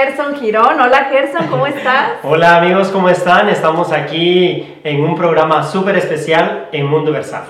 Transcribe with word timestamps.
Gerson 0.00 0.34
Girón. 0.36 0.80
Hola 0.80 1.08
Gerson, 1.10 1.46
¿cómo 1.48 1.66
estás? 1.66 2.12
Hola 2.22 2.56
amigos, 2.56 2.88
¿cómo 2.88 3.10
están? 3.10 3.50
Estamos 3.50 3.92
aquí 3.92 4.78
en 4.82 5.04
un 5.04 5.14
programa 5.14 5.62
súper 5.62 5.94
especial 5.98 6.68
en 6.72 6.86
Mundo 6.86 7.12
Versal. 7.12 7.44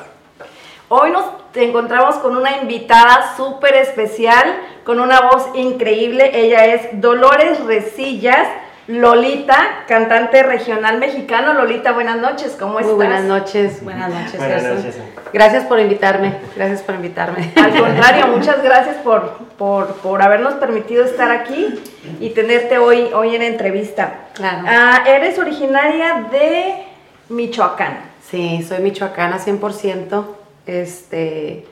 Hoy 0.88 1.12
nos 1.12 1.26
encontramos 1.54 2.16
con 2.16 2.36
una 2.36 2.56
invitada 2.56 3.36
súper 3.36 3.76
especial, 3.76 4.52
con 4.82 4.98
una 4.98 5.20
voz 5.20 5.46
increíble. 5.54 6.32
Ella 6.34 6.66
es 6.66 7.00
Dolores 7.00 7.64
Resillas 7.66 8.48
Lolita, 8.86 9.84
cantante 9.86 10.42
regional 10.42 10.98
mexicano. 10.98 11.54
Lolita, 11.54 11.92
buenas 11.92 12.16
noches, 12.16 12.56
¿cómo 12.58 12.74
Muy 12.74 12.82
estás? 12.82 12.96
buenas 12.96 13.24
noches, 13.24 13.84
buenas 13.84 14.12
noches. 14.12 14.36
Buenas 14.36 14.62
noches. 14.62 14.98
Gracias 15.32 15.64
por 15.64 15.78
invitarme, 15.78 16.34
gracias 16.56 16.82
por 16.82 16.94
invitarme. 16.96 17.52
Al 17.56 17.78
contrario, 17.78 18.26
muchas 18.36 18.62
gracias 18.62 18.96
por, 18.96 19.34
por, 19.58 19.94
por 19.96 20.22
habernos 20.22 20.54
permitido 20.54 21.04
estar 21.04 21.30
aquí 21.30 21.80
y 22.18 22.30
tenerte 22.30 22.78
hoy, 22.78 23.10
hoy 23.14 23.36
en 23.36 23.42
entrevista. 23.42 24.26
Claro. 24.34 24.64
Ah, 24.66 25.04
eres 25.06 25.38
originaria 25.38 26.26
de 26.32 26.86
Michoacán. 27.28 28.10
Sí, 28.28 28.64
soy 28.66 28.78
michoacana 28.80 29.38
100%. 29.38 30.24
Este, 30.66 31.66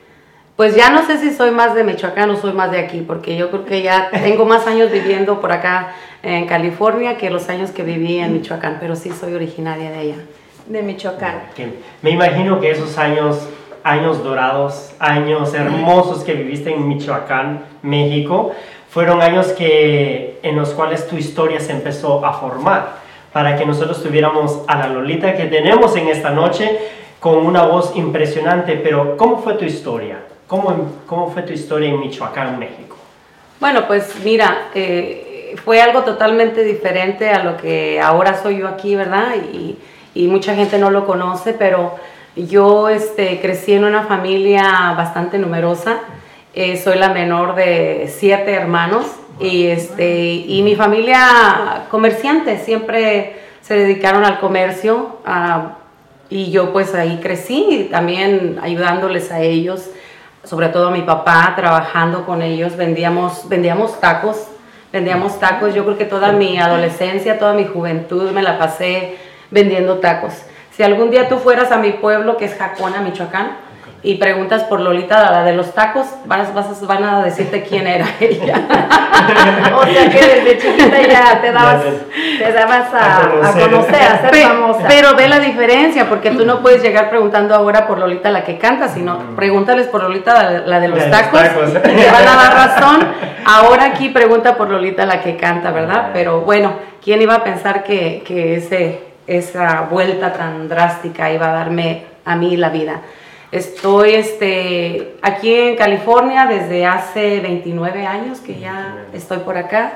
pues 0.57 0.75
ya 0.75 0.91
no 0.91 1.07
sé 1.07 1.19
si 1.19 1.33
soy 1.33 1.53
más 1.53 1.75
de 1.75 1.85
Michoacán 1.85 2.31
o 2.31 2.37
soy 2.37 2.53
más 2.53 2.71
de 2.71 2.81
aquí, 2.81 3.01
porque 3.01 3.37
yo 3.37 3.51
creo 3.51 3.65
que 3.65 3.83
ya 3.83 4.11
tengo 4.11 4.45
más 4.45 4.67
años 4.67 4.91
viviendo 4.91 5.41
por 5.41 5.53
acá 5.53 5.95
en 6.23 6.47
California 6.47 7.17
que 7.17 7.31
los 7.31 7.49
años 7.49 7.71
que 7.71 7.83
viví 7.83 8.19
en 8.19 8.33
Michoacán, 8.33 8.79
pero 8.81 8.97
sí 8.97 9.11
soy 9.11 9.35
originaria 9.35 9.91
de 9.91 9.99
allá. 9.99 10.17
De 10.67 10.83
Michoacán. 10.83 11.43
Me 12.03 12.11
imagino 12.11 12.61
que 12.61 12.71
esos 12.71 12.99
años, 12.99 13.49
años 13.85 14.23
dorados, 14.23 14.93
años 14.99 15.55
hermosos 15.55 16.25
que 16.25 16.35
viviste 16.35 16.73
en 16.73 16.87
Michoacán, 16.89 17.65
México, 17.83 18.53
fueron 18.91 19.23
años 19.23 19.49
que, 19.49 20.41
en 20.43 20.57
los 20.57 20.71
cuales 20.71 21.07
tu 21.09 21.17
historia 21.17 21.61
se 21.61 21.73
empezó 21.73 22.25
a 22.25 22.33
formar 22.35 22.97
para 23.33 23.57
que 23.57 23.65
nosotros 23.65 24.03
tuviéramos 24.03 24.63
a 24.67 24.79
la 24.79 24.89
Lolita 24.89 25.35
que 25.37 25.45
tenemos 25.45 25.95
en 25.97 26.09
esta 26.09 26.31
noche 26.31 26.79
con 27.21 27.37
una 27.37 27.63
voz 27.63 27.93
impresionante. 27.97 28.75
Pero, 28.75 29.17
¿cómo 29.17 29.39
fue 29.39 29.55
tu 29.55 29.65
historia? 29.65 30.19
¿Cómo, 30.47 30.91
cómo 31.07 31.31
fue 31.31 31.43
tu 31.43 31.53
historia 31.53 31.91
en 31.91 32.01
Michoacán, 32.01 32.59
México? 32.59 32.97
Bueno, 33.61 33.87
pues 33.87 34.15
mira, 34.25 34.69
eh, 34.75 35.28
fue 35.57 35.81
algo 35.81 36.03
totalmente 36.03 36.65
diferente 36.65 37.31
a 37.31 37.43
lo 37.43 37.57
que 37.57 38.01
ahora 38.01 38.41
soy 38.41 38.59
yo 38.59 38.69
aquí, 38.69 38.95
¿verdad? 38.95 39.35
Y, 39.53 39.77
y 40.15 40.29
mucha 40.29 40.55
gente 40.55 40.79
no 40.79 40.91
lo 40.91 41.07
conoce, 41.07 41.53
pero 41.53 41.97
yo 42.37 42.89
este, 42.89 43.41
crecí 43.41 43.73
en 43.73 43.85
una 43.85 44.05
familia 44.05 44.95
bastante 44.97 45.39
numerosa. 45.39 46.01
Eh, 46.55 46.77
soy 46.77 46.99
la 46.99 47.11
menor 47.11 47.55
de 47.55 48.13
siete 48.13 48.53
hermanos 48.53 49.07
y, 49.41 49.67
este, 49.67 50.45
mi 50.63 50.75
familia 50.75 51.85
comerciante, 51.91 52.59
siempre 52.59 53.37
se 53.61 53.75
dedicaron 53.75 54.25
al 54.25 54.41
comercio 54.41 55.19
y 56.31 56.51
yo 56.51 56.73
pues 56.73 56.95
ahí 56.95 57.21
crecí 57.23 57.89
también 57.91 58.59
ayudándoles 58.63 59.31
a 59.31 59.41
ellos 59.41 59.91
sobre 60.45 60.69
todo 60.69 60.89
a 60.89 60.91
mi 60.91 61.03
papá, 61.03 61.53
trabajando 61.57 62.25
con 62.25 62.41
ellos, 62.41 62.77
vendíamos, 62.77 63.49
vendíamos 63.49 64.01
tacos, 64.01 64.48
vendíamos 64.93 65.39
tacos, 65.39 65.75
yo 65.75 65.85
creo 65.85 65.99
que 65.99 66.05
toda 66.05 66.33
mi 66.33 66.59
adolescencia, 66.59 67.39
toda 67.39 67.55
mi 67.55 67.65
juventud 67.65 68.31
me 68.33 68.43
la 68.43 68.59
pasé 68.59 69.17
vendiendo 69.51 69.99
tacos. 69.99 70.35
Si 70.73 70.83
algún 70.83 71.11
día 71.11 71.29
tú 71.29 71.39
fueras 71.39 71.73
a 71.73 71.79
mi 71.79 71.93
pueblo, 71.93 72.37
que 72.37 72.45
es 72.45 72.55
Jacona, 72.55 73.01
Michoacán, 73.01 73.57
y 74.03 74.15
preguntas 74.15 74.63
por 74.65 74.81
Lolita, 74.81 75.31
la 75.33 75.43
de 75.43 75.53
los 75.55 75.75
tacos, 75.75 76.07
vas, 76.27 76.55
vas- 76.55 76.87
van 76.87 77.03
a 77.05 77.23
decirte 77.25 77.63
quién 77.65 77.87
era 77.87 78.07
ella. 78.21 78.63
O 79.77 79.85
sea 79.85 80.09
que 80.11 80.21
desde 80.21 80.59
chiquita 80.59 81.03
ya 81.03 81.41
te 81.41 81.51
dabas, 81.53 81.83
te 82.39 82.53
dabas 82.53 82.95
a, 82.95 83.17
A 83.17 83.49
a 83.49 83.53
conocer. 83.53 84.03
a 84.03 84.21
ser 84.21 84.31
Pe- 84.31 84.43
famosa. 84.45 84.85
Pero 84.89 85.15
ve 85.17 85.29
la 85.29 85.41
diferencia, 85.41 86.09
porque 86.09 86.31
tú 86.31 86.47
no 86.47 86.61
puedes 86.61 86.83
llegar 86.83 87.11
preguntando 87.11 87.55
ahora 87.55 87.87
por 87.89 87.99
Lolita 87.99 88.31
la 88.31 88.45
que 88.45 88.57
canta, 88.59 88.89
sino 88.89 89.35
pregúntales 89.35 89.89
por 89.89 90.03
Lolita 90.05 90.33
la, 90.35 90.51
la 90.61 90.81
de 90.81 90.89
los 90.89 90.99
de 91.01 91.09
los 91.09 91.11
tacos, 91.21 91.41
tacos. 91.43 91.69
y 91.71 91.97
te 91.97 92.11
van 92.11 92.29
a 92.29 92.37
dar 92.37 92.55
razón. 92.69 93.09
Ahora 93.45 93.87
aquí 93.87 94.11
pregunta 94.11 94.57
por 94.57 94.71
Lolita 94.71 95.07
la 95.07 95.21
que 95.23 95.37
canta, 95.37 95.71
¿verdad? 95.73 96.11
Pero 96.13 96.43
bueno, 96.43 96.75
¿quién 97.03 97.21
iba 97.21 97.35
a 97.35 97.45
pensar 97.45 97.83
que, 97.83 98.23
que 98.27 98.55
ese, 98.57 99.01
esa 99.27 99.83
vuelta 99.91 100.33
tan 100.33 100.69
drástica 100.69 101.31
iba 101.33 101.49
a 101.49 101.53
darme 101.53 102.05
a 102.25 102.37
mí 102.37 102.57
la 102.57 102.69
vida? 102.69 103.01
Estoy 103.51 104.11
este, 104.11 105.17
aquí 105.23 105.55
en 105.55 105.77
California 105.77 106.47
desde 106.47 106.85
hace 106.85 107.41
29 107.41 108.07
años 108.07 108.41
que 108.41 108.59
ya 108.59 109.07
estoy 109.15 109.39
por 109.39 109.57
acá. 109.57 109.95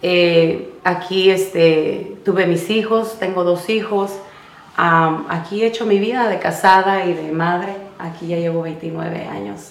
Eh, 0.00 0.74
aquí 0.84 1.30
este, 1.30 2.16
tuve 2.24 2.46
mis 2.46 2.70
hijos, 2.70 3.18
tengo 3.18 3.42
dos 3.42 3.68
hijos. 3.68 4.12
Am, 4.76 5.26
aquí 5.28 5.62
he 5.62 5.66
hecho 5.66 5.86
mi 5.86 5.98
vida 5.98 6.28
de 6.28 6.38
casada 6.38 7.04
y 7.04 7.14
de 7.14 7.32
madre. 7.32 7.74
Aquí 7.98 8.28
ya 8.28 8.36
llevo 8.36 8.62
29 8.62 9.24
años. 9.24 9.70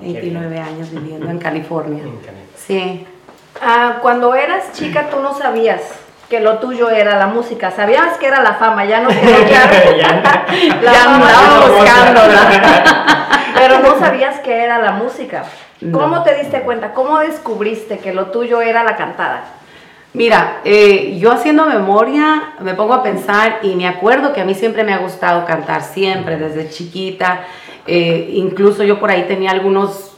29 0.00 0.58
años 0.58 0.90
viviendo 0.90 1.30
en 1.30 1.38
California. 1.38 2.02
En. 2.12 2.42
Sí. 2.56 3.06
Ah, 3.60 3.98
cuando 4.00 4.34
eras 4.34 4.72
chica 4.72 5.10
tú 5.10 5.20
no 5.20 5.36
sabías 5.36 6.01
que 6.32 6.40
lo 6.40 6.60
tuyo 6.60 6.88
era 6.88 7.18
la 7.18 7.26
música, 7.26 7.70
sabías 7.70 8.16
que 8.16 8.26
era 8.26 8.40
la 8.42 8.54
fama, 8.54 8.86
ya 8.86 9.00
no 9.00 9.08
quedó 9.10 9.20
claro. 9.20 9.96
Ya. 9.98 10.22
La 10.80 10.92
ya 10.92 10.98
fama 11.00 11.14
andaba 11.28 11.66
buscándola. 11.68 13.28
Pero 13.54 13.80
no 13.80 13.98
sabías 13.98 14.40
que 14.40 14.64
era 14.64 14.78
la 14.78 14.92
música. 14.92 15.44
¿Cómo 15.92 16.16
No. 16.16 16.22
te 16.22 16.34
diste 16.36 16.62
cuenta? 16.62 16.94
¿Cómo 16.94 17.18
descubriste 17.18 17.98
que 17.98 18.14
lo 18.14 18.28
tuyo 18.28 18.62
era 18.62 18.82
la 18.82 18.96
cantada? 18.96 19.42
Mira, 20.14 20.60
eh, 20.64 21.18
yo 21.18 21.32
haciendo 21.32 21.66
memoria 21.66 22.54
me 22.60 22.72
pongo 22.72 22.94
a 22.94 23.02
pensar 23.02 23.58
y 23.62 23.74
me 23.74 23.86
acuerdo 23.86 24.32
que 24.32 24.40
a 24.40 24.44
mí 24.46 24.54
siempre 24.54 24.84
me 24.84 24.94
ha 24.94 24.98
gustado 24.98 25.44
cantar, 25.44 25.82
siempre, 25.82 26.38
desde 26.38 26.70
chiquita. 26.70 27.40
Eh, 27.86 28.30
incluso 28.36 28.84
yo 28.84 28.98
por 28.98 29.10
ahí 29.10 29.24
tenía 29.24 29.50
algunos 29.50 30.11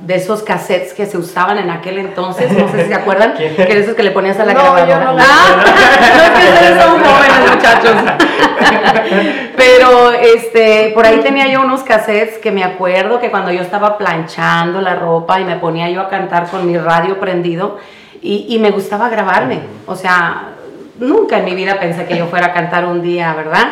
de 0.00 0.14
esos 0.14 0.42
cassettes 0.42 0.92
que 0.92 1.06
se 1.06 1.16
usaban 1.16 1.56
en 1.56 1.70
aquel 1.70 1.96
entonces, 1.98 2.52
no 2.52 2.68
sé 2.70 2.82
si 2.82 2.88
se 2.88 2.94
acuerdan, 2.94 3.32
¿Qué? 3.32 3.54
que 3.56 3.74
de 3.74 3.80
esos 3.80 3.94
que 3.94 4.02
le 4.02 4.10
ponías 4.10 4.38
a 4.38 4.44
la 4.44 4.52
No, 4.52 4.60
grabadora. 4.60 4.86
yo 4.86 5.12
no. 5.12 5.16
Ah, 5.18 5.64
no 6.16 6.22
es 6.22 6.30
que 6.30 6.52
ustedes 6.52 6.82
son 6.82 7.02
jóvenes 7.02 7.54
muchachos. 7.54 7.94
Pero 9.56 10.10
este, 10.12 10.90
por 10.94 11.06
ahí 11.06 11.20
tenía 11.20 11.48
yo 11.48 11.62
unos 11.62 11.82
cassettes 11.82 12.38
que 12.38 12.52
me 12.52 12.62
acuerdo 12.62 13.20
que 13.20 13.30
cuando 13.30 13.50
yo 13.50 13.62
estaba 13.62 13.96
planchando 13.98 14.80
la 14.82 14.94
ropa 14.96 15.40
y 15.40 15.44
me 15.44 15.56
ponía 15.56 15.88
yo 15.88 16.00
a 16.02 16.08
cantar 16.08 16.48
con 16.48 16.66
mi 16.66 16.76
radio 16.76 17.18
prendido 17.18 17.78
y, 18.20 18.46
y 18.50 18.58
me 18.58 18.70
gustaba 18.70 19.08
grabarme. 19.08 19.60
O 19.86 19.96
sea, 19.96 20.50
nunca 20.98 21.38
en 21.38 21.46
mi 21.46 21.54
vida 21.54 21.78
pensé 21.80 22.04
que 22.04 22.18
yo 22.18 22.26
fuera 22.26 22.48
a 22.48 22.52
cantar 22.52 22.84
un 22.84 23.00
día, 23.02 23.32
¿verdad? 23.34 23.68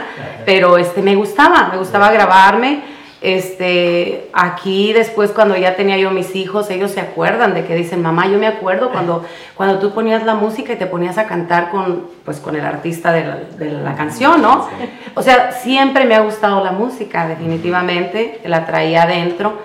Pero 0.46 0.78
este, 0.78 1.02
me 1.02 1.14
gustaba, 1.16 1.68
me 1.70 1.76
gustaba 1.78 2.10
grabarme. 2.10 2.95
Este, 3.26 4.28
aquí 4.32 4.92
después 4.92 5.32
cuando 5.32 5.56
ya 5.56 5.74
tenía 5.74 5.96
yo 5.96 6.12
mis 6.12 6.36
hijos, 6.36 6.70
ellos 6.70 6.92
se 6.92 7.00
acuerdan 7.00 7.54
de 7.54 7.64
que 7.64 7.74
dicen, 7.74 8.00
mamá, 8.00 8.28
yo 8.28 8.38
me 8.38 8.46
acuerdo 8.46 8.92
cuando, 8.92 9.24
cuando 9.56 9.80
tú 9.80 9.92
ponías 9.92 10.24
la 10.24 10.36
música 10.36 10.74
y 10.74 10.76
te 10.76 10.86
ponías 10.86 11.18
a 11.18 11.26
cantar 11.26 11.70
con, 11.70 12.06
pues, 12.24 12.38
con 12.38 12.54
el 12.54 12.64
artista 12.64 13.10
de 13.10 13.24
la, 13.24 13.36
de 13.58 13.72
la 13.72 13.96
canción, 13.96 14.40
¿no? 14.42 14.68
O 15.16 15.22
sea, 15.22 15.50
siempre 15.50 16.04
me 16.04 16.14
ha 16.14 16.20
gustado 16.20 16.62
la 16.62 16.70
música, 16.70 17.26
definitivamente, 17.26 18.40
la 18.44 18.64
traía 18.64 19.02
adentro, 19.02 19.58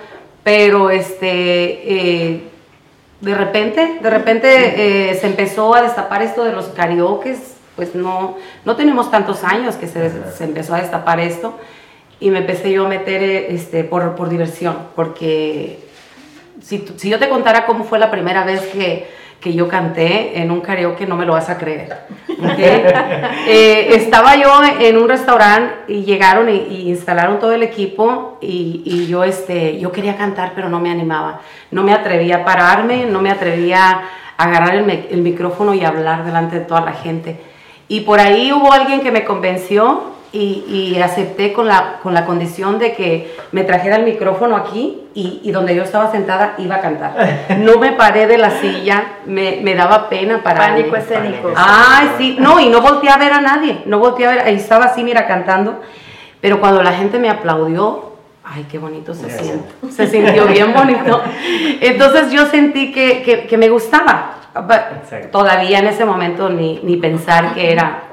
pero 0.43 0.89
este, 0.89 1.27
eh, 1.29 2.43
de 3.19 3.35
repente, 3.35 3.99
de 4.01 4.09
repente 4.09 5.11
eh, 5.11 5.13
se 5.13 5.27
empezó 5.27 5.75
a 5.75 5.83
destapar 5.83 6.23
esto 6.23 6.43
de 6.45 6.51
los 6.51 6.65
karaokes, 6.69 7.57
pues 7.75 7.93
no, 7.93 8.37
no 8.65 8.75
tenemos 8.75 9.11
tantos 9.11 9.43
años 9.43 9.75
que 9.75 9.85
se, 9.85 10.31
se 10.31 10.45
empezó 10.45 10.73
a 10.73 10.79
destapar 10.81 11.19
esto 11.19 11.53
y 12.21 12.29
me 12.29 12.39
empecé 12.39 12.71
yo 12.71 12.85
a 12.85 12.89
meter 12.89 13.21
eh, 13.23 13.47
este, 13.53 13.83
por, 13.83 14.15
por 14.15 14.29
diversión, 14.29 14.77
porque 14.95 15.79
si, 16.61 16.85
si 16.95 17.09
yo 17.09 17.19
te 17.19 17.27
contara 17.27 17.65
cómo 17.65 17.83
fue 17.83 17.97
la 17.97 18.11
primera 18.11 18.45
vez 18.45 18.61
que, 18.67 19.09
que 19.41 19.53
yo 19.53 19.67
canté 19.67 20.39
en 20.39 20.51
un 20.51 20.61
karaoke, 20.61 21.07
no 21.07 21.17
me 21.17 21.25
lo 21.25 21.33
vas 21.33 21.49
a 21.49 21.57
creer. 21.57 21.97
¿ok? 22.29 22.59
Eh, 23.47 23.95
estaba 23.95 24.35
yo 24.35 24.49
en 24.79 24.97
un 24.97 25.09
restaurante 25.09 25.91
y 25.91 26.03
llegaron 26.03 26.47
y, 26.47 26.57
y 26.57 26.89
instalaron 26.89 27.39
todo 27.39 27.53
el 27.53 27.63
equipo 27.63 28.37
y, 28.39 28.83
y 28.85 29.07
yo, 29.07 29.23
este, 29.23 29.79
yo 29.79 29.91
quería 29.91 30.15
cantar, 30.15 30.51
pero 30.53 30.69
no 30.69 30.79
me 30.79 30.91
animaba. 30.91 31.41
No 31.71 31.81
me 31.83 31.91
atrevía 31.91 32.37
a 32.37 32.45
pararme, 32.45 33.05
no 33.05 33.19
me 33.21 33.31
atrevía 33.31 34.03
a 34.37 34.43
agarrar 34.43 34.75
el, 34.75 34.89
el 35.09 35.21
micrófono 35.21 35.73
y 35.73 35.83
hablar 35.83 36.23
delante 36.23 36.59
de 36.59 36.65
toda 36.65 36.81
la 36.81 36.93
gente. 36.93 37.39
Y 37.87 38.01
por 38.01 38.19
ahí 38.19 38.53
hubo 38.53 38.71
alguien 38.71 39.01
que 39.01 39.11
me 39.11 39.25
convenció 39.25 40.11
y, 40.33 40.63
y 40.67 41.01
acepté 41.01 41.51
con 41.51 41.67
la, 41.67 41.99
con 42.01 42.13
la 42.13 42.25
condición 42.25 42.79
de 42.79 42.93
que 42.93 43.35
me 43.51 43.63
trajera 43.63 43.97
el 43.97 44.05
micrófono 44.05 44.55
aquí 44.55 45.01
y, 45.13 45.41
y 45.43 45.51
donde 45.51 45.75
yo 45.75 45.83
estaba 45.83 46.09
sentada 46.09 46.55
iba 46.57 46.75
a 46.75 46.81
cantar. 46.81 47.13
No 47.57 47.77
me 47.79 47.91
paré 47.91 48.27
de 48.27 48.37
la 48.37 48.49
silla, 48.61 49.17
me, 49.25 49.59
me 49.61 49.75
daba 49.75 50.07
pena 50.07 50.41
para 50.41 50.59
Pánico 50.59 50.95
escénico. 50.95 51.51
Ay, 51.55 52.11
sí, 52.17 52.37
no, 52.39 52.59
y 52.59 52.69
no 52.69 52.81
volteé 52.81 53.09
a 53.09 53.17
ver 53.17 53.33
a 53.33 53.41
nadie, 53.41 53.81
no 53.85 53.99
volteé 53.99 54.27
a 54.27 54.29
ver, 54.31 54.39
ahí 54.39 54.55
estaba 54.55 54.85
así, 54.85 55.03
mira, 55.03 55.27
cantando, 55.27 55.81
pero 56.39 56.59
cuando 56.59 56.81
la 56.81 56.93
gente 56.93 57.19
me 57.19 57.29
aplaudió, 57.29 58.13
ay, 58.43 58.65
qué 58.71 58.79
bonito 58.79 59.13
se 59.13 59.29
siente. 59.29 59.69
Se 59.89 60.07
sintió 60.07 60.47
bien 60.47 60.73
bonito. 60.73 61.21
Entonces 61.81 62.31
yo 62.31 62.45
sentí 62.45 62.91
que, 62.93 63.47
que, 63.47 63.57
me 63.57 63.69
gustaba. 63.69 64.35
Todavía 65.31 65.79
en 65.79 65.87
ese 65.87 66.03
momento 66.05 66.49
ni, 66.49 66.79
ni 66.83 66.97
pensar 66.97 67.53
que 67.53 67.71
era 67.71 68.10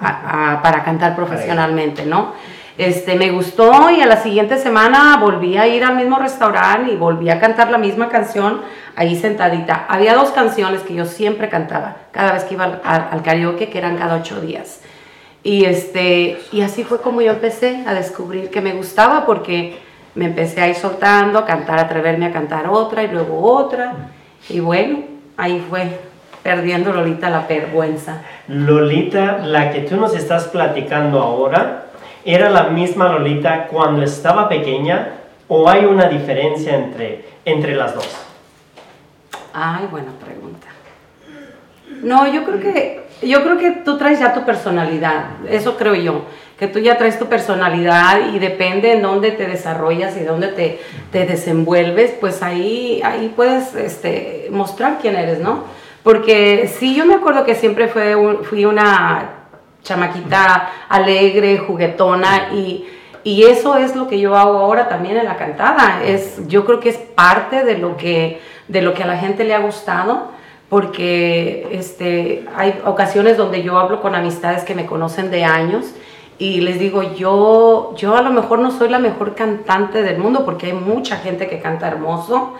para 0.00 0.82
cantar 0.84 1.16
profesionalmente, 1.16 2.04
¿no? 2.04 2.32
Este, 2.76 3.14
me 3.14 3.30
gustó 3.30 3.88
y 3.90 4.00
a 4.00 4.06
la 4.06 4.16
siguiente 4.16 4.58
semana 4.58 5.16
volví 5.18 5.56
a 5.56 5.68
ir 5.68 5.84
al 5.84 5.94
mismo 5.94 6.18
restaurante 6.18 6.90
y 6.90 6.96
volví 6.96 7.30
a 7.30 7.38
cantar 7.38 7.70
la 7.70 7.78
misma 7.78 8.08
canción 8.08 8.62
ahí 8.96 9.14
sentadita. 9.14 9.86
Había 9.88 10.14
dos 10.14 10.30
canciones 10.30 10.82
que 10.82 10.94
yo 10.94 11.04
siempre 11.04 11.48
cantaba 11.48 11.96
cada 12.10 12.32
vez 12.32 12.42
que 12.44 12.54
iba 12.54 12.64
al, 12.64 12.80
al 12.82 13.22
karaoke, 13.22 13.68
que 13.68 13.78
eran 13.78 13.96
cada 13.96 14.16
ocho 14.16 14.40
días. 14.40 14.80
Y, 15.44 15.66
este, 15.66 16.40
y 16.50 16.62
así 16.62 16.82
fue 16.82 17.00
como 17.00 17.20
yo 17.20 17.32
empecé 17.32 17.84
a 17.86 17.94
descubrir 17.94 18.50
que 18.50 18.60
me 18.60 18.72
gustaba 18.72 19.24
porque 19.24 19.78
me 20.14 20.24
empecé 20.24 20.60
a 20.60 20.68
ir 20.68 20.74
soltando, 20.74 21.38
a 21.38 21.44
cantar, 21.44 21.78
a 21.78 21.82
atreverme 21.82 22.26
a 22.26 22.32
cantar 22.32 22.66
otra 22.68 23.04
y 23.04 23.08
luego 23.08 23.40
otra. 23.40 23.94
Y 24.48 24.58
bueno, 24.58 25.00
ahí 25.36 25.64
fue 25.68 26.00
perdiendo 26.44 26.92
Lolita 26.92 27.30
la 27.30 27.40
vergüenza. 27.40 28.20
Lolita, 28.46 29.38
la 29.38 29.72
que 29.72 29.80
tú 29.80 29.96
nos 29.96 30.14
estás 30.14 30.44
platicando 30.48 31.20
ahora, 31.20 31.86
¿era 32.24 32.50
la 32.50 32.64
misma 32.64 33.08
Lolita 33.08 33.66
cuando 33.66 34.02
estaba 34.02 34.48
pequeña 34.48 35.14
o 35.48 35.68
hay 35.68 35.86
una 35.86 36.08
diferencia 36.08 36.76
entre, 36.76 37.24
entre 37.44 37.74
las 37.74 37.94
dos? 37.94 38.08
Ay, 39.54 39.88
buena 39.90 40.12
pregunta. 40.24 40.68
No, 42.02 42.30
yo 42.30 42.44
creo 42.44 42.60
que 42.60 43.04
yo 43.22 43.42
creo 43.42 43.56
que 43.56 43.70
tú 43.70 43.96
traes 43.96 44.20
ya 44.20 44.34
tu 44.34 44.44
personalidad, 44.44 45.26
eso 45.48 45.76
creo 45.76 45.94
yo, 45.94 46.24
que 46.58 46.66
tú 46.66 46.78
ya 46.78 46.98
traes 46.98 47.18
tu 47.18 47.26
personalidad 47.26 48.34
y 48.34 48.38
depende 48.38 48.92
en 48.92 49.02
dónde 49.02 49.30
te 49.30 49.46
desarrollas 49.46 50.16
y 50.16 50.24
dónde 50.24 50.48
te, 50.48 50.80
te 51.10 51.24
desenvuelves, 51.24 52.12
pues 52.20 52.42
ahí, 52.42 53.00
ahí 53.02 53.32
puedes 53.34 53.74
este, 53.76 54.48
mostrar 54.50 54.98
quién 55.00 55.16
eres, 55.16 55.38
¿no? 55.38 55.64
Porque 56.04 56.70
sí, 56.78 56.94
yo 56.94 57.06
me 57.06 57.14
acuerdo 57.14 57.44
que 57.44 57.56
siempre 57.56 57.88
fue 57.88 58.14
fui 58.44 58.66
una 58.66 59.46
chamaquita 59.82 60.70
alegre, 60.88 61.58
juguetona 61.58 62.50
y, 62.52 62.86
y 63.24 63.44
eso 63.44 63.76
es 63.76 63.96
lo 63.96 64.06
que 64.06 64.20
yo 64.20 64.36
hago 64.36 64.58
ahora 64.58 64.88
también 64.88 65.16
en 65.16 65.24
la 65.24 65.36
cantada. 65.36 66.02
Es, 66.04 66.46
yo 66.46 66.64
creo 66.66 66.78
que 66.78 66.90
es 66.90 66.98
parte 66.98 67.64
de 67.64 67.78
lo 67.78 67.96
que, 67.96 68.40
de 68.68 68.82
lo 68.82 68.92
que 68.94 69.02
a 69.02 69.06
la 69.06 69.16
gente 69.16 69.44
le 69.44 69.54
ha 69.54 69.60
gustado 69.60 70.32
porque 70.68 71.68
este, 71.72 72.44
hay 72.54 72.80
ocasiones 72.84 73.36
donde 73.36 73.62
yo 73.62 73.78
hablo 73.78 74.02
con 74.02 74.14
amistades 74.14 74.64
que 74.64 74.74
me 74.74 74.86
conocen 74.86 75.30
de 75.30 75.44
años 75.44 75.86
y 76.38 76.60
les 76.60 76.78
digo, 76.78 77.14
yo, 77.14 77.94
yo 77.96 78.16
a 78.16 78.22
lo 78.22 78.30
mejor 78.30 78.58
no 78.58 78.70
soy 78.72 78.88
la 78.88 78.98
mejor 78.98 79.34
cantante 79.34 80.02
del 80.02 80.18
mundo 80.18 80.44
porque 80.44 80.66
hay 80.66 80.72
mucha 80.72 81.16
gente 81.16 81.48
que 81.48 81.60
canta 81.60 81.86
hermoso, 81.86 82.54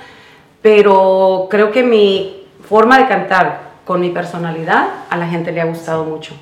pero 0.62 1.49
creo 1.50 1.73
que 1.73 1.82
mi 1.82 2.44
forma 2.74 2.98
de 2.98 3.06
cantar 3.06 3.60
con 3.84 4.00
mi 4.00 4.10
personalidad 4.10 4.88
a 5.08 5.16
la 5.16 5.28
gente 5.28 5.52
le 5.52 5.60
ha 5.60 5.64
gustado 5.64 6.02
mucho. 6.02 6.34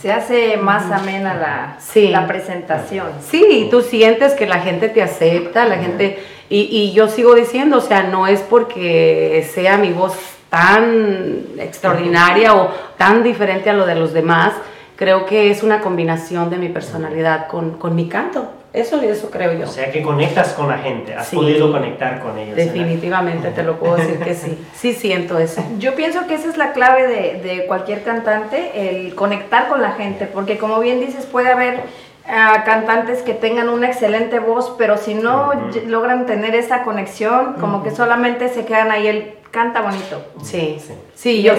Se 0.00 0.10
hace 0.10 0.56
más 0.56 0.90
amena 0.90 1.34
la, 1.34 1.76
la 2.08 2.26
presentación. 2.26 3.08
Sí, 3.20 3.68
tú 3.70 3.82
sientes 3.82 4.32
que 4.32 4.46
la 4.46 4.60
gente 4.60 4.88
te 4.88 5.02
acepta, 5.02 5.66
la 5.66 5.76
gente... 5.76 6.24
Y, 6.48 6.60
y 6.70 6.92
yo 6.94 7.08
sigo 7.08 7.34
diciendo, 7.34 7.76
o 7.76 7.80
sea, 7.82 8.04
no 8.04 8.26
es 8.26 8.40
porque 8.40 9.46
sea 9.52 9.76
mi 9.76 9.92
voz 9.92 10.14
tan 10.48 11.48
extraordinaria 11.58 12.54
o 12.54 12.70
tan 12.96 13.22
diferente 13.22 13.68
a 13.68 13.74
lo 13.74 13.84
de 13.84 13.94
los 13.94 14.14
demás, 14.14 14.54
creo 14.96 15.26
que 15.26 15.50
es 15.50 15.62
una 15.62 15.82
combinación 15.82 16.48
de 16.48 16.56
mi 16.56 16.70
personalidad 16.70 17.46
con, 17.46 17.72
con 17.72 17.94
mi 17.94 18.08
canto. 18.08 18.48
Eso, 18.74 19.00
eso 19.02 19.30
creo 19.30 19.52
yo. 19.52 19.66
O 19.66 19.68
sea 19.68 19.92
que 19.92 20.02
conectas 20.02 20.52
con 20.52 20.68
la 20.68 20.78
gente, 20.78 21.14
has 21.14 21.30
podido 21.30 21.70
conectar 21.70 22.20
con 22.20 22.36
ellos. 22.36 22.56
Definitivamente, 22.56 23.50
te 23.50 23.62
lo 23.62 23.78
puedo 23.78 23.94
decir 23.98 24.18
que 24.18 24.34
sí. 24.34 24.58
Sí 24.74 24.94
siento 24.94 25.38
eso. 25.38 25.64
Yo 25.78 25.94
pienso 25.94 26.26
que 26.26 26.34
esa 26.34 26.48
es 26.48 26.56
la 26.56 26.72
clave 26.72 27.06
de, 27.06 27.40
de 27.40 27.66
cualquier 27.66 28.02
cantante, 28.02 28.90
el 28.90 29.14
conectar 29.14 29.68
con 29.68 29.80
la 29.80 29.92
gente, 29.92 30.26
porque 30.26 30.58
como 30.58 30.80
bien 30.80 30.98
dices, 30.98 31.24
puede 31.24 31.50
haber 31.50 31.82
ah, 32.26 32.64
cantantes 32.66 33.22
que 33.22 33.32
tengan 33.32 33.68
una 33.68 33.86
excelente 33.86 34.40
voz, 34.40 34.74
pero 34.76 34.98
si 34.98 35.14
no 35.14 35.52
logran 35.86 36.26
tener 36.26 36.56
esa 36.56 36.82
conexión, 36.82 37.54
como 37.60 37.84
que 37.84 37.92
solamente 37.92 38.48
se 38.48 38.64
quedan 38.64 38.90
ahí 38.90 39.06
el 39.06 39.34
canta 39.52 39.82
bonito. 39.82 40.20
Sí, 40.42 40.78
sí, 41.14 41.44
yo, 41.44 41.52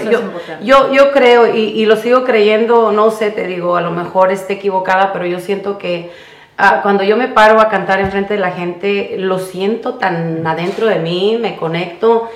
yo, 0.61 0.91
yo, 0.91 1.11
creo 1.13 1.55
y, 1.55 1.85
lo 1.85 1.95
sigo 1.95 2.25
creyendo, 2.25 2.91
no 2.91 3.09
sé, 3.09 3.31
te 3.31 3.47
digo, 3.47 3.77
a 3.77 3.81
lo 3.81 3.91
mejor 3.91 4.33
esté 4.33 4.55
equivocada, 4.55 5.13
pero 5.13 5.25
yo 5.25 5.39
siento 5.39 5.77
que 5.77 6.11
ah, 6.57 6.79
cuando 6.81 7.03
yo 7.03 7.17
me 7.17 7.27
paro 7.27 7.59
a 7.59 7.69
cantar 7.69 7.99
enfrente 7.99 8.35
de 8.35 8.39
la 8.39 8.51
gente, 8.51 9.15
lo 9.17 9.39
siento 9.39 9.95
tan 9.95 10.45
adentro 10.45 10.87
de 10.87 10.99
mí, 10.99 11.37
me 11.39 11.55
conecto 11.55 12.29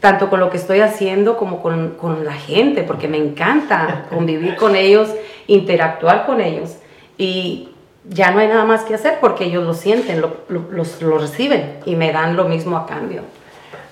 tanto 0.00 0.28
con 0.28 0.40
lo 0.40 0.50
que 0.50 0.56
estoy 0.56 0.80
haciendo 0.80 1.36
como 1.36 1.62
con, 1.62 1.90
con 1.90 2.24
la 2.24 2.32
gente, 2.32 2.82
porque 2.82 3.06
me 3.08 3.18
encanta 3.18 4.06
convivir 4.10 4.56
con 4.56 4.74
ellos, 4.74 5.14
interactuar 5.46 6.26
con 6.26 6.40
ellos. 6.40 6.76
Y 7.16 7.68
ya 8.04 8.32
no 8.32 8.40
hay 8.40 8.48
nada 8.48 8.64
más 8.64 8.82
que 8.82 8.94
hacer 8.94 9.18
porque 9.20 9.44
ellos 9.44 9.64
lo 9.64 9.74
sienten, 9.74 10.20
lo, 10.20 10.38
lo, 10.48 10.64
lo 11.00 11.18
reciben 11.18 11.78
y 11.86 11.94
me 11.94 12.12
dan 12.12 12.36
lo 12.36 12.44
mismo 12.44 12.76
a 12.76 12.86
cambio. 12.86 13.22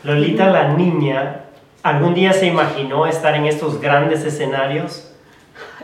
Lolita 0.03 0.51
la 0.51 0.73
niña, 0.73 1.43
¿algún 1.83 2.15
día 2.15 2.33
se 2.33 2.47
imaginó 2.47 3.07
estar 3.07 3.35
en 3.37 3.47
estos 3.47 3.81
grandes 3.81 4.25
escenarios? 4.25 5.10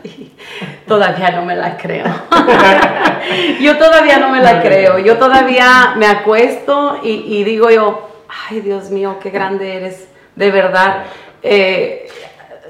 todavía 0.87 1.31
no 1.31 1.43
me 1.43 1.55
la 1.55 1.77
creo. 1.77 2.05
yo 3.61 3.77
todavía 3.77 4.19
no 4.19 4.29
me 4.29 4.41
la 4.41 4.61
creo. 4.61 4.99
Yo 4.99 5.17
todavía 5.17 5.93
me 5.97 6.07
acuesto 6.07 6.99
y, 7.03 7.43
digo 7.43 7.69
yo, 7.69 8.09
ay 8.49 8.61
Dios 8.61 8.89
mío, 8.89 9.17
qué 9.21 9.29
grande 9.29 9.75
eres, 9.75 10.07
de 10.35 10.51
verdad. 10.51 11.03
Eh, 11.43 12.07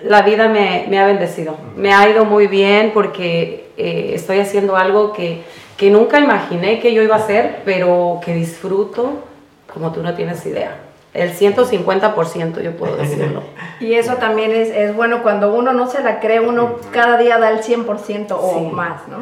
la 0.04 0.22
vida 0.22 0.48
me, 0.48 1.00
ha 1.00 1.06
bendecido, 1.06 1.58
me 1.76 1.94
ha 1.94 2.08
ido 2.10 2.26
muy 2.26 2.48
bien 2.48 2.92
porque 2.94 3.72
eh, 3.78 4.12
estoy 4.14 4.40
haciendo 4.40 4.76
algo 4.76 5.12
que, 5.14 5.42
que 5.76 5.90
nunca 5.90 6.20
imaginé 6.20 6.80
que 6.80 6.94
yo 6.94 7.02
iba 7.02 7.16
a 7.16 7.20
hacer, 7.20 7.62
pero 7.66 8.20
que 8.24 8.34
disfruto 8.34 9.24
como 9.72 9.92
tú 9.92 10.02
no 10.04 10.14
tienes 10.14 10.46
idea 10.46 10.87
el 11.18 11.34
150% 11.34 12.62
yo 12.62 12.78
puedo 12.78 12.96
decirlo. 12.96 13.44
Y 13.80 13.94
eso 13.94 14.16
también 14.16 14.52
es, 14.52 14.70
es, 14.70 14.96
bueno, 14.96 15.22
cuando 15.22 15.54
uno 15.54 15.72
no 15.72 15.88
se 15.88 16.02
la 16.02 16.20
cree, 16.20 16.40
uno 16.40 16.78
cada 16.92 17.18
día 17.18 17.38
da 17.38 17.52
el 17.52 17.62
100% 17.62 18.32
o 18.32 18.60
más, 18.72 19.08
¿no? 19.08 19.18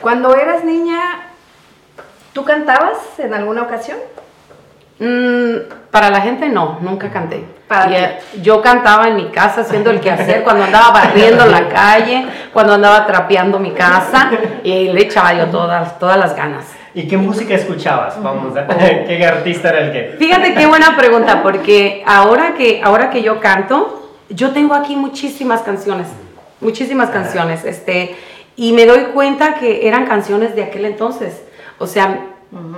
Cuando 0.00 0.36
eras 0.36 0.64
niña, 0.64 1.00
¿tú 2.32 2.44
cantabas 2.44 2.98
en 3.18 3.34
alguna 3.34 3.62
ocasión? 3.62 3.98
Mm, 4.98 5.90
para 5.90 6.10
la 6.10 6.20
gente 6.20 6.48
no, 6.48 6.78
nunca 6.80 7.10
canté. 7.10 7.44
Para 7.66 8.18
yo 8.40 8.62
cantaba 8.62 9.08
en 9.08 9.16
mi 9.16 9.30
casa 9.30 9.62
haciendo 9.62 9.90
el 9.90 10.00
quehacer, 10.00 10.44
cuando 10.44 10.64
andaba 10.64 10.92
barriendo 10.92 11.44
la 11.46 11.68
calle, 11.68 12.26
cuando 12.52 12.74
andaba 12.74 13.06
trapeando 13.06 13.58
mi 13.58 13.72
casa 13.72 14.30
y 14.62 14.88
le 14.88 15.02
echaba 15.02 15.34
yo 15.34 15.46
todas, 15.46 15.98
todas 15.98 16.16
las 16.16 16.36
ganas. 16.36 16.64
¿Y 16.96 17.06
qué 17.06 17.18
música 17.18 17.54
escuchabas? 17.54 18.20
Vamos, 18.22 18.56
a, 18.56 18.66
¿qué 19.06 19.22
artista 19.22 19.68
era 19.68 19.80
el 19.80 19.92
que? 19.92 20.16
Fíjate 20.18 20.54
qué 20.54 20.64
buena 20.64 20.96
pregunta, 20.96 21.42
porque 21.42 22.02
ahora 22.06 22.54
que, 22.54 22.80
ahora 22.82 23.10
que 23.10 23.22
yo 23.22 23.38
canto, 23.38 24.14
yo 24.30 24.52
tengo 24.52 24.72
aquí 24.72 24.96
muchísimas 24.96 25.60
canciones, 25.60 26.06
muchísimas 26.62 27.10
canciones, 27.10 27.66
este, 27.66 28.16
y 28.56 28.72
me 28.72 28.86
doy 28.86 29.08
cuenta 29.12 29.56
que 29.56 29.86
eran 29.86 30.06
canciones 30.06 30.56
de 30.56 30.64
aquel 30.64 30.86
entonces. 30.86 31.42
O 31.78 31.86
sea, 31.86 32.18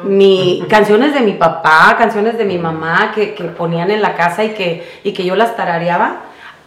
mi, 0.02 0.64
canciones 0.68 1.14
de 1.14 1.20
mi 1.20 1.34
papá, 1.34 1.94
canciones 1.96 2.36
de 2.36 2.44
mi 2.44 2.58
mamá 2.58 3.12
que, 3.14 3.34
que, 3.34 3.44
ponían 3.44 3.92
en 3.92 4.02
la 4.02 4.16
casa 4.16 4.42
y 4.42 4.48
que, 4.48 4.98
y 5.04 5.12
que 5.12 5.24
yo 5.24 5.36
las 5.36 5.54
tarareaba. 5.54 6.22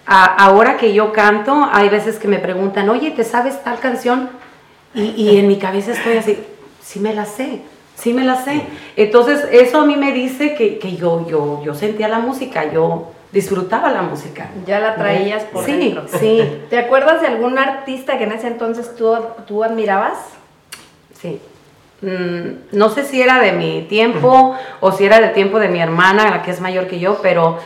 ahora 0.05 0.77
que 0.77 0.93
yo 0.93 1.11
canto, 1.11 1.67
hay 1.69 1.89
veces 1.89 2.17
que 2.17 2.29
me 2.29 2.39
preguntan, 2.39 2.87
oye, 2.89 3.11
¿te 3.11 3.25
sabes 3.25 3.61
tal 3.61 3.77
canción? 3.79 4.29
Y, 4.93 5.15
y 5.17 5.37
en 5.37 5.49
mi 5.49 5.57
cabeza 5.57 5.91
estoy 5.91 6.15
así, 6.15 6.37
sí 6.91 6.99
me 6.99 7.13
la 7.13 7.25
sé, 7.25 7.61
sí 7.95 8.13
me 8.13 8.25
la 8.25 8.43
sé. 8.43 8.63
Entonces, 8.97 9.47
eso 9.53 9.79
a 9.79 9.85
mí 9.85 9.95
me 9.95 10.11
dice 10.11 10.55
que, 10.55 10.77
que 10.77 10.97
yo, 10.97 11.25
yo, 11.25 11.61
yo 11.63 11.73
sentía 11.73 12.09
la 12.09 12.19
música, 12.19 12.69
yo 12.69 13.13
disfrutaba 13.31 13.89
la 13.91 14.01
música. 14.01 14.49
Ya 14.65 14.81
la 14.81 14.95
traías 14.95 15.45
por 15.45 15.63
sí, 15.63 15.71
dentro. 15.71 16.03
Sí, 16.19 16.41
¿Te 16.69 16.77
acuerdas 16.77 17.21
de 17.21 17.27
algún 17.27 17.57
artista 17.57 18.17
que 18.17 18.25
en 18.25 18.33
ese 18.33 18.47
entonces 18.47 18.93
tú, 18.97 19.15
tú 19.47 19.63
admirabas? 19.63 20.17
Sí. 21.21 21.39
Mm, 22.01 22.75
no 22.77 22.89
sé 22.89 23.05
si 23.05 23.21
era 23.21 23.39
de 23.39 23.53
mi 23.53 23.83
tiempo 23.83 24.57
o 24.81 24.91
si 24.91 25.05
era 25.05 25.21
del 25.21 25.31
tiempo 25.31 25.59
de 25.59 25.69
mi 25.69 25.79
hermana, 25.79 26.29
la 26.29 26.41
que 26.41 26.51
es 26.51 26.59
mayor 26.59 26.87
que 26.87 26.99
yo, 26.99 27.19
pero 27.21 27.57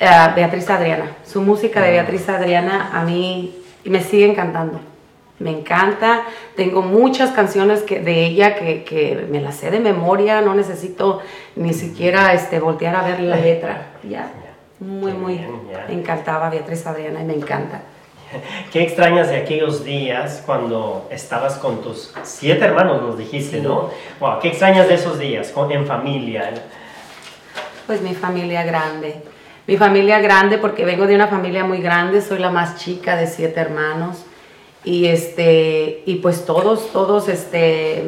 eh, 0.00 0.08
Beatriz 0.34 0.68
Adriana. 0.70 1.04
Su 1.24 1.40
música 1.40 1.80
de 1.82 1.92
Beatriz 1.92 2.28
Adriana 2.28 2.90
a 2.92 3.04
mí 3.04 3.54
me 3.84 4.02
sigue 4.02 4.28
encantando 4.28 4.80
me 5.42 5.50
encanta. 5.50 6.22
Tengo 6.56 6.82
muchas 6.82 7.32
canciones 7.32 7.82
que, 7.82 8.00
de 8.00 8.24
ella 8.24 8.54
que, 8.54 8.84
que, 8.84 9.26
me 9.30 9.40
las 9.40 9.56
sé 9.56 9.70
de 9.70 9.80
memoria, 9.80 10.40
no 10.40 10.54
necesito 10.54 11.20
ni 11.56 11.74
siquiera 11.74 12.32
este, 12.32 12.60
voltear 12.60 12.96
a 12.96 13.02
ver 13.02 13.20
la 13.20 13.36
letra. 13.36 13.88
Ya, 14.02 14.30
muy, 14.80 15.12
muy, 15.12 15.40
me 15.88 15.94
encantaba 15.94 16.50
Beatriz 16.50 16.86
Adriana 16.86 17.20
y 17.20 17.24
me 17.24 17.34
encanta. 17.34 17.82
¿Qué 18.72 18.82
extrañas 18.82 19.28
de 19.28 19.36
aquellos 19.36 19.84
días 19.84 20.42
cuando 20.46 21.06
estabas 21.10 21.54
con 21.56 21.82
tus 21.82 22.12
siete 22.22 22.64
hermanos, 22.64 23.02
nos 23.02 23.18
dijiste, 23.18 23.60
¿no? 23.60 23.90
Wow, 24.20 24.40
¿Qué 24.40 24.48
extrañas 24.48 24.88
de 24.88 24.94
esos 24.94 25.18
días 25.18 25.50
con, 25.50 25.70
en 25.70 25.86
familia? 25.86 26.50
Pues 27.86 28.00
mi 28.00 28.14
familia 28.14 28.64
grande. 28.64 29.22
Mi 29.66 29.76
familia 29.76 30.18
grande 30.18 30.58
porque 30.58 30.84
vengo 30.84 31.06
de 31.06 31.14
una 31.14 31.28
familia 31.28 31.64
muy 31.64 31.78
grande, 31.78 32.20
soy 32.20 32.38
la 32.38 32.50
más 32.50 32.78
chica 32.78 33.16
de 33.16 33.26
siete 33.26 33.60
hermanos. 33.60 34.24
Y, 34.84 35.06
este, 35.06 36.02
y 36.06 36.16
pues 36.16 36.44
todos, 36.44 36.90
todos 36.92 37.28
este, 37.28 38.04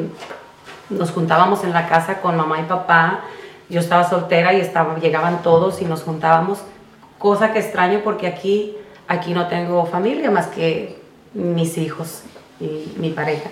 nos 0.89 1.11
juntábamos 1.11 1.63
en 1.63 1.73
la 1.73 1.87
casa 1.87 2.21
con 2.21 2.35
mamá 2.35 2.59
y 2.59 2.63
papá. 2.63 3.21
Yo 3.69 3.79
estaba 3.79 4.07
soltera 4.07 4.53
y 4.53 4.61
estaba, 4.61 4.97
llegaban 4.99 5.41
todos 5.41 5.81
y 5.81 5.85
nos 5.85 6.03
juntábamos, 6.03 6.59
cosa 7.17 7.53
que 7.53 7.59
extraño 7.59 8.01
porque 8.03 8.27
aquí 8.27 8.75
aquí 9.07 9.33
no 9.33 9.47
tengo 9.47 9.85
familia 9.85 10.31
más 10.31 10.47
que 10.47 10.97
mis 11.33 11.77
hijos 11.77 12.23
y 12.59 12.93
mi 12.97 13.09
pareja. 13.11 13.49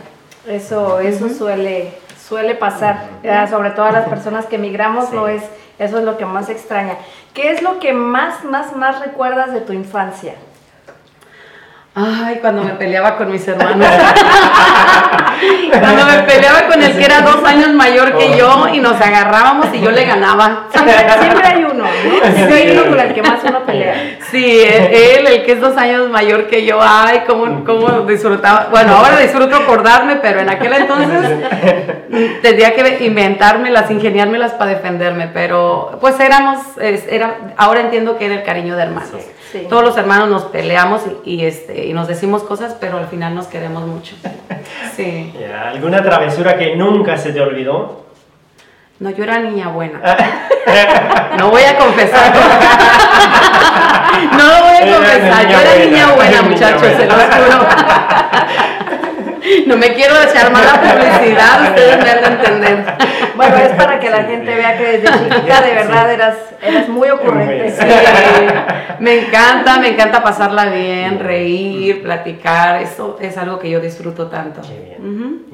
Eso, 0.48 1.00
eso 1.00 1.30
suele, 1.30 1.94
suele 2.28 2.56
pasar, 2.56 3.08
sobre 3.50 3.72
todo 3.72 3.86
a 3.86 3.92
las 3.92 4.10
personas 4.10 4.46
que 4.46 4.56
emigramos, 4.56 5.12
no 5.14 5.28
es, 5.28 5.44
eso 5.80 6.00
es 6.00 6.04
lo 6.04 6.18
que 6.18 6.26
más 6.26 6.50
extraña. 6.50 6.98
¿Qué 7.34 7.52
es 7.52 7.62
lo 7.62 7.80
que 7.80 7.94
más, 7.94 8.44
más, 8.44 8.76
más 8.76 9.00
recuerdas 9.00 9.54
de 9.54 9.62
tu 9.62 9.74
infancia? 9.74 10.36
Ay, 11.96 12.40
cuando 12.42 12.64
me 12.64 12.72
peleaba 12.72 13.16
con 13.18 13.32
mis 13.32 13.48
hermanos. 13.48 13.88
cuando 15.80 16.06
me 16.08 16.20
peleaba 16.24 16.66
con 16.68 16.82
el 16.82 16.98
que 16.98 17.06
era 17.06 17.22
dos 17.22 17.44
años 17.46 17.70
mayor 17.74 18.18
que 18.18 18.36
yo 18.36 18.68
y 18.74 18.80
nos 18.80 19.00
agarrábamos 19.00 19.68
y 19.74 19.80
yo 19.80 19.92
le 19.92 20.04
ganaba. 20.04 20.70
Siempre, 20.72 21.46
hay 21.46 21.64
uno, 21.64 21.84
¿no? 21.84 22.36
Siempre 22.36 22.56
hay 22.56 22.72
uno 22.72 22.90
con 22.90 23.00
el 23.00 23.14
que 23.14 23.22
más 23.22 23.44
uno 23.44 23.64
pelea. 23.64 24.18
Sí, 24.32 24.60
él, 24.60 25.28
el 25.28 25.44
que 25.44 25.52
es 25.52 25.62
dos 25.62 25.78
años 25.78 26.10
mayor 26.10 26.48
que 26.48 26.66
yo. 26.66 26.80
Ay, 26.82 27.26
cómo, 27.28 27.64
cómo 27.64 27.88
disfrutaba. 28.08 28.70
Bueno, 28.72 28.96
ahora 28.96 29.20
disfruto 29.20 29.56
acordarme, 29.56 30.16
pero 30.16 30.40
en 30.40 30.50
aquel 30.50 30.74
entonces 30.74 31.30
tendría 32.42 32.74
que 32.74 33.06
inventármelas, 33.06 33.92
ingeniármelas 33.92 34.54
para 34.54 34.72
defenderme. 34.72 35.28
Pero 35.28 36.00
pues 36.02 36.20
éramos, 36.20 36.58
era, 36.80 37.54
ahora 37.56 37.82
entiendo 37.82 38.18
que 38.18 38.26
era 38.26 38.34
el 38.34 38.44
cariño 38.44 38.76
de 38.76 38.82
hermanos. 38.82 39.12
Todos 39.62 39.84
los 39.84 39.98
hermanos 39.98 40.30
nos 40.30 40.44
peleamos 40.44 41.02
y, 41.24 41.46
este, 41.46 41.86
y 41.86 41.94
nos 41.94 42.08
decimos 42.08 42.44
cosas, 42.44 42.76
pero 42.80 42.98
al 42.98 43.08
final 43.08 43.36
nos 43.36 43.48
queremos 43.48 43.86
mucho. 43.86 44.16
Sí. 44.96 45.34
¿Alguna 45.66 46.04
travesura 46.04 46.56
que 46.56 46.76
nunca 46.76 47.18
se 47.18 47.34
te 47.34 47.42
olvidó? 47.42 48.06
No, 49.00 49.10
yo 49.10 49.24
era 49.24 49.40
niña 49.40 49.70
buena. 49.70 50.00
no 51.38 51.50
voy 51.50 51.64
a 51.64 51.78
confesar. 51.78 52.34
no 54.32 54.38
lo 54.38 54.62
voy 54.64 54.76
a 54.76 54.96
confesar. 54.96 55.48
Yo 55.50 55.60
era 55.60 55.86
niña 55.86 56.14
buena, 56.14 56.42
muchachos, 56.44 56.82
se 56.82 57.06
lo 57.06 57.14
juro. 57.14 57.68
No 59.68 59.78
me 59.78 59.94
quiero 59.94 60.16
echar 60.22 60.52
mala 60.52 60.82
publicidad, 60.82 61.70
ustedes 61.70 62.04
me 62.04 62.10
han 62.10 62.22
de 62.22 62.28
entender. 62.28 62.86
Bueno, 63.36 63.58
es 63.58 63.72
para 63.74 64.00
que 64.00 64.10
la 64.10 64.24
gente 64.24 64.56
vea 64.56 64.78
que 64.78 64.98
desde 64.98 65.08
chiquita 65.20 65.62
de 65.62 65.74
verdad 65.74 66.12
eras, 66.12 66.38
eras 66.62 66.90
muy 66.90 67.10
ocurrente. 67.10 67.72
Sí, 67.72 67.86
me 69.00 69.20
encanta, 69.20 69.80
me 69.80 69.90
encanta 69.90 70.24
pasarla 70.24 70.66
bien, 70.66 71.20
reír, 71.20 72.04
platicar, 72.04 72.82
eso 72.82 73.18
es 73.22 73.38
algo 73.38 73.60
que 73.60 73.70
yo 73.70 73.80
disfruto 73.80 74.28
tanto. 74.28 74.62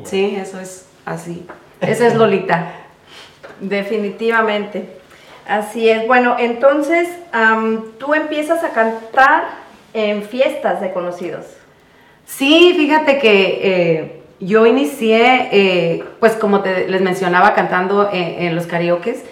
Sí, 0.03 0.37
eso 0.39 0.59
es 0.59 0.87
así. 1.05 1.45
Esa 1.81 2.07
es 2.07 2.15
Lolita. 2.15 2.73
Definitivamente. 3.59 4.97
Así 5.47 5.89
es. 5.89 6.05
Bueno, 6.05 6.35
entonces 6.37 7.09
tú 7.97 8.13
empiezas 8.13 8.63
a 8.63 8.69
cantar 8.69 9.43
en 9.93 10.23
fiestas 10.23 10.81
de 10.81 10.93
conocidos. 10.93 11.45
Sí, 12.29 12.73
fíjate 12.77 13.17
que 13.17 13.59
eh, 13.63 14.21
yo 14.39 14.65
inicié, 14.67 15.49
eh, 15.51 16.03
pues 16.19 16.33
como 16.33 16.61
te, 16.61 16.87
les 16.87 17.01
mencionaba, 17.01 17.53
cantando 17.55 18.07
en, 18.13 18.55
los 18.55 18.67
karaokes 18.67 19.25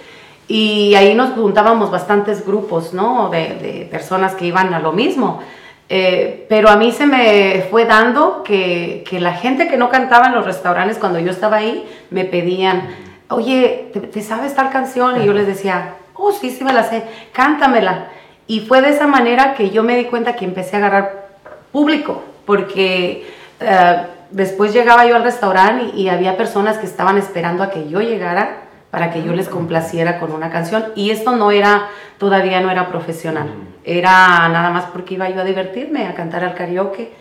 y 0.47 0.95
ahí 0.95 1.13
nos 1.13 1.29
juntábamos 1.35 1.91
bastantes 1.91 2.45
grupos, 2.45 2.93
¿no? 2.93 3.29
De, 3.29 3.87
personas 3.91 4.33
que 4.33 4.45
iban 4.47 4.73
a 4.73 4.79
lo 4.79 4.93
mismo. 4.93 5.41
Eh, 5.89 6.47
pero 6.49 6.69
a 6.69 6.75
mí 6.75 6.91
se 6.91 7.05
me 7.05 7.67
fue 7.69 7.85
dando 7.85 8.43
que, 8.43 9.05
la 9.11 9.33
gente 9.33 9.67
que 9.67 9.77
no 9.77 9.89
cantaba 9.89 10.27
en 10.27 10.33
los 10.33 10.45
restaurantes 10.45 10.97
cuando 10.97 11.19
yo 11.19 11.31
estaba 11.31 11.57
ahí 11.57 11.87
me 12.09 12.25
pedían, 12.25 12.89
oye, 13.29 13.91
¿te, 14.11 14.21
sabes 14.21 14.55
tal 14.55 14.71
canción? 14.71 15.21
Y 15.21 15.25
yo 15.25 15.33
les 15.33 15.45
decía, 15.45 15.93
oh, 16.15 16.31
sí, 16.31 16.49
sí 16.49 16.63
me 16.63 16.73
la 16.73 16.83
sé, 16.83 17.03
cántamela. 17.31 18.07
Y 18.47 18.61
fue 18.61 18.81
de 18.81 18.89
esa 18.89 19.05
manera 19.05 19.53
que 19.53 19.69
yo 19.69 19.83
me 19.83 19.95
di 19.95 20.05
cuenta 20.05 20.35
que 20.35 20.45
empecé 20.45 20.75
a 20.75 20.79
agarrar 20.79 21.27
público 21.71 22.23
porque 22.47 23.29
eh, 23.59 23.97
después 24.31 24.73
llegaba 24.73 25.05
yo 25.05 25.17
al 25.17 25.23
restaurante 25.23 25.95
y, 25.95 26.07
había 26.07 26.37
personas 26.37 26.77
que 26.77 26.87
estaban 26.87 27.17
esperando 27.17 27.61
a 27.61 27.69
que 27.69 27.89
yo 27.89 27.99
llegara 28.01 28.63
para 28.89 29.11
que 29.11 29.21
yo 29.21 29.33
les 29.33 29.49
complaciera 29.49 30.17
con 30.17 30.31
una 30.31 30.49
canción. 30.49 30.85
Y 30.95 31.11
esto 31.11 31.35
no 31.35 31.51
era, 31.51 31.89
todavía 32.17 32.61
no 32.61 32.71
era 32.71 32.87
profesional, 32.87 33.49
era 33.83 34.47
nada 34.47 34.69
más 34.71 34.85
porque 34.85 35.15
iba 35.15 35.29
yo 35.29 35.41
a 35.41 35.43
divertirme, 35.43 36.07
a 36.07 36.15
cantar 36.15 36.43
al 36.45 36.55
karaoke. 36.55 37.11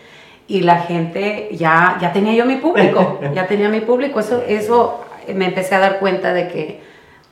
Y 0.47 0.61
la 0.61 0.77
gente 0.77 1.49
ya, 1.51 1.97
ya 1.99 2.13
tenía 2.13 2.33
yo 2.33 2.45
mi 2.45 2.55
público, 2.55 3.19
ya 3.35 3.45
tenía 3.47 3.67
mi 3.67 3.81
público, 3.81 4.21
eso, 4.21 4.41
eso 4.47 5.05
me 5.35 5.47
empecé 5.47 5.75
a 5.75 5.79
dar 5.79 5.99
cuenta 5.99 6.31
de 6.31 6.47
que 6.47 6.81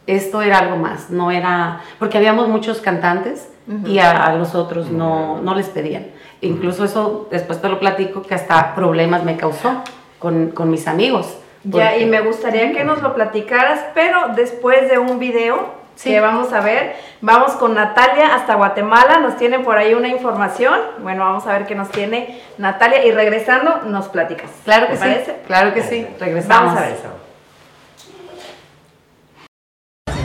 esto 0.06 0.42
era 0.42 0.60
algo 0.60 0.76
más, 0.76 1.10
no 1.10 1.32
era, 1.32 1.80
porque 1.98 2.18
habíamos 2.18 2.50
muchos 2.50 2.82
cantantes 2.82 3.48
y 3.86 4.00
a, 4.00 4.36
los 4.36 4.54
otros 4.54 4.92
no, 4.92 5.42
no 5.42 5.56
les 5.56 5.70
pedían. 5.70 6.08
Incluso 6.48 6.86
eso, 6.86 7.28
después 7.32 7.62
te 7.62 7.70
lo 7.70 7.80
platico, 7.80 8.22
que 8.22 8.36
hasta 8.36 8.76
problemas 8.76 9.24
me 9.24 9.38
causó 9.38 9.84
con, 10.20 10.52
con 10.52 10.70
mis 10.70 10.88
amigos. 10.88 11.38
Ya, 11.64 11.98
y 11.98 12.06
me 12.06 12.22
gustaría 12.22 12.72
que 12.72 12.84
nos 12.84 13.02
lo 13.02 13.16
platicaras, 13.16 13.84
pero 13.94 14.30
después 14.36 14.90
de 14.90 15.00
un 15.00 15.18
video 15.18 15.86
que 16.04 16.20
vamos 16.20 16.54
a 16.54 16.62
ver, 16.62 16.96
vamos 17.22 17.54
con 17.54 17.74
Natalia 17.74 18.36
hasta 18.36 18.56
Guatemala, 18.56 19.20
nos 19.20 19.38
tiene 19.38 19.60
por 19.60 19.78
ahí 19.78 19.94
una 19.94 20.10
información. 20.10 20.80
Bueno, 21.00 21.24
vamos 21.24 21.48
a 21.48 21.54
ver 21.54 21.66
qué 21.66 21.74
nos 21.74 21.90
tiene 21.90 22.42
Natalia 22.58 23.06
y 23.06 23.12
regresando 23.12 23.82
nos 23.86 24.10
platicas. 24.10 24.52
Claro 24.64 24.88
que 24.88 24.98
sí. 24.98 25.32
Claro 25.48 25.74
que 25.74 25.82
sí, 25.82 26.06
regresamos. 26.20 26.66
Vamos 26.66 26.78
a 26.78 26.82
ver 26.82 26.92
eso. 26.94 27.25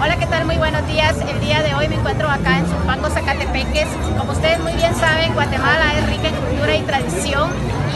Hola, 0.03 0.17
¿qué 0.17 0.25
tal? 0.25 0.47
Muy 0.47 0.57
buenos 0.57 0.87
días. 0.87 1.15
El 1.29 1.41
día 1.41 1.61
de 1.63 1.75
hoy 1.75 1.87
me 1.87 1.97
encuentro 1.97 2.27
acá 2.27 2.57
en 2.57 2.67
Zumpango, 2.67 3.11
Zacatepeques. 3.11 3.87
Como 4.17 4.33
ustedes 4.33 4.59
muy 4.61 4.73
bien 4.73 4.95
saben, 4.95 5.35
Guatemala 5.35 5.93
es 5.99 6.07
rica 6.07 6.29
en 6.29 6.37
cultura 6.37 6.75
y 6.75 6.81
tradición 6.85 7.51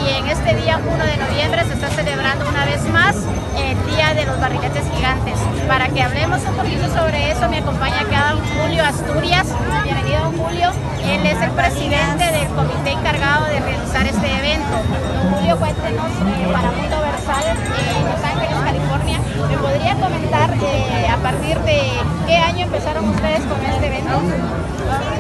y 0.04 0.11
en 0.18 0.26
este 0.26 0.54
día 0.54 0.78
1 0.84 1.02
de 1.02 1.16
noviembre 1.16 1.64
se 1.64 1.73
está 1.73 1.88
celebrando 1.88 2.46
una 2.46 2.66
vez 2.66 2.87
más 2.90 3.16
el 3.56 3.96
Día 3.96 4.12
de 4.12 4.26
los 4.26 4.38
Barriletes 4.38 4.84
Gigantes. 4.94 5.38
Para 5.66 5.88
que 5.88 6.02
hablemos 6.02 6.42
un 6.44 6.54
poquito 6.56 6.92
sobre 6.92 7.30
eso 7.30 7.49
me 7.49 7.61
acompaña 7.61 8.00
acá 8.00 8.34
don 8.34 8.44
Julio 8.52 8.84
Asturias. 8.84 9.46
Bienvenido 9.84 10.25
don 10.25 10.37
Julio. 10.37 10.73
Él 11.08 11.25
es 11.25 11.40
el 11.40 11.50
presidente 11.52 12.25
del 12.32 12.49
comité 12.49 12.90
encargado 12.92 13.46
de 13.46 13.61
realizar 13.61 14.06
este 14.06 14.28
evento. 14.40 14.76
Don 15.23 15.32
Julio, 15.32 15.56
cuéntenos 15.56 16.11
eh, 16.20 16.52
para 16.52 16.70
Mundo 16.70 17.00
Versal 17.00 17.44
en 17.49 18.04
Los 18.04 18.25
Ángeles, 18.25 18.56
¿Me 18.94 19.58
podría 19.58 19.94
comentar 19.96 20.50
eh, 20.54 21.08
a 21.08 21.16
partir 21.16 21.58
de 21.60 21.82
qué 22.26 22.36
año 22.36 22.66
empezaron 22.66 23.08
ustedes 23.08 23.40
con 23.40 23.60
este 23.66 23.86
evento? 23.88 24.20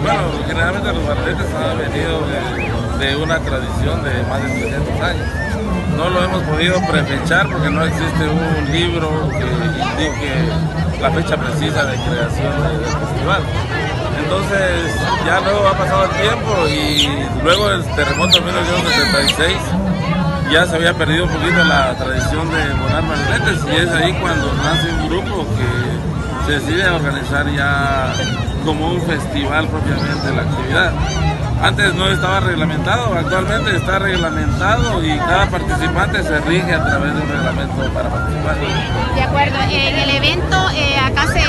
Bueno, 0.00 0.22
generalmente 0.46 0.92
los 0.92 1.06
barriletes 1.08 1.46
han 1.54 1.78
venido 1.78 2.20
de, 3.00 3.16
una 3.16 3.38
tradición 3.40 4.04
de 4.04 4.22
más 4.28 4.42
de 4.44 4.60
300 4.60 5.00
años. 5.00 5.26
No 5.96 6.08
lo 6.08 6.24
hemos 6.24 6.42
podido 6.44 6.80
prefechar 6.82 7.48
porque 7.48 7.70
no 7.70 7.84
existe 7.84 8.28
un 8.28 8.72
libro 8.72 9.10
que 9.30 9.44
indique 9.44 11.00
la 11.00 11.10
fecha 11.10 11.36
precisa 11.36 11.84
de 11.84 11.96
creación 11.96 12.62
del 12.62 12.84
festival. 12.84 13.42
Entonces 14.22 14.94
ya 15.26 15.40
luego 15.40 15.66
ha 15.66 15.76
pasado 15.76 16.04
el 16.04 16.10
tiempo 16.10 16.68
y 16.68 17.42
luego 17.42 17.70
del 17.70 17.84
terremoto 17.96 18.36
de 18.36 18.40
1976 18.42 19.56
ya 20.50 20.66
se 20.66 20.76
había 20.76 20.94
perdido 20.94 21.24
un 21.24 21.30
poquito 21.30 21.64
la 21.64 21.94
tradición 21.94 22.48
de 22.50 22.74
volar 22.74 23.02
marinetes 23.02 23.64
y 23.72 23.76
es 23.76 23.90
ahí 23.90 24.12
cuando 24.20 24.52
nace 24.54 24.90
un 24.92 25.08
grupo 25.08 25.46
que 25.56 26.46
se 26.46 26.52
decide 26.60 26.88
organizar 26.90 27.46
ya 27.50 28.12
como 28.64 28.88
un 28.92 29.02
festival 29.02 29.66
propiamente 29.68 30.32
la 30.34 30.42
actividad. 30.42 30.92
Antes 31.62 31.94
no 31.94 32.10
estaba 32.10 32.40
reglamentado, 32.40 33.14
actualmente 33.14 33.76
está 33.76 33.98
reglamentado 33.98 35.02
y 35.02 35.16
cada 35.16 35.46
participante 35.46 36.22
se 36.22 36.38
rige 36.40 36.74
a 36.74 36.84
través 36.84 37.14
de 37.14 37.22
un 37.22 37.28
reglamento 37.28 37.94
para 37.94 38.08
participar. 38.10 38.56
De 39.14 39.22
acuerdo, 39.22 39.56
en 39.70 39.98
el 39.98 40.10
evento 40.10 40.70
eh, 40.74 40.98
acá 40.98 41.26
se, 41.32 41.40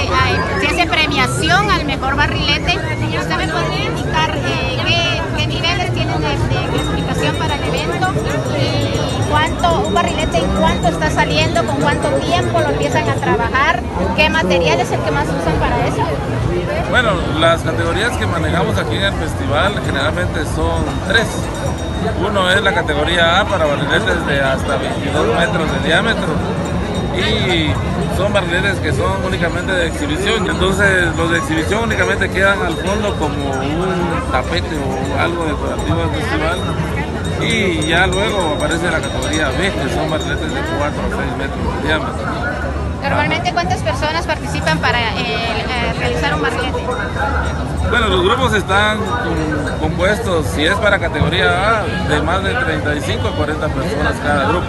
hace 0.68 0.88
premiación 0.88 1.70
al 1.70 1.86
mejor 1.86 2.16
barrilete. 2.16 2.78
¿Usted 3.20 3.38
me 3.38 3.48
podría 3.48 3.84
indicar 3.86 4.32
eh, 4.38 5.22
qué, 5.36 5.48
niveles 5.48 5.94
tienen 5.94 6.22
para 7.34 7.56
el 7.56 7.64
evento 7.64 8.08
y 8.58 9.30
cuánto, 9.30 9.88
un 9.88 9.94
barrilete 9.94 10.38
en 10.38 10.50
cuánto 10.60 10.88
está 10.88 11.10
saliendo, 11.10 11.66
con 11.66 11.78
cuánto 11.78 12.10
tiempo 12.10 12.60
lo 12.60 12.70
empiezan 12.70 13.10
a 13.10 13.16
trabajar, 13.16 13.82
qué 14.16 14.30
material 14.30 14.80
es 14.80 14.92
el 14.92 15.00
que 15.02 15.12
más 15.12 15.26
usan 15.26 15.56
para 15.60 15.88
eso? 15.88 16.04
Bueno, 16.90 17.12
las 17.40 17.62
categorías 17.62 18.12
que 18.18 18.26
manejamos 18.28 18.78
aquí 18.78 18.96
en 18.96 19.04
el 19.04 19.14
festival 19.14 19.82
generalmente 19.86 20.46
son 20.56 20.84
tres. 21.08 21.28
Uno 22.26 22.50
es 22.52 22.62
la 22.62 22.74
categoría 22.74 23.42
A 23.42 23.46
para 23.46 23.66
barriletes 23.66 24.26
de 24.28 24.42
hasta 24.42 24.78
22 24.78 25.40
metros 25.40 25.72
de 25.72 25.88
diámetro 25.88 26.28
y 27.18 27.72
son 28.18 28.32
barriletes 28.32 28.80
que 28.80 28.94
son 28.94 29.26
únicamente 29.26 29.72
de 29.72 29.88
exhibición. 29.88 30.48
Entonces 30.50 31.16
los 31.18 31.32
de 31.32 31.38
exhibición 31.40 31.84
únicamente 31.84 32.30
quedan 32.30 32.62
al 32.62 32.76
fondo 32.76 33.16
como 33.16 33.52
un 33.52 34.32
tapete 34.32 34.76
o 34.78 35.20
algo 35.22 35.46
decorativo 35.46 35.98
del 35.98 36.10
festival. 36.22 36.60
Y 37.42 37.88
ya 37.88 38.08
luego 38.08 38.56
aparece 38.56 38.90
la 38.90 39.00
categoría 39.00 39.50
B, 39.50 39.72
que 39.72 39.94
son 39.94 40.10
barriletes 40.10 40.54
de 40.54 40.62
4 40.78 41.02
a 41.02 41.24
6 41.24 41.38
metros 41.38 41.82
de 41.82 41.88
diámetro. 41.88 42.26
Normalmente, 43.02 43.54
¿cuántas 43.54 43.82
personas 43.82 44.26
participan 44.26 44.80
para 44.80 45.00
eh, 45.00 45.16
eh, 45.20 45.94
realizar 46.00 46.34
un 46.34 46.42
barrilete? 46.42 46.84
Bueno, 47.90 48.08
los 48.08 48.24
grupos 48.24 48.54
están 48.56 48.98
compuestos, 49.80 50.48
si 50.48 50.66
es 50.66 50.74
para 50.76 50.98
categoría 50.98 51.82
A, 51.82 51.84
de 52.10 52.22
más 52.22 52.44
de 52.44 52.54
35 52.54 53.28
a 53.28 53.32
40 53.36 53.68
personas 53.68 54.16
cada 54.24 54.48
grupo. 54.48 54.66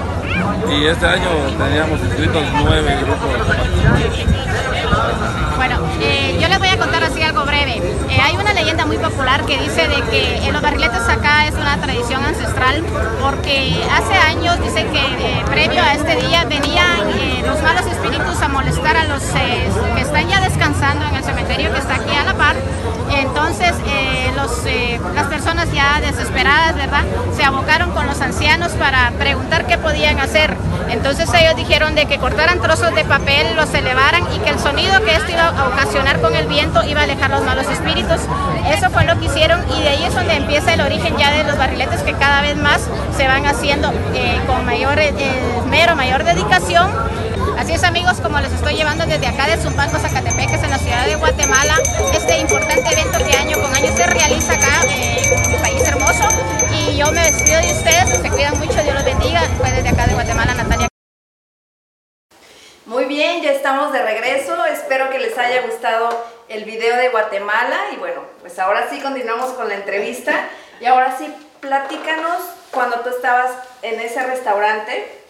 Y 0.70 0.86
este 0.86 1.06
año 1.06 1.28
teníamos 1.56 2.00
inscritos 2.00 2.42
nueve 2.62 2.96
grupos. 3.00 4.35
Bueno, 5.56 5.80
eh, 6.02 6.38
yo 6.40 6.48
les 6.48 6.58
voy 6.58 6.68
a 6.68 6.76
contar 6.76 7.02
así 7.02 7.22
algo 7.22 7.44
breve. 7.44 7.76
Eh, 8.10 8.20
hay 8.22 8.36
una 8.36 8.52
leyenda 8.52 8.84
muy 8.84 8.98
popular 8.98 9.44
que 9.46 9.58
dice 9.58 9.88
de 9.88 10.02
que 10.10 10.52
los 10.52 10.60
barriletes 10.60 11.08
acá 11.08 11.46
es 11.46 11.54
una 11.54 11.78
tradición 11.80 12.22
ancestral 12.24 12.82
porque 13.22 13.82
hace 13.90 14.14
años 14.14 14.60
dicen 14.62 14.86
que 14.92 14.98
eh, 14.98 15.42
previo 15.46 15.82
a 15.82 15.94
este 15.94 16.16
día 16.16 16.44
venían 16.44 16.98
los 17.46 17.62
malos 17.62 17.86
espíritus 17.86 18.40
a 18.42 18.48
molestar 18.48 18.96
a 18.98 19.04
los 19.04 19.22
que 19.22 20.00
están 20.02 20.28
ya 20.28 20.40
descansando 20.40 21.06
en 21.06 21.14
el 21.16 21.24
cementerio 21.24 21.72
que 21.72 21.78
está 21.78 21.94
aquí 21.94 22.14
a 22.14 22.24
la 22.24 22.34
par. 22.34 22.56
Entonces 23.10 23.72
los, 24.36 24.62
las 25.14 25.26
personas 25.28 25.72
ya 25.72 26.00
desesperadas, 26.00 26.76
¿verdad? 26.76 27.04
Se 27.34 27.44
abocaron 27.44 27.92
con 27.92 28.06
los 28.06 28.20
ancianos 28.20 28.72
para 28.72 29.10
preguntar 29.12 29.66
qué 29.66 29.78
podían 29.78 30.18
hacer. 30.20 30.54
Entonces 30.90 31.28
ellos 31.34 31.56
dijeron 31.56 31.94
de 31.94 32.06
que 32.06 32.18
cortaran 32.18 32.60
trozos 32.60 32.94
de 32.94 33.04
papel, 33.04 33.56
los 33.56 33.72
elevaran 33.74 34.22
y 34.34 34.38
que 34.40 34.50
el 34.50 34.58
sonido 34.58 35.02
que 35.04 35.14
esto 35.14 35.30
iba 35.32 35.48
a 35.48 35.68
ocasionar 35.68 36.20
con 36.20 36.34
el 36.34 36.46
viento 36.46 36.82
iba 36.84 37.00
a 37.00 37.04
alejar 37.04 37.30
los 37.30 37.42
malos 37.42 37.66
espíritus. 37.68 38.20
Eso 38.70 38.90
fue 38.90 39.04
lo 39.04 39.18
que 39.18 39.26
hicieron 39.26 39.64
y 39.76 39.82
de 39.82 39.88
ahí 39.88 40.04
es 40.04 40.14
donde 40.14 40.34
empieza 40.34 40.74
el 40.74 40.80
origen 40.80 41.16
ya 41.16 41.30
de 41.30 41.44
los 41.44 41.56
barriletes 41.58 42.02
que 42.02 42.12
cada 42.12 42.42
vez 42.42 42.56
más 42.56 42.82
se 43.16 43.26
van 43.26 43.46
haciendo 43.46 43.92
eh, 44.14 44.40
con 44.46 44.64
mayor 44.64 44.98
eh, 44.98 45.12
mero, 45.68 45.96
mayor 45.96 46.24
dedicación. 46.24 46.90
Así 47.58 47.72
es 47.72 47.84
amigos, 47.84 48.18
como 48.20 48.38
les 48.40 48.52
estoy 48.52 48.74
llevando 48.74 49.06
desde 49.06 49.26
acá 49.26 49.46
de 49.46 49.56
Zumpango, 49.56 49.98
Zacatepeques, 49.98 50.62
en 50.62 50.70
la 50.70 50.78
ciudad 50.78 51.06
de 51.06 51.16
Guatemala, 51.16 51.74
este 52.14 52.38
importante 52.38 52.92
evento 52.92 53.18
que 53.18 53.36
año 53.36 53.56
con 53.60 53.74
año 53.74 53.96
se 53.96 54.06
realiza 54.06 54.52
acá 54.52 54.82
eh, 54.88 55.55
Y 56.72 56.96
yo 56.96 57.10
me 57.12 57.22
despido 57.24 57.60
de 57.60 57.72
ustedes, 57.72 58.08
se 58.08 58.30
cuidan 58.30 58.58
mucho, 58.58 58.82
Dios 58.82 58.94
los 58.94 59.04
bendiga. 59.04 59.42
Desde 59.62 59.88
acá 59.88 60.06
de 60.06 60.14
Guatemala, 60.14 60.54
Natalia. 60.54 60.88
Muy 62.86 63.04
bien, 63.06 63.42
ya 63.42 63.52
estamos 63.52 63.92
de 63.92 64.02
regreso. 64.02 64.64
Espero 64.66 65.10
que 65.10 65.18
les 65.18 65.36
haya 65.36 65.62
gustado 65.62 66.08
el 66.48 66.64
video 66.64 66.96
de 66.96 67.08
Guatemala. 67.08 67.76
Y 67.92 67.96
bueno, 67.96 68.22
pues 68.40 68.58
ahora 68.58 68.88
sí 68.88 69.00
continuamos 69.00 69.52
con 69.52 69.68
la 69.68 69.74
entrevista. 69.74 70.48
Y 70.80 70.86
ahora 70.86 71.16
sí, 71.18 71.32
platícanos 71.60 72.42
cuando 72.70 73.00
tú 73.00 73.10
estabas 73.10 73.50
en 73.82 74.00
ese 74.00 74.22
restaurante. 74.22 75.20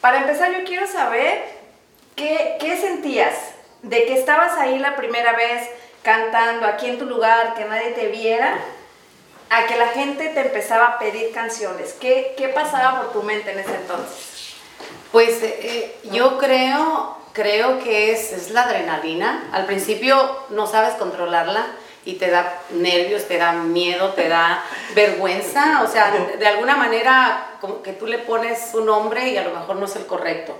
Para 0.00 0.18
empezar, 0.18 0.52
yo 0.52 0.64
quiero 0.64 0.86
saber 0.86 1.42
qué, 2.16 2.56
qué 2.60 2.76
sentías 2.76 3.34
de 3.82 4.04
que 4.06 4.18
estabas 4.18 4.58
ahí 4.58 4.78
la 4.78 4.96
primera 4.96 5.32
vez 5.32 5.68
cantando 6.02 6.66
aquí 6.66 6.86
en 6.86 6.98
tu 6.98 7.06
lugar, 7.06 7.54
que 7.54 7.64
nadie 7.64 7.90
te 7.90 8.06
viera, 8.08 8.58
a 9.50 9.66
que 9.66 9.76
la 9.76 9.88
gente 9.88 10.28
te 10.28 10.40
empezaba 10.40 10.86
a 10.86 10.98
pedir 10.98 11.32
canciones. 11.32 11.94
¿Qué, 12.00 12.34
qué 12.36 12.48
pasaba 12.48 13.02
por 13.02 13.12
tu 13.12 13.22
mente 13.24 13.50
en 13.50 13.58
ese 13.58 13.74
entonces? 13.74 14.54
Pues 15.10 15.42
eh, 15.42 15.58
eh, 15.62 15.96
yo 16.12 16.38
creo, 16.38 17.18
creo 17.32 17.82
que 17.82 18.12
es, 18.12 18.32
es 18.32 18.50
la 18.52 18.62
adrenalina. 18.62 19.50
Al 19.52 19.66
principio 19.66 20.16
no 20.50 20.68
sabes 20.68 20.94
controlarla 20.94 21.66
y 22.04 22.14
te 22.14 22.30
da 22.30 22.60
nervios, 22.70 23.26
te 23.26 23.38
da 23.38 23.52
miedo, 23.52 24.10
te 24.10 24.28
da 24.28 24.64
vergüenza. 24.94 25.82
O 25.82 25.88
sea, 25.88 26.12
de, 26.12 26.46
alguna 26.46 26.76
manera 26.76 27.56
como 27.60 27.82
que 27.82 27.92
tú 27.92 28.06
le 28.06 28.18
pones 28.18 28.70
un 28.74 28.86
nombre 28.86 29.30
y 29.30 29.36
a 29.36 29.42
lo 29.42 29.50
mejor 29.50 29.76
no 29.76 29.86
es 29.86 29.96
el 29.96 30.06
correcto. 30.06 30.56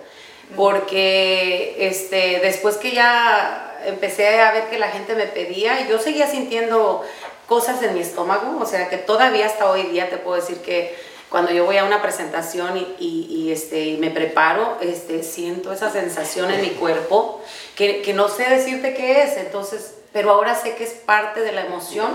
Porque 0.57 1.77
este, 1.79 2.41
después 2.41 2.77
que 2.77 2.91
ya 2.91 3.79
empecé 3.87 4.41
a 4.41 4.51
ver 4.51 4.69
que 4.69 4.81
la 4.81 4.89
gente 4.89 5.15
me 5.15 5.27
pedía, 5.27 5.87
yo 5.89 6.01
seguía 6.01 6.27
sintiendo 6.27 7.05
cosas 7.51 7.83
en 7.83 7.95
mi 7.95 8.01
estómago. 8.01 8.61
O 8.61 8.65
sea, 8.65 8.89
que 8.89 8.97
todavía 8.97 9.47
hasta 9.47 9.69
hoy 9.69 9.83
día 9.83 10.09
te 10.09 10.19
puedo 10.19 10.37
decir 10.41 10.59
que 10.59 10.97
cuando 11.29 11.51
yo 11.51 11.65
voy 11.65 11.79
a 11.79 11.85
una 11.85 12.01
presentación 12.01 12.79
y, 13.01 13.51
este, 13.53 13.97
me 13.99 14.11
preparo, 14.11 14.79
este, 14.81 15.25
siento 15.25 15.73
esa 15.73 15.91
sensación 15.91 16.53
en 16.53 16.63
mi 16.63 16.71
cuerpo 16.71 17.43
que, 17.75 18.03
que, 18.03 18.15
no 18.15 18.29
sé 18.29 18.49
decirte 18.49 18.95
qué 18.95 19.23
es, 19.23 19.37
entonces, 19.37 19.95
pero 20.13 20.31
ahora 20.31 20.55
sé 20.55 20.77
que 20.77 20.85
es 20.85 20.93
parte 20.93 21.41
de 21.41 21.51
la 21.51 21.63
emoción, 21.63 22.11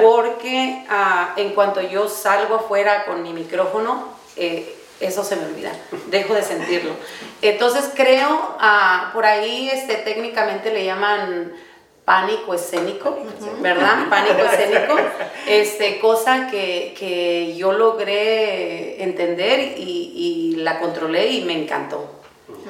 porque 0.00 0.84
ah, 0.88 1.34
en 1.36 1.54
cuanto 1.54 1.82
yo 1.82 2.08
salgo 2.08 2.56
afuera 2.56 3.04
con 3.04 3.22
mi 3.22 3.34
micrófono, 3.34 4.08
eh, 4.36 4.76
eso 5.00 5.24
se 5.24 5.36
me 5.36 5.44
olvida, 5.44 5.72
dejo 6.08 6.32
de 6.32 6.42
sentirlo. 6.42 6.92
Entonces 7.42 7.90
creo, 7.94 8.56
ah, 8.60 9.10
por 9.12 9.26
ahí 9.26 9.68
este, 9.70 9.96
técnicamente 9.96 10.70
le 10.70 10.84
llaman 10.84 11.52
pánico 12.04 12.54
escénico, 12.54 13.18
¿verdad? 13.60 14.08
Pánico 14.10 14.38
escénico, 14.52 14.96
este, 15.46 15.98
cosa 15.98 16.48
que, 16.50 16.94
que 16.98 17.56
yo 17.56 17.72
logré 17.72 19.02
entender 19.02 19.78
y, 19.78 20.12
y, 20.14 20.56
la 20.56 20.78
controlé 20.78 21.28
y 21.28 21.44
me 21.44 21.52
encantó. 21.52 22.20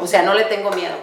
O 0.01 0.07
sea, 0.07 0.23
no 0.23 0.35
le 0.35 0.45
tengo 0.45 0.71
miedo. 0.71 0.95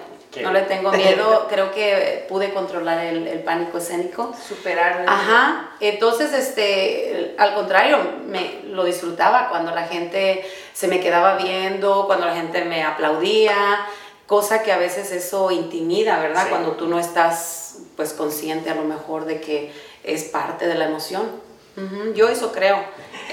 No 0.42 0.54
le 0.54 0.62
tengo 0.62 0.92
miedo, 0.94 1.48
creo 1.50 1.74
que 1.74 2.26
pude 2.30 2.54
controlar 2.54 3.04
el, 3.06 3.28
el 3.28 3.40
pánico 3.40 3.80
escénico. 3.80 4.34
Superarlo. 4.48 5.10
Ajá, 5.10 5.72
entonces, 5.82 6.34
este, 6.34 7.36
al 7.38 7.54
contrario, 7.54 7.98
me 8.28 8.62
lo 8.66 8.86
disfrutaba 8.86 9.50
cuando 9.50 9.72
la 9.72 9.84
gente 9.84 10.46
se 10.74 10.88
me 10.88 11.02
quedaba 11.02 11.36
viendo, 11.36 12.06
cuando 12.08 12.28
la 12.28 12.36
gente 12.36 12.64
me 12.64 12.82
aplaudía, 12.84 13.86
cosa 14.32 14.64
que 14.64 14.72
a 14.72 14.78
veces 14.78 15.12
eso 15.12 15.52
intimida, 15.52 16.22
¿verdad? 16.22 16.48
Cuando 16.50 16.72
tú 16.78 16.88
no 16.88 17.00
estás 17.00 17.80
pues 17.98 18.14
consciente 18.14 18.70
a 18.70 18.76
lo 18.76 18.84
mejor 18.84 19.26
de 19.26 19.42
que 19.42 19.74
es 20.06 20.24
parte 20.24 20.70
de 20.70 20.76
la 20.76 20.86
emoción. 20.86 21.30
Yo 22.16 22.30
eso 22.30 22.54
creo. 22.54 22.78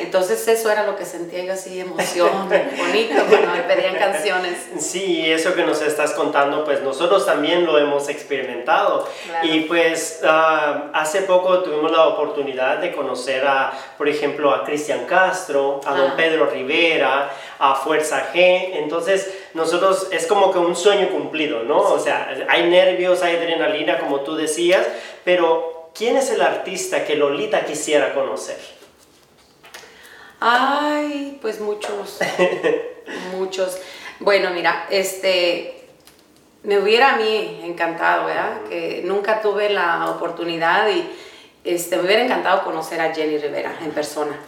Entonces 0.00 0.46
eso 0.48 0.70
era 0.72 0.84
lo 0.86 0.96
que 0.96 1.04
sentía 1.04 1.44
yo 1.44 1.52
así, 1.52 1.78
emoción, 1.80 2.48
bonito, 2.48 3.14
cuando 3.28 3.50
me 3.52 3.62
pedían 3.62 3.94
canciones. 3.94 4.58
Sí, 4.78 5.30
eso 5.30 5.54
que 5.54 5.64
nos 5.64 5.82
estás 5.82 6.14
contando, 6.14 6.64
pues 6.64 6.82
nosotros 6.82 7.24
también 7.26 7.64
lo 7.64 7.78
hemos 7.78 8.08
experimentado. 8.08 9.08
Y 9.44 9.60
pues 9.62 10.20
ah, 10.24 10.90
hace 10.94 11.22
poco 11.22 11.60
tuvimos 11.60 11.92
la 11.92 12.08
oportunidad 12.08 12.78
de 12.78 12.92
conocer 12.92 13.46
a, 13.46 13.72
por 13.96 14.08
ejemplo, 14.08 14.52
a 14.52 14.64
Cristian 14.64 15.04
Castro, 15.06 15.80
a 15.86 15.94
don 15.94 16.16
Pedro 16.16 16.46
Rivera, 16.46 17.30
a 17.58 17.74
Fuerza 17.76 18.32
G. 18.32 18.70
Entonces 18.74 19.28
nosotros 19.58 20.08
es 20.12 20.26
como 20.26 20.50
que 20.52 20.58
un 20.58 20.74
sueño 20.74 21.10
cumplido, 21.10 21.64
¿no? 21.64 21.78
O 21.78 21.98
sea, 21.98 22.46
hay 22.48 22.70
nervios, 22.70 23.22
hay 23.22 23.36
adrenalina, 23.36 23.98
como 23.98 24.20
tú 24.20 24.36
decías, 24.36 24.86
pero 25.24 25.90
¿quién 25.94 26.16
es 26.16 26.30
el 26.30 26.40
artista 26.40 27.04
que 27.04 27.16
Lolita 27.16 27.66
quisiera 27.66 28.14
conocer? 28.14 28.56
Ay, 30.40 31.38
pues 31.42 31.60
muchos, 31.60 32.20
muchos. 33.36 33.78
Bueno, 34.20 34.50
mira, 34.50 34.86
este, 34.90 35.84
me 36.62 36.78
hubiera 36.78 37.14
a 37.14 37.16
mí 37.16 37.60
encantado, 37.64 38.26
¿verdad? 38.26 38.62
Que 38.68 39.02
nunca 39.04 39.42
tuve 39.42 39.70
la 39.70 40.10
oportunidad 40.10 40.88
y 40.88 41.10
este, 41.64 41.96
me 41.96 42.04
hubiera 42.04 42.24
encantado 42.24 42.62
conocer 42.62 43.00
a 43.00 43.12
Jenny 43.12 43.38
Rivera 43.38 43.76
en 43.82 43.90
persona, 43.90 44.38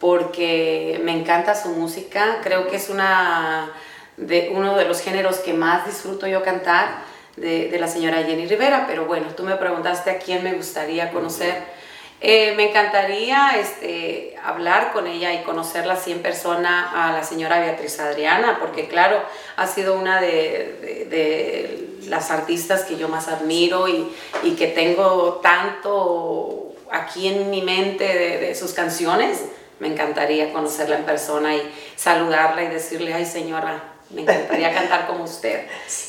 porque 0.00 1.00
me 1.04 1.12
encanta 1.12 1.54
su 1.54 1.68
música, 1.68 2.40
creo 2.42 2.66
que 2.66 2.76
es 2.76 2.90
una 2.90 3.72
de, 4.16 4.50
uno 4.54 4.76
de 4.76 4.84
los 4.84 5.00
géneros 5.00 5.38
que 5.38 5.52
más 5.52 5.86
disfruto 5.86 6.26
yo 6.26 6.42
cantar 6.42 7.02
de, 7.36 7.68
de 7.68 7.78
la 7.78 7.88
señora 7.88 8.22
Jenny 8.22 8.46
Rivera, 8.46 8.86
pero 8.86 9.04
bueno, 9.06 9.28
tú 9.36 9.42
me 9.42 9.56
preguntaste 9.56 10.10
a 10.10 10.18
quién 10.18 10.42
me 10.42 10.54
gustaría 10.54 11.10
conocer. 11.10 11.76
Eh, 12.20 12.54
me 12.56 12.70
encantaría 12.70 13.58
este, 13.58 14.36
hablar 14.42 14.92
con 14.92 15.06
ella 15.06 15.34
y 15.34 15.42
conocerla 15.42 15.94
así 15.94 16.12
en 16.12 16.22
persona 16.22 17.08
a 17.08 17.12
la 17.12 17.22
señora 17.22 17.60
Beatriz 17.60 18.00
Adriana, 18.00 18.58
porque 18.58 18.88
claro, 18.88 19.22
ha 19.56 19.66
sido 19.66 19.98
una 19.98 20.20
de, 20.20 21.84
las 22.08 22.30
artistas 22.30 22.84
que 22.84 22.96
yo 22.96 23.08
más 23.08 23.28
admiro 23.28 23.86
y, 23.88 24.08
que 24.56 24.68
tengo 24.68 25.40
tanto 25.42 26.72
aquí 26.90 27.28
en 27.28 27.50
mi 27.50 27.60
mente 27.62 28.04
de, 28.04 28.54
sus 28.54 28.72
canciones. 28.72 29.44
Me 29.78 29.88
encantaría 29.88 30.54
conocerla 30.54 30.96
en 30.96 31.04
persona 31.04 31.54
y 31.54 31.62
saludarla 31.96 32.62
y 32.62 32.68
decirle, 32.68 33.12
ay 33.12 33.26
señora, 33.26 33.82
Me 34.10 34.22
encantaría 34.22 34.72
cantar 34.72 35.06
como 35.06 35.24
usted. 35.24 35.66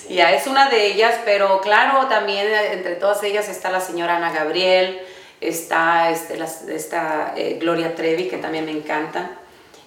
Ya 0.10 0.34
es 0.34 0.46
una 0.48 0.70
de 0.70 0.86
ellas, 0.86 1.20
pero 1.26 1.62
claro, 1.62 2.08
también 2.08 2.48
entre 2.72 2.96
todas 2.96 3.24
ellas 3.24 3.50
está 3.50 3.72
la 3.72 3.82
señora 3.82 4.18
Ana 4.18 4.32
Gabriel, 4.32 5.02
está 5.42 6.12
este, 6.12 6.38
la, 6.38 6.46
esta 6.46 7.34
eh, 7.36 7.58
Gloria 7.60 7.96
Trevi, 7.96 8.28
que 8.28 8.38
también 8.38 8.66
me 8.66 8.72
encanta. 8.72 9.32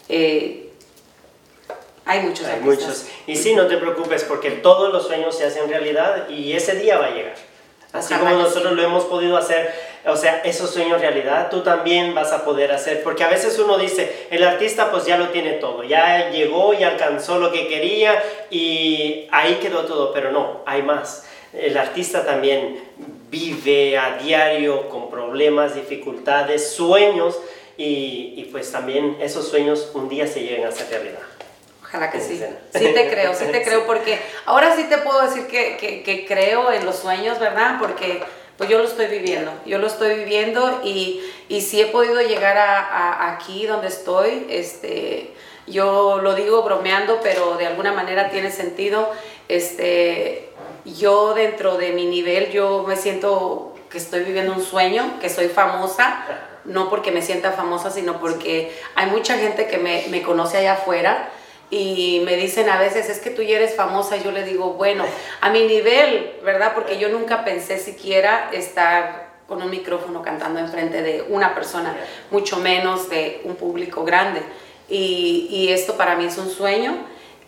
Eh, 0.09 0.71
hay 2.05 2.21
muchos 2.23 2.47
Hay 2.47 2.61
muchos. 2.61 3.07
Y 3.27 3.37
sí, 3.37 3.55
no 3.55 3.69
te 3.69 3.77
preocupes, 3.77 4.25
porque 4.25 4.51
todos 4.51 4.93
los 4.93 5.07
sueños 5.07 5.37
se 5.37 5.45
hacen 5.45 5.69
realidad 5.69 6.29
y 6.29 6.53
ese 6.53 6.75
día 6.75 6.99
va 6.99 7.07
a 7.07 7.11
llegar. 7.11 7.50
Así 7.93 8.15
como 8.15 8.31
nosotros 8.37 8.75
lo 8.75 8.83
hemos 8.83 9.05
podido 9.05 9.37
hacer, 9.37 9.73
o 10.07 10.17
sea, 10.17 10.43
esos 10.45 10.71
sueños 10.71 11.01
realidad, 11.01 11.51
tú 11.51 11.63
también 11.63 12.15
vas 12.15 12.31
a 12.33 12.45
poder 12.45 12.71
hacer, 12.71 13.03
porque 13.03 13.25
a 13.25 13.29
veces 13.29 13.59
uno 13.59 13.79
dice, 13.79 14.29
el 14.31 14.45
artista 14.45 14.93
pues 14.93 15.07
ya 15.07 15.19
lo 15.19 15.31
tiene 15.31 15.55
todo, 15.55 15.83
ya 15.83 16.31
llegó 16.31 16.73
y 16.73 16.85
alcanzó 16.85 17.41
lo 17.41 17.51
que 17.51 17.67
quería 17.67 18.23
y 18.49 19.27
ahí 19.33 19.55
quedó 19.61 19.87
todo, 19.87 20.13
pero 20.13 20.31
no, 20.31 20.61
hay 20.67 20.83
más. 20.83 21.27
El 21.53 21.77
artista 21.77 22.25
también 22.25 22.81
vive 23.29 23.99
a 23.99 24.19
diario 24.19 24.89
con 24.89 25.11
problemas, 25.11 25.75
dificultades, 25.75 26.71
sueños 26.71 27.41
y, 27.77 28.35
y 28.37 28.49
pues 28.53 28.71
también 28.71 29.17
esos 29.21 29.49
sueños 29.49 29.91
un 29.95 30.09
día 30.09 30.29
se 30.29 30.43
lleguen 30.43 30.65
a 30.65 30.69
hacer 30.69 30.89
realidad. 30.91 31.30
Ojalá 31.91 32.09
que 32.09 32.21
sí. 32.21 32.41
Sí 32.73 32.93
te 32.95 33.11
creo, 33.11 33.35
sí 33.35 33.47
te 33.51 33.63
creo, 33.65 33.85
porque 33.85 34.21
ahora 34.47 34.77
sí 34.77 34.85
te 34.85 34.99
puedo 34.99 35.23
decir 35.23 35.49
que, 35.49 35.77
que, 35.77 36.05
que, 36.05 36.25
creo 36.25 36.71
en 36.71 36.87
los 36.87 36.97
sueños, 36.97 37.41
¿verdad? 37.41 37.79
Porque 37.81 38.23
pues 38.57 38.71
yo 38.71 38.79
lo 38.79 38.85
estoy 38.85 39.07
viviendo, 39.07 39.51
yo 39.67 39.79
lo 39.79 39.89
estoy 39.89 40.15
viviendo 40.15 40.83
y, 40.85 41.21
y 41.49 41.63
sí 41.63 41.81
he 41.81 41.87
podido 41.87 42.21
llegar 42.21 42.59
a, 42.59 42.79
a, 42.79 43.33
aquí 43.35 43.67
donde 43.67 43.89
estoy, 43.89 44.47
este, 44.51 45.35
yo 45.67 46.21
lo 46.23 46.35
digo 46.35 46.63
bromeando, 46.63 47.19
pero 47.23 47.57
de 47.57 47.67
alguna 47.67 47.93
manera 47.93 48.31
tiene 48.31 48.53
sentido, 48.53 49.11
este, 49.49 50.51
yo 50.85 51.35
dentro 51.35 51.77
de 51.77 51.93
mi 51.93 52.07
nivel, 52.07 52.53
yo 52.53 52.85
me 52.87 52.97
siento 52.97 53.75
que 53.91 53.99
estoy 53.99 54.23
viviendo 54.23 54.53
un 54.53 54.63
sueño, 54.63 55.19
que 55.21 55.29
soy 55.29 55.49
famosa, 55.49 56.25
no 56.65 56.89
porque 56.89 57.11
me 57.11 57.23
sienta 57.23 57.51
famosa, 57.51 57.91
sino 57.91 58.21
porque 58.21 58.79
hay 58.95 59.07
mucha 59.07 59.37
gente 59.39 59.67
que 59.67 59.79
me, 59.79 60.05
me 60.11 60.23
conoce 60.23 60.59
allá 60.59 60.75
afuera, 60.75 61.31
y 61.71 62.23
me 62.25 62.37
dicen 62.37 62.69
a 62.69 62.79
veces, 62.79 63.09
es 63.09 63.21
que 63.21 63.31
tú 63.31 63.43
ya 63.43 63.57
eres 63.57 63.77
famosa, 63.77 64.17
yo 64.17 64.33
le 64.33 64.45
digo, 64.45 64.73
bueno, 64.75 65.05
a 65.41 65.51
mi 65.51 65.65
nivel, 65.67 66.33
¿verdad? 66.43 66.73
Porque 66.75 66.99
yo 66.99 67.09
nunca 67.09 67.45
pensé 67.45 67.79
siquiera 67.79 68.51
estar 68.53 69.31
con 69.47 69.63
un 69.63 69.71
micrófono 69.71 70.23
cantando 70.23 70.59
enfrente 70.59 71.03
de 71.03 71.23
una 71.29 71.55
persona, 71.55 71.97
mucho 72.31 72.57
menos 72.59 73.09
de 73.09 73.41
un 73.45 73.57
público 73.57 74.05
grande. 74.05 74.43
Y, 74.89 75.49
y 75.51 75.69
esto 75.69 75.97
para 75.97 76.17
mí 76.17 76.25
es 76.25 76.39
un 76.39 76.51
sueño. 76.51 76.93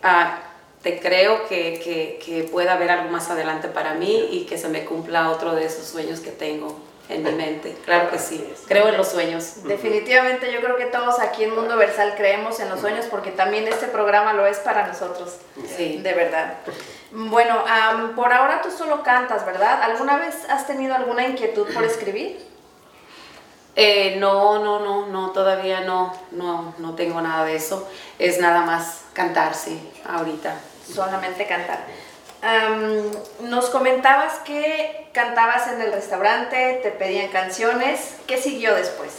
Uh, 0.03 0.81
te 0.81 0.99
creo 0.99 1.47
que, 1.47 1.79
que, 1.81 2.19
que 2.23 2.43
pueda 2.43 2.73
haber 2.73 2.91
algo 2.91 3.09
más 3.09 3.29
adelante 3.29 3.69
para 3.69 3.93
mí 3.93 4.29
y 4.31 4.45
que 4.45 4.57
se 4.57 4.67
me 4.67 4.83
cumpla 4.83 5.29
otro 5.31 5.55
de 5.55 5.65
esos 5.65 5.85
sueños 5.85 6.19
que 6.19 6.31
tengo 6.31 6.77
en 7.09 7.23
mi 7.23 7.31
mente. 7.31 7.77
Claro 7.85 8.09
que 8.09 8.17
sí. 8.17 8.53
Creo 8.67 8.87
en 8.87 8.97
los 8.97 9.09
sueños. 9.09 9.63
Definitivamente 9.63 10.51
yo 10.51 10.61
creo 10.61 10.77
que 10.77 10.85
todos 10.85 11.19
aquí 11.19 11.43
en 11.43 11.55
Mundo 11.55 11.75
Versal 11.77 12.15
creemos 12.15 12.59
en 12.59 12.69
los 12.69 12.79
sueños 12.79 13.05
porque 13.09 13.31
también 13.31 13.67
este 13.67 13.87
programa 13.87 14.33
lo 14.33 14.45
es 14.45 14.57
para 14.59 14.87
nosotros. 14.87 15.37
Sí. 15.75 15.99
De 16.01 16.13
verdad. 16.13 16.55
Bueno, 17.11 17.63
um, 17.63 18.15
por 18.15 18.33
ahora 18.33 18.61
tú 18.61 18.71
solo 18.71 19.03
cantas, 19.03 19.45
¿verdad? 19.45 19.83
¿Alguna 19.83 20.17
vez 20.17 20.49
has 20.49 20.65
tenido 20.65 20.95
alguna 20.95 21.27
inquietud 21.27 21.67
por 21.73 21.83
escribir? 21.83 22.53
Eh, 23.75 24.17
no, 24.19 24.63
no, 24.63 24.79
no, 24.79 25.07
no, 25.07 25.31
todavía 25.31 25.81
no, 25.81 26.13
no, 26.31 26.75
no 26.77 26.95
tengo 26.95 27.21
nada 27.21 27.45
de 27.45 27.55
eso. 27.55 27.87
Es 28.19 28.39
nada 28.39 28.61
más 28.61 29.01
cantar, 29.13 29.55
sí, 29.55 29.91
ahorita. 30.05 30.55
Solamente 30.91 31.47
cantar. 31.47 31.79
Um, 32.43 33.49
nos 33.49 33.69
comentabas 33.69 34.39
que 34.39 35.07
cantabas 35.13 35.69
en 35.71 35.81
el 35.81 35.93
restaurante, 35.93 36.81
te 36.83 36.91
pedían 36.91 37.29
canciones. 37.29 38.17
¿Qué 38.27 38.35
siguió 38.35 38.75
después? 38.75 39.11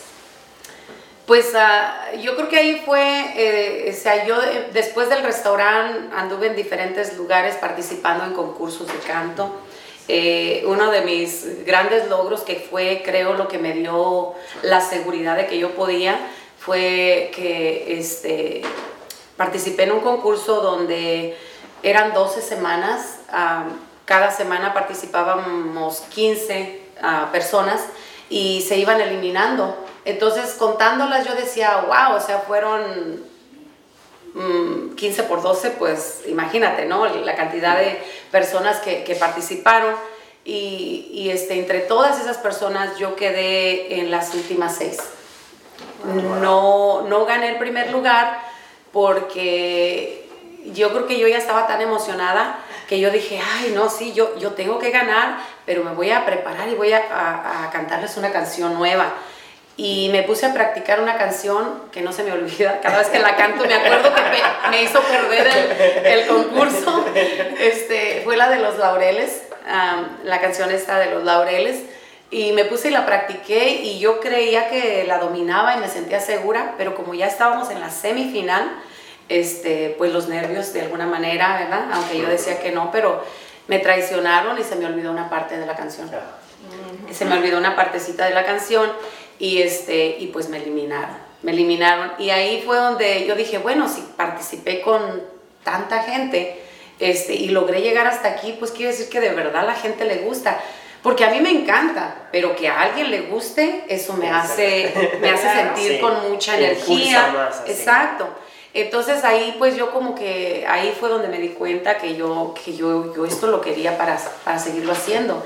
Pues 1.27 1.55
uh, 1.55 2.19
yo 2.19 2.37
creo 2.37 2.49
que 2.51 2.59
ahí 2.59 2.83
fue, 2.85 3.25
eh, 3.35 3.91
o 3.91 3.99
sea, 3.99 4.27
yo 4.27 4.43
eh, 4.43 4.69
después 4.75 5.09
del 5.09 5.23
restaurante 5.23 6.15
anduve 6.15 6.49
en 6.49 6.57
diferentes 6.57 7.17
lugares 7.17 7.55
participando 7.55 8.27
en 8.27 8.35
concursos 8.35 8.89
de 8.89 8.99
canto. 9.07 9.51
Eh, 10.07 10.63
uno 10.67 10.91
de 10.91 11.01
mis 11.01 11.65
grandes 11.65 12.09
logros 12.11 12.43
que 12.43 12.57
fue, 12.57 13.01
creo, 13.03 13.33
lo 13.33 13.49
que 13.49 13.57
me 13.57 13.73
dio 13.73 14.35
la 14.61 14.83
seguridad 14.83 15.35
de 15.35 15.47
que 15.47 15.59
yo 15.59 15.71
podía, 15.71 16.19
fue 16.59 17.31
que 17.35 17.99
este, 17.99 18.61
participé 19.39 19.85
en 19.85 19.93
un 19.93 20.01
concurso 20.01 20.61
donde 20.61 21.39
eran 21.85 22.15
12 22.15 22.41
semanas, 22.41 23.19
cada 24.07 24.31
semana 24.31 24.73
participábamos 24.73 26.01
15 26.15 26.81
uh, 27.03 27.31
personas 27.31 27.83
y 28.31 28.63
se 28.63 28.79
iban 28.79 29.01
eliminando. 29.01 29.77
Entonces, 30.07 30.55
contándolas, 30.59 31.27
yo 31.27 31.35
decía, 31.35 31.85
wow, 31.87 32.17
o 32.17 32.21
sea, 32.21 32.39
fueron 32.41 33.23
mmm, 34.33 34.95
15 34.95 35.23
por 35.25 35.43
12, 35.43 35.71
pues 35.73 36.23
imagínate, 36.27 36.87
¿no? 36.87 37.07
La 37.07 37.37
cantidad 37.37 37.77
de 37.79 38.03
personas 38.31 38.79
que, 38.81 39.05
que 39.05 39.15
participaron. 39.15 39.95
Y, 40.47 41.09
y, 41.11 41.31
este, 41.31 41.59
entre 41.59 41.81
todas 41.81 42.21
esas 42.21 42.37
personas 42.37 42.99
yo 42.99 43.17
quedé 43.17 43.99
en 43.99 44.11
las 44.11 44.35
últimas 44.35 44.77
seis. 44.77 44.99
No, 46.43 47.03
no 47.03 47.25
gané 47.25 47.49
el 47.49 47.59
primer 47.59 47.91
lugar 47.91 48.43
porque 48.93 50.24
yo 50.73 50.91
creo 50.93 51.07
que 51.07 51.19
yo 51.19 51.29
ya 51.29 51.39
estaba 51.39 51.67
tan 51.67 51.81
emocionada 51.81 52.59
que 52.89 53.01
yo 53.01 53.11
dije, 53.11 53.41
ay, 53.57 53.73
no, 53.75 53.89
sí, 53.89 54.13
yo, 54.13 54.37
yo 54.39 54.53
tengo 54.53 54.79
que 54.79 54.91
ganar, 54.91 55.39
pero 55.67 55.85
me 55.85 55.93
voy 55.93 56.11
a 56.11 56.25
preparar 56.25 56.69
y 56.69 56.75
voy 56.75 56.93
a, 56.93 57.71
cantarles 57.73 58.17
una 58.17 58.31
canción 58.31 58.75
nueva. 58.75 59.13
Y 59.77 60.09
me 60.13 60.23
puse 60.23 60.47
a 60.47 60.53
practicar 60.53 61.01
una 61.01 61.17
canción 61.17 61.83
que 61.91 62.01
no 62.01 62.13
se 62.13 62.23
me 62.23 62.33
olvida, 62.33 62.81
cada 62.81 62.99
vez 62.99 63.09
que 63.09 63.19
la 63.19 63.35
canto 63.35 63.65
me 63.65 63.75
acuerdo 63.75 64.15
que 64.15 64.23
me, 64.71 64.83
hizo 64.83 65.01
perder 65.01 66.05
el, 66.05 66.27
concurso, 66.29 67.05
este, 67.59 68.21
fue 68.23 68.37
la 68.37 68.49
de 68.51 68.61
los 68.61 68.79
laureles, 68.79 69.43
la 70.23 70.41
canción 70.41 70.71
esta 70.71 70.99
de 70.99 71.07
los 71.07 71.25
laureles, 71.25 71.83
y 72.31 72.53
me 72.53 72.65
puse 72.65 72.89
y 72.89 72.91
la 72.91 73.05
practiqué 73.05 73.69
y 73.69 73.99
yo 73.99 74.21
creía 74.21 74.69
que 74.69 75.05
la 75.07 75.19
dominaba 75.19 75.77
y 75.77 75.81
me 75.81 75.89
sentía 75.89 76.21
segura, 76.21 76.75
pero 76.79 76.95
como 76.95 77.15
ya 77.15 77.27
estábamos 77.27 77.71
en 77.71 77.81
la 77.81 77.91
semifinal, 77.91 78.71
este, 79.29 79.95
pues 79.97 80.13
los 80.13 80.29
nervios 80.29 80.73
de 80.73 80.83
alguna 80.83 81.07
manera, 81.07 81.59
¿verdad? 81.59 81.89
Aunque 81.93 82.19
yo 82.19 82.29
decía 82.29 82.61
que 82.61 82.73
no, 82.73 82.91
pero 82.91 83.25
me 83.67 83.79
traicionaron 83.79 84.59
y 84.59 84.65
se 84.65 84.77
me 84.77 84.87
olvidó 84.87 85.11
una 85.11 85.31
parte 85.31 85.59
de 85.59 85.67
la 85.67 85.75
canción. 85.75 86.11
Se 87.11 87.25
me 87.25 87.39
olvidó 87.39 87.59
una 87.59 87.77
partecita 87.77 88.27
de 88.27 88.35
la 88.35 88.45
canción 88.45 88.91
y, 89.39 89.63
este, 89.63 90.17
y 90.19 90.29
pues 90.29 90.49
me 90.49 90.59
eliminaron. 90.59 91.17
Me 91.43 91.53
eliminaron 91.53 92.13
y 92.19 92.31
ahí 92.31 92.63
fue 92.65 92.77
donde 92.77 93.27
yo 93.27 93.35
dije, 93.35 93.59
bueno, 93.59 93.89
si 93.89 94.01
participé 94.17 94.81
con 94.81 95.23
tanta 95.63 96.03
gente 96.03 96.63
este, 96.99 97.35
y 97.35 97.49
logré 97.49 97.81
llegar 97.81 98.07
hasta 98.07 98.29
aquí, 98.29 98.57
pues 98.59 98.71
quiere 98.71 98.93
decir 98.93 99.09
que 99.09 99.21
de 99.21 99.31
verdad 99.31 99.63
a 99.63 99.67
la 99.67 99.75
gente 99.75 100.05
le 100.05 100.19
gusta. 100.19 100.61
Porque 101.03 101.23
a 101.23 101.31
mí 101.31 101.39
me 101.41 101.51
encanta, 101.51 102.29
pero 102.33 102.57
que 102.57 102.67
a 102.67 102.81
alguien 102.81 103.11
le 103.11 103.23
guste, 103.23 103.85
eso 103.89 104.15
me 104.15 104.31
hace, 104.31 104.91
me 105.21 105.29
hace 105.29 105.51
sentir 105.55 105.93
sí, 105.93 106.01
con 106.01 106.31
mucha 106.31 106.57
energía. 106.57 107.31
Más, 107.31 107.63
Exacto. 107.67 108.27
Entonces 108.75 109.23
ahí 109.23 109.55
pues 109.57 109.77
yo 109.77 109.93
como 109.93 110.17
que 110.17 110.67
ahí 110.69 110.93
fue 110.99 111.09
donde 111.09 111.29
me 111.29 111.39
di 111.39 111.51
cuenta 111.51 111.97
que 111.97 112.17
yo, 112.17 112.55
que 112.65 112.75
yo, 112.75 113.15
yo 113.15 113.25
esto 113.25 113.47
lo 113.47 113.61
quería 113.61 113.97
para, 113.97 114.19
para 114.45 114.59
seguirlo 114.59 114.93
haciendo. 114.93 115.43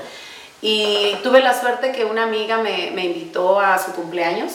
Y 0.61 1.15
tuve 1.23 1.39
la 1.39 1.57
suerte 1.59 1.91
que 1.91 2.05
una 2.05 2.23
amiga 2.23 2.57
me, 2.57 2.91
me, 2.91 3.05
invitó 3.05 3.59
a 3.59 3.77
su 3.77 3.93
cumpleaños 3.93 4.53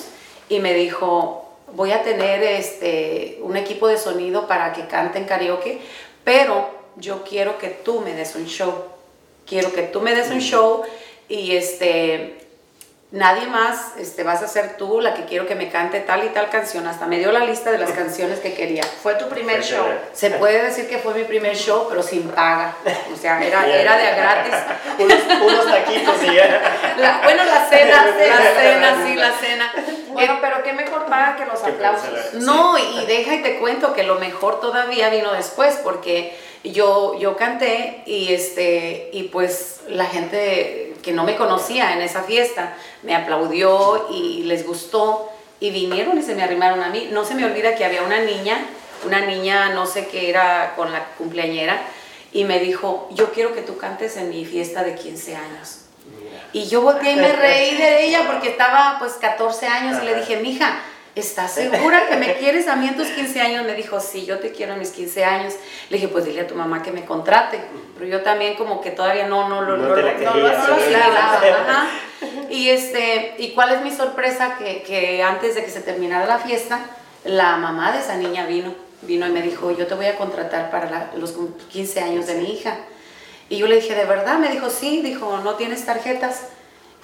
y 0.49 0.59
me 0.59 0.75
dijo, 0.75 1.49
voy 1.73 1.93
a 1.93 2.03
tener 2.03 2.43
este, 2.43 3.39
un 3.43 3.57
equipo 3.57 3.89
de 3.89 3.97
sonido 3.97 4.47
para 4.47 4.73
que 4.73 4.87
canten 4.87 5.25
karaoke, 5.25 5.81
pero 6.25 6.69
yo 6.97 7.23
quiero 7.23 7.57
que 7.59 7.69
tú 7.69 8.01
me 8.01 8.13
des 8.13 8.35
un 8.35 8.47
show. 8.47 8.75
Quiero 9.47 9.73
que 9.73 9.83
tú 9.83 10.01
me 10.01 10.15
des 10.15 10.31
un 10.31 10.41
show 10.41 10.83
y 11.29 11.57
este, 11.57 12.44
nadie 13.15 13.47
más, 13.47 13.93
este, 13.97 14.25
vas 14.25 14.43
a 14.43 14.49
ser 14.49 14.77
tú 14.77 15.01
la 15.01 15.15
que 15.15 15.25
quiero 15.25 15.47
que 15.47 15.55
me 15.55 15.71
cante 15.71 16.01
tal 16.01 16.25
y 16.25 16.29
tal 16.31 16.51
canción. 16.51 16.87
Hasta 16.87 17.07
me 17.07 17.19
dio 17.19 17.31
la 17.31 17.45
lista 17.45 17.71
de 17.71 17.79
las 17.79 17.93
canciones 17.93 18.41
que 18.41 18.55
quería. 18.55 18.83
Fue 18.83 19.15
tu 19.15 19.29
primer 19.29 19.63
show. 19.63 19.87
Se 20.13 20.31
puede 20.31 20.65
decir 20.65 20.89
que 20.89 20.99
fue 20.99 21.15
mi 21.15 21.23
primer 21.23 21.57
show, 21.57 21.87
pero 21.89 22.03
sin 22.03 22.29
paga. 22.29 22.77
O 23.13 23.17
sea, 23.17 23.41
era, 23.41 23.67
era 23.67 23.97
de 23.97 24.07
a 24.09 24.15
gratis. 24.17 24.55
unos, 24.99 25.19
unos 25.43 25.67
taquitos 25.67 26.23
y 26.25 26.35
ya. 26.35 26.95
La, 26.99 27.21
bueno, 27.23 27.45
la 27.45 27.69
cena, 27.69 28.05
la 28.19 28.61
cena, 28.61 29.07
sí, 29.07 29.15
la 29.15 29.33
cena. 29.33 29.73
Bueno, 30.09 30.35
eh, 30.35 30.39
pero 30.41 30.63
qué 30.65 30.73
mejor 30.73 31.07
paga 31.07 31.37
que 31.37 31.47
los 31.47 31.63
aplausos. 31.63 32.35
No, 32.35 32.77
y 32.77 33.07
deja 33.07 33.37
y 33.37 33.43
te 33.43 33.59
cuento 33.59 33.95
que 33.95 34.03
lo 34.03 34.17
mejor 34.17 34.61
todavía 34.61 35.09
vino 35.11 35.33
después, 35.33 35.79
porque 35.85 36.37
yo, 36.65 37.17
yo 37.21 37.37
canté 37.37 38.03
y, 38.07 38.33
este, 38.33 39.11
y 39.13 39.25
pues 39.25 39.83
la 39.87 40.07
gente 40.07 40.94
que 41.05 41.13
no 41.13 41.25
me 41.25 41.37
conocía 41.37 41.93
en 41.93 42.01
esa 42.01 42.23
fiesta 42.23 42.75
me 43.03 43.15
aplaudió 43.15 44.09
y 44.11 44.45
les 44.45 44.67
gustó 44.67 45.31
y 45.61 45.71
vinieron 45.71 46.19
y 46.19 46.23
se 46.23 46.35
me 46.35 46.43
arrimaron 46.43 46.83
a 46.83 46.89
mí. 46.89 47.09
No 47.13 47.25
se 47.25 47.35
me 47.35 47.45
olvida 47.45 47.75
que 47.75 47.85
había 47.85 48.03
una 48.03 48.21
niña 48.21 48.59
una 49.05 49.21
niña, 49.21 49.71
no 49.71 49.87
sé 49.87 50.09
qué 50.09 50.31
era 50.31 50.75
con 50.77 50.93
la 50.93 51.05
cumpleañera, 51.19 51.81
y 52.33 52.45
me 52.45 52.59
dijo, 52.59 53.09
yo 53.13 53.33
quiero 53.33 53.55
que 53.55 53.63
tú 53.63 53.77
cantes 53.77 54.17
en 54.17 54.31
mi 54.31 54.45
fiesta 54.45 54.83
de 54.83 54.95
15 54.95 55.37
años. 55.37 55.81
Y 56.53 56.67
yo 56.67 56.83
volteé 56.83 57.13
y 57.13 57.17
me 57.17 57.33
reí 57.33 57.77
de 57.77 58.05
ella 58.05 58.23
porque 58.27 58.49
estaba 58.49 58.97
pues 58.99 59.15
14 59.15 59.67
años 59.67 60.03
y 60.03 60.07
le 60.07 60.17
dije, 60.17 60.37
mija, 60.37 60.81
¿estás 61.15 61.55
segura 61.55 62.09
que 62.09 62.17
me 62.17 62.35
quieres 62.35 62.67
a 62.69 62.77
mí 62.77 62.89
en 62.89 62.97
tus 62.97 63.09
15 63.09 63.41
años? 63.41 63.65
Me 63.65 63.75
dijo, 63.75 64.01
sí, 64.01 64.25
yo 64.27 64.39
te 64.39 64.53
quiero 64.53 64.73
en 64.75 64.79
mis 64.81 64.91
15 64.91 65.25
años. 65.25 65.55
Le 65.91 65.97
dije, 65.97 66.09
pues 66.09 66.25
dile 66.25 66.43
a 66.43 66.47
tu 66.47 66.55
mamá 66.55 66.83
que 66.83 66.91
me 66.93 67.05
contrate. 67.05 67.61
Pero 67.99 68.11
yo 68.11 68.23
también 68.23 68.55
como 68.57 68.81
que 68.81 68.91
todavía 68.91 69.27
no, 69.29 69.49
no, 69.49 69.63
lo, 69.63 69.77
No 69.77 69.89
no, 69.89 69.95
te 69.95 70.03
la. 70.03 71.89
Y, 72.51 72.69
este, 72.71 73.35
¿y 73.39 73.51
cuál 73.53 73.73
es 73.75 73.83
mi 73.83 73.91
sorpresa? 73.91 74.57
Que, 74.59 74.83
que 74.83 75.23
antes 75.23 75.55
de 75.55 75.65
que 75.65 75.71
se 75.71 75.81
terminara 75.81 76.27
la 76.27 76.39
fiesta, 76.39 76.81
la 77.25 77.57
mamá 77.57 77.93
de 77.93 78.01
esa 78.01 78.17
niña 78.17 78.47
vino. 78.47 78.75
Vino 79.03 79.27
y 79.27 79.31
me 79.31 79.43
dijo, 79.43 79.71
yo 79.71 79.87
te 79.87 79.95
voy 79.95 80.07
a 80.07 80.17
contratar 80.17 80.71
para 80.71 80.91
la- 80.91 81.11
los 81.17 81.35
15 81.71 82.01
años 82.01 82.27
de 82.27 82.35
mi 82.37 82.53
hija. 82.55 82.77
Y 83.51 83.59
yo 83.59 83.67
le 83.67 83.77
dije, 83.77 83.95
¿de 83.95 84.07
verdad? 84.07 84.39
Me 84.39 84.49
dijo, 84.49 84.71
sí. 84.71 85.03
Dijo, 85.03 85.39
¿no 85.45 85.55
tienes 85.57 85.85
tarjetas? 85.85 86.49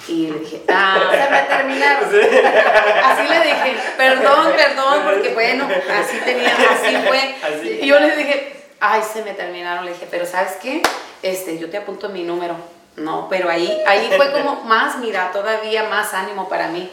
Y 0.09 0.29
le 0.29 0.39
dije, 0.41 0.63
ah, 0.69 1.11
se 1.11 1.31
me 1.31 1.43
terminaron. 1.43 2.09
Así 3.05 3.29
le 3.29 3.41
dije, 3.41 3.77
perdón, 3.97 4.53
perdón, 4.57 5.03
porque 5.05 5.35
bueno, 5.35 5.69
así 5.89 6.19
tenía, 6.25 6.55
así 6.55 6.97
fue. 7.07 7.37
Así. 7.43 7.79
Y 7.83 7.87
yo 7.87 8.01
le 8.01 8.17
dije, 8.17 8.57
ay, 8.81 9.03
se 9.13 9.23
me 9.23 9.35
terminaron. 9.35 9.85
Le 9.85 9.93
dije, 9.93 10.09
pero 10.11 10.27
¿sabes 10.27 10.53
qué? 10.63 10.83
Este, 11.23 11.59
yo 11.59 11.69
te 11.71 11.77
apunto 11.77 12.09
mi 12.09 12.23
número. 12.23 12.57
No, 12.97 13.29
pero 13.29 13.49
ahí, 13.49 13.81
ahí 13.87 14.11
fue 14.17 14.33
como 14.33 14.65
más, 14.65 14.99
mira, 14.99 15.31
todavía 15.33 15.85
más 15.85 16.13
ánimo 16.15 16.49
para 16.49 16.69
mí. 16.69 16.91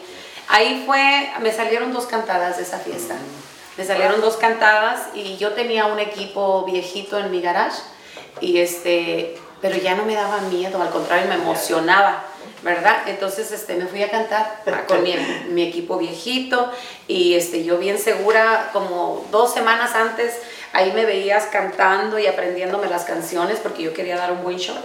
Ahí 0.48 0.84
fue, 0.86 1.30
me 1.40 1.52
salieron 1.52 1.92
dos 1.92 2.06
cantadas 2.06 2.56
de 2.56 2.62
esa 2.62 2.78
fiesta. 2.78 3.14
Me 3.76 3.84
salieron 3.84 4.20
dos 4.20 4.36
cantadas 4.36 5.08
y 5.14 5.36
yo 5.36 5.52
tenía 5.52 5.86
un 5.86 5.98
equipo 5.98 6.64
viejito 6.64 7.18
en 7.18 7.30
mi 7.30 7.40
garage 7.40 7.80
y 8.40 8.58
este, 8.58 9.38
pero 9.60 9.76
ya 9.76 9.94
no 9.94 10.04
me 10.04 10.14
daba 10.14 10.40
miedo, 10.42 10.82
al 10.82 10.90
contrario 10.90 11.28
me 11.28 11.36
emocionaba, 11.36 12.24
¿verdad? 12.62 13.02
Entonces 13.06 13.50
este, 13.52 13.74
me 13.74 13.86
fui 13.86 14.02
a 14.02 14.10
cantar 14.10 14.62
con 14.86 15.02
mi, 15.02 15.14
mi 15.48 15.68
equipo 15.68 15.98
viejito 15.98 16.70
y 17.06 17.34
este, 17.34 17.64
yo 17.64 17.78
bien 17.78 17.98
segura, 17.98 18.70
como 18.72 19.26
dos 19.30 19.52
semanas 19.52 19.94
antes, 19.94 20.38
ahí 20.72 20.92
me 20.92 21.04
veías 21.04 21.46
cantando 21.46 22.18
y 22.18 22.26
aprendiéndome 22.26 22.88
las 22.88 23.04
canciones 23.04 23.58
porque 23.62 23.82
yo 23.82 23.94
quería 23.94 24.16
dar 24.16 24.32
un 24.32 24.42
buen 24.42 24.58
show 24.58 24.76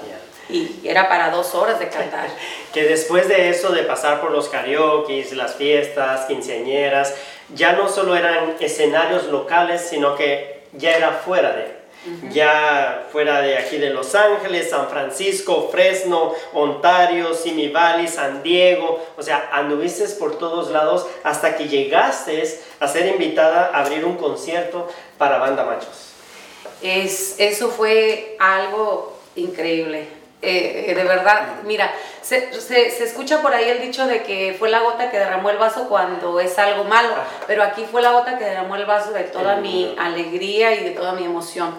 y 0.49 0.81
era 0.83 1.07
para 1.07 1.29
dos 1.29 1.55
horas 1.55 1.79
de 1.79 1.89
cantar. 1.89 2.27
Que 2.73 2.83
después 2.83 3.27
de 3.27 3.49
eso, 3.49 3.71
de 3.71 3.83
pasar 3.83 4.19
por 4.19 4.31
los 4.31 4.49
karaoke, 4.49 5.23
las 5.33 5.53
fiestas, 5.55 6.25
quinceañeras, 6.25 7.13
ya 7.53 7.73
no 7.73 7.87
solo 7.87 8.15
eran 8.15 8.55
escenarios 8.59 9.25
locales, 9.25 9.81
sino 9.87 10.15
que 10.15 10.63
ya 10.73 10.97
era 10.97 11.11
fuera 11.11 11.51
de. 11.51 11.82
Ya 12.31 13.07
fuera 13.11 13.41
de 13.41 13.57
aquí 13.57 13.77
de 13.77 13.89
Los 13.89 14.13
Ángeles, 14.15 14.69
San 14.69 14.89
Francisco, 14.89 15.69
Fresno, 15.71 16.33
Ontario, 16.53 17.33
Simi 17.33 17.69
Valley, 17.69 18.07
San 18.07 18.43
Diego, 18.43 19.03
o 19.17 19.23
sea, 19.23 19.49
anduviste 19.53 20.03
por 20.19 20.37
todos 20.37 20.69
lados 20.71 21.05
hasta 21.23 21.55
que 21.55 21.67
llegaste 21.67 22.43
a 22.79 22.87
ser 22.87 23.07
invitada 23.07 23.71
a 23.73 23.83
abrir 23.83 24.03
un 24.03 24.17
concierto 24.17 24.89
para 25.17 25.37
Banda 25.37 25.63
Machos. 25.63 26.13
Es, 26.81 27.35
eso 27.39 27.69
fue 27.69 28.35
algo 28.39 29.17
increíble. 29.35 30.22
Eh, 30.45 30.91
eh, 30.91 30.95
de 30.95 31.03
verdad, 31.05 31.61
mira, 31.63 31.89
se, 32.21 32.51
se- 32.59 32.91
se 32.91 33.03
escucha 33.05 33.41
por 33.41 33.53
ahí 33.53 33.69
el 33.69 33.81
dicho 33.81 34.05
de 34.07 34.23
que 34.23 34.53
fue 34.59 34.69
la 34.69 34.79
gota 34.81 35.09
que 35.09 35.17
derramó 35.17 35.49
el 35.49 35.57
vaso 35.57 35.87
cuando 35.87 36.39
es 36.41 36.59
algo 36.59 36.83
malo, 36.83 37.13
pero 37.47 37.63
aquí 37.63 37.85
fue 37.89 38.01
la 38.01 38.11
gota 38.11 38.37
que 38.37 38.43
derramó 38.43 38.75
el 38.75 38.85
vaso 38.85 39.11
de 39.13 39.23
toda 39.23 39.55
mi 39.57 39.95
alegría 39.97 40.73
y 40.75 40.83
de 40.83 40.91
toda 40.91 41.13
mi 41.13 41.23
emoción, 41.23 41.73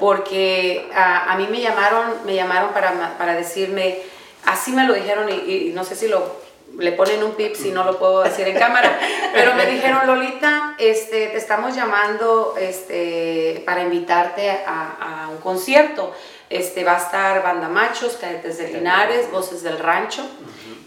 porque 0.00 0.88
a, 0.94 1.32
a 1.32 1.36
mí 1.36 1.46
me 1.50 1.60
llamaron, 1.60 2.24
me 2.24 2.34
llamaron 2.34 2.70
para, 2.70 3.16
para 3.18 3.34
decirme, 3.34 3.98
así 4.46 4.72
me 4.72 4.84
lo 4.84 4.94
dijeron 4.94 5.28
y, 5.28 5.68
y 5.68 5.72
no 5.74 5.84
sé 5.84 5.94
si 5.94 6.08
lo 6.08 6.48
le 6.76 6.92
ponen 6.92 7.22
un 7.24 7.32
pip 7.32 7.54
si 7.56 7.70
no 7.70 7.82
lo 7.82 7.98
puedo 7.98 8.22
decir 8.22 8.46
en 8.46 8.56
cámara, 8.58 8.98
pero 9.32 9.54
me 9.54 9.66
dijeron, 9.66 10.06
Lolita, 10.06 10.74
este, 10.78 11.28
te 11.28 11.36
estamos 11.36 11.74
llamando 11.74 12.54
este, 12.60 13.62
para 13.64 13.82
invitarte 13.82 14.50
a, 14.50 15.24
a 15.24 15.28
un 15.28 15.38
concierto. 15.38 16.14
Este, 16.50 16.82
va 16.82 16.96
a 16.96 16.98
estar 16.98 17.42
Banda 17.42 17.68
Machos, 17.68 18.16
Cadetes 18.16 18.58
de 18.58 18.72
Linares, 18.72 19.30
Voces 19.30 19.62
del 19.62 19.78
Rancho, 19.78 20.22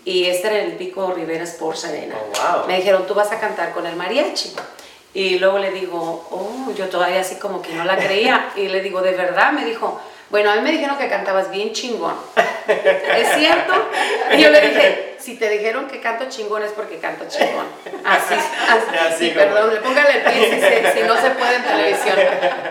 y 0.04 0.26
este 0.26 0.48
era 0.48 0.60
en 0.60 0.72
el 0.72 0.78
Pico 0.78 1.14
Rivera 1.14 1.44
Sports 1.44 1.86
Arena. 1.86 2.16
Oh, 2.20 2.58
wow. 2.58 2.68
Me 2.68 2.78
dijeron, 2.78 3.06
tú 3.06 3.14
vas 3.14 3.32
a 3.32 3.40
cantar 3.40 3.72
con 3.72 3.86
el 3.86 3.96
mariachi. 3.96 4.56
Y 5.14 5.38
luego 5.40 5.60
le 5.60 5.72
digo, 5.72 6.28
oh, 6.32 6.72
yo 6.74 6.88
todavía 6.88 7.20
así 7.22 7.36
como 7.36 7.62
que 7.62 7.74
no 7.74 7.84
la 7.84 7.98
creía. 7.98 8.52
Y 8.56 8.70
le 8.70 8.82
digo, 8.82 9.02
¿de 9.02 9.12
verdad? 9.12 9.52
Me 9.52 9.66
dijo, 9.66 10.00
bueno, 10.32 10.50
a 10.52 10.56
mí 10.56 10.62
me 10.62 10.72
dijeron 10.72 10.98
que 10.98 11.08
cantabas 11.10 11.52
bien 11.52 11.74
chingón. 11.74 12.16
¿Es 12.68 13.28
cierto? 13.36 13.74
Y 14.34 14.42
yo 14.42 14.50
le 14.50 14.62
dije, 14.62 15.16
si 15.20 15.36
te 15.38 15.50
dijeron 15.50 15.88
que 15.88 16.00
canto 16.00 16.26
chingón 16.30 16.64
es 16.64 16.72
porque 16.72 16.98
canto 17.00 17.26
chingón. 17.28 17.66
Así, 18.06 18.34
así, 18.34 18.98
Así 19.14 19.26
sí, 19.26 19.32
perdón, 19.32 19.74
le 19.74 19.82
póngale 19.82 20.18
el 20.18 20.22
pie 20.24 20.50
si, 20.56 20.60
se- 20.62 20.94
si 20.94 21.04
no 21.08 21.16
se 21.18 21.30
puede 21.32 21.56
en 21.58 21.64
televisión. 21.64 22.16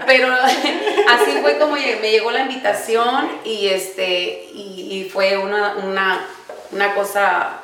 Pero 0.06 0.32
así 1.08 1.38
fue 1.42 1.58
como 1.58 1.74
me 1.74 2.10
llegó 2.10 2.30
la 2.30 2.40
invitación 2.40 3.30
y, 3.44 3.68
este, 3.68 4.48
y, 4.54 4.88
y 5.06 5.10
fue 5.10 5.36
una, 5.36 5.74
una, 5.76 6.26
una 6.72 6.94
cosa 6.94 7.60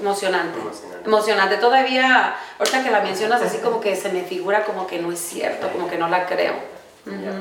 emocionante. 0.00 0.58
Emocionante. 0.58 1.04
Emocionante. 1.06 1.56
Todavía, 1.58 2.34
ahorita 2.58 2.82
que 2.82 2.90
la 2.90 3.00
mencionas 3.00 3.42
así 3.42 3.58
como 3.58 3.80
que 3.80 3.94
se 3.94 4.08
me 4.08 4.22
figura 4.22 4.64
como 4.64 4.86
que 4.86 4.98
no 4.98 5.12
es 5.12 5.20
cierto, 5.20 5.68
como 5.68 5.88
que 5.88 5.98
no 5.98 6.08
la 6.08 6.24
creo. 6.26 6.54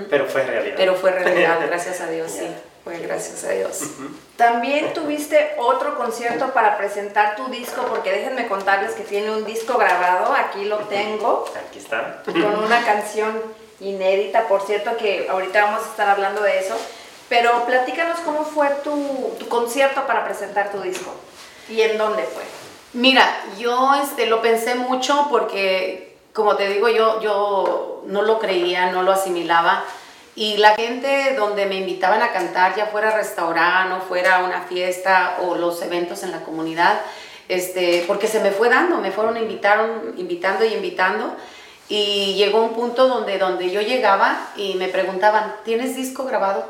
Pero 0.10 0.26
fue 0.26 0.44
realidad. 0.44 0.76
Pero 0.78 0.96
fue 0.96 1.12
realidad, 1.12 1.60
gracias 1.68 2.02
a 2.02 2.08
Dios, 2.10 2.32
sí. 2.32 2.48
Fue 2.84 2.98
gracias 3.00 3.46
a 3.46 3.52
Dios. 3.52 3.80
También 4.36 4.94
tuviste 4.94 5.52
otro 5.58 5.96
concierto 5.96 6.54
para 6.54 6.78
presentar 6.78 7.38
tu 7.38 7.48
disco, 7.48 7.86
porque 7.88 8.12
déjenme 8.12 8.48
contarles 8.48 8.92
que 8.92 9.04
tiene 9.04 9.32
un 9.32 9.46
disco 9.46 9.78
grabado, 9.78 10.34
aquí 10.34 10.66
lo 10.66 10.80
tengo, 10.80 11.46
Aquí 11.70 11.80
está. 11.80 12.24
con 12.26 12.64
una 12.64 12.84
canción 12.84 13.42
inédita, 13.80 14.48
por 14.50 14.66
cierto 14.66 14.98
que 14.98 15.28
ahorita 15.30 15.64
vamos 15.64 15.86
a 15.86 15.90
estar 15.92 16.10
hablando 16.10 16.42
de 16.42 16.60
eso, 16.60 16.76
pero 17.30 17.66
platícanos 17.66 18.20
cómo 18.20 18.44
fue 18.44 18.68
tu, 18.84 19.34
tu 19.40 19.48
concierto 19.48 20.06
para 20.06 20.26
presentar 20.26 20.72
tu 20.72 20.82
disco 20.82 21.14
y 21.70 21.82
en 21.82 21.98
dónde 21.98 22.24
fue. 22.24 22.44
Mira, 22.94 23.28
yo 23.58 23.94
este, 24.04 24.28
lo 24.28 24.42
pensé 24.42 24.76
mucho 24.76 25.28
porque, 25.30 26.13
como 26.34 26.56
te 26.56 26.68
digo, 26.68 26.90
yo, 26.90 27.22
yo 27.22 28.04
no 28.08 28.24
lo 28.24 28.40
creía, 28.40 28.92
no 28.92 29.04
lo 29.04 29.12
asimilaba. 29.12 29.84
Y 30.36 30.58
la 30.58 30.76
gente 30.76 31.36
donde 31.38 31.68
me 31.68 31.76
invitaban 31.76 32.24
a 32.24 32.34
cantar, 32.34 32.76
ya 32.76 32.88
fuera 32.88 33.16
restaurante 33.16 33.94
o 33.94 34.02
fuera 34.02 34.44
una 34.44 34.64
fiesta 34.64 35.38
o 35.44 35.56
los 35.56 35.82
eventos 35.84 36.24
en 36.24 36.32
la 36.32 36.42
comunidad, 36.42 37.00
este, 37.50 38.04
porque 38.08 38.28
se 38.28 38.40
me 38.40 38.50
fue 38.50 38.70
dando, 38.70 38.98
me 38.98 39.12
fueron 39.12 39.38
invitaron, 39.38 40.16
invitando 40.18 40.66
y 40.66 40.74
invitando. 40.74 41.36
Y 41.88 42.34
llegó 42.36 42.64
un 42.64 42.74
punto 42.74 43.08
donde, 43.08 43.38
donde 43.38 43.70
yo 43.70 43.82
llegaba 43.82 44.50
y 44.56 44.74
me 44.76 44.88
preguntaban, 44.88 45.56
¿tienes 45.64 45.96
disco 45.96 46.26
grabado? 46.26 46.66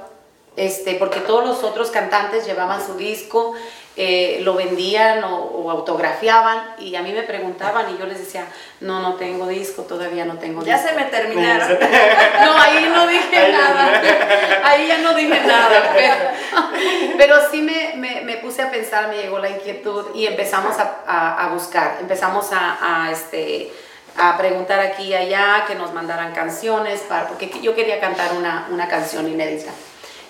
Este, 0.58 0.95
porque 0.95 1.19
todos 1.19 1.45
los 1.45 1.63
otros 1.63 1.89
cantantes 1.89 2.45
llevaban 2.45 2.86
su 2.86 2.95
disco, 2.95 3.54
eh, 3.96 4.40
lo 4.42 4.56
vendían 4.56 5.24
o, 5.24 5.36
o 5.38 5.70
autografiaban 5.70 6.76
y 6.80 6.96
a 6.96 7.02
mí 7.04 7.12
me 7.14 7.22
preguntaban 7.24 7.94
y 7.94 7.98
yo 8.00 8.06
les 8.08 8.18
decía, 8.20 8.46
no, 8.80 9.00
no 9.02 9.14
tengo 9.16 9.48
disco, 9.48 9.84
todavía 9.84 10.26
no 10.26 10.38
tengo 10.40 10.64
Ya 10.64 10.78
disco. 10.78 10.90
se 10.90 10.96
me 10.96 11.06
terminaron. 11.12 11.78
No, 12.44 12.58
ahí 12.60 12.90
no 12.94 13.06
dije 13.08 13.38
Ahí 13.38 13.52
nada. 13.52 14.02
Ahí 14.64 14.88
ya 14.88 14.98
no 15.00 15.14
dije 15.14 15.40
nada. 15.46 15.92
Pero, 15.94 16.16
pero 17.18 17.36
sí 17.52 17.62
me, 17.62 17.94
me- 17.96 18.22
me 18.22 18.38
puse 18.38 18.62
a 18.64 18.72
pensar, 18.72 19.08
me 19.10 19.18
llegó 19.18 19.38
la 19.40 19.50
inquietud 19.50 20.08
y 20.16 20.26
empezamos 20.26 20.78
a, 20.80 21.02
a- 21.08 21.46
a 21.46 21.50
buscar. 21.50 21.98
Empezamos 22.02 22.52
a, 22.52 23.06
a, 23.06 23.12
este, 23.12 23.72
a 24.18 24.38
preguntar 24.38 24.80
aquí 24.80 25.04
y 25.10 25.14
allá 25.14 25.66
que 25.68 25.76
nos 25.76 25.94
mandaran 25.94 26.34
canciones, 26.34 27.02
para, 27.02 27.28
porque 27.28 27.52
yo 27.62 27.76
quería 27.76 28.00
cantar 28.00 28.34
una, 28.34 28.68
una 28.72 28.88
canción 28.88 29.28
inédita. 29.28 29.72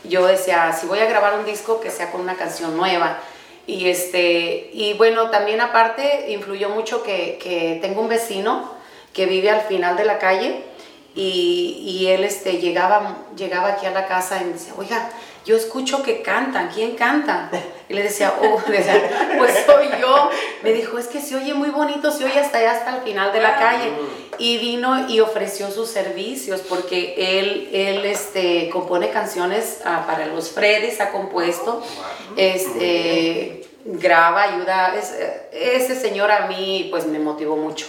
Yo 0.03 0.25
decía, 0.27 0.73
si 0.73 0.85
voy 0.85 0.99
a 0.99 1.05
grabar 1.05 1.35
un 1.39 1.45
disco, 1.45 1.79
que 1.79 1.89
sea 1.89 2.11
con 2.11 2.19
una 2.21 2.35
canción 2.35 2.75
nueva. 2.75 3.17
Y, 3.65 3.87
este, 3.87 4.69
y 4.73 4.93
bueno, 4.93 5.29
también 5.29 5.61
aparte 5.61 6.25
influyó 6.29 6.69
mucho 6.69 7.01
que, 7.01 7.39
que 7.41 7.79
tengo 7.81 8.01
un 8.01 8.09
vecino 8.09 8.71
que 9.13 9.25
vive 9.25 9.49
al 9.49 9.61
final 9.61 9.95
de 9.95 10.05
la 10.05 10.19
calle 10.19 10.63
y, 11.15 11.81
y 11.85 12.07
él 12.07 12.23
este, 12.23 12.57
llegaba, 12.57 13.17
llegaba 13.37 13.69
aquí 13.69 13.85
a 13.85 13.91
la 13.91 14.07
casa 14.07 14.41
y 14.41 14.45
me 14.45 14.53
decía, 14.53 14.73
oiga, 14.75 15.09
yo 15.45 15.57
escucho 15.57 16.03
que 16.03 16.21
cantan, 16.21 16.69
¿quién 16.73 16.95
canta? 16.95 17.49
Y 17.89 17.93
le 17.95 18.03
decía, 18.03 18.33
oh, 18.41 18.61
le 18.69 18.77
decía, 18.77 19.35
pues 19.37 19.65
soy 19.65 19.87
yo. 19.99 20.29
Me 20.63 20.71
dijo, 20.71 20.97
es 20.97 21.07
que 21.07 21.19
se 21.21 21.35
oye 21.35 21.53
muy 21.53 21.69
bonito, 21.69 22.11
se 22.11 22.23
oye 22.25 22.39
hasta 22.39 22.57
allá, 22.59 22.71
hasta 22.71 22.97
el 22.97 23.01
final 23.03 23.33
de 23.33 23.41
la 23.41 23.57
calle. 23.59 23.91
Y 24.37 24.57
vino 24.57 25.09
y 25.09 25.19
ofreció 25.19 25.69
sus 25.69 25.89
servicios 25.89 26.61
porque 26.61 27.39
él, 27.39 27.69
él 27.73 28.05
este, 28.05 28.69
compone 28.71 29.09
canciones 29.09 29.81
ah, 29.85 30.05
para 30.07 30.25
los 30.27 30.49
Freddys, 30.51 31.01
ha 31.01 31.11
compuesto, 31.11 31.83
este, 32.37 33.65
graba, 33.85 34.43
ayuda. 34.43 34.95
Es- 34.97 35.13
ese 35.51 35.99
señor 35.99 36.31
a 36.31 36.47
mí 36.47 36.87
pues 36.89 37.05
me 37.05 37.19
motivó 37.19 37.55
mucho, 37.57 37.85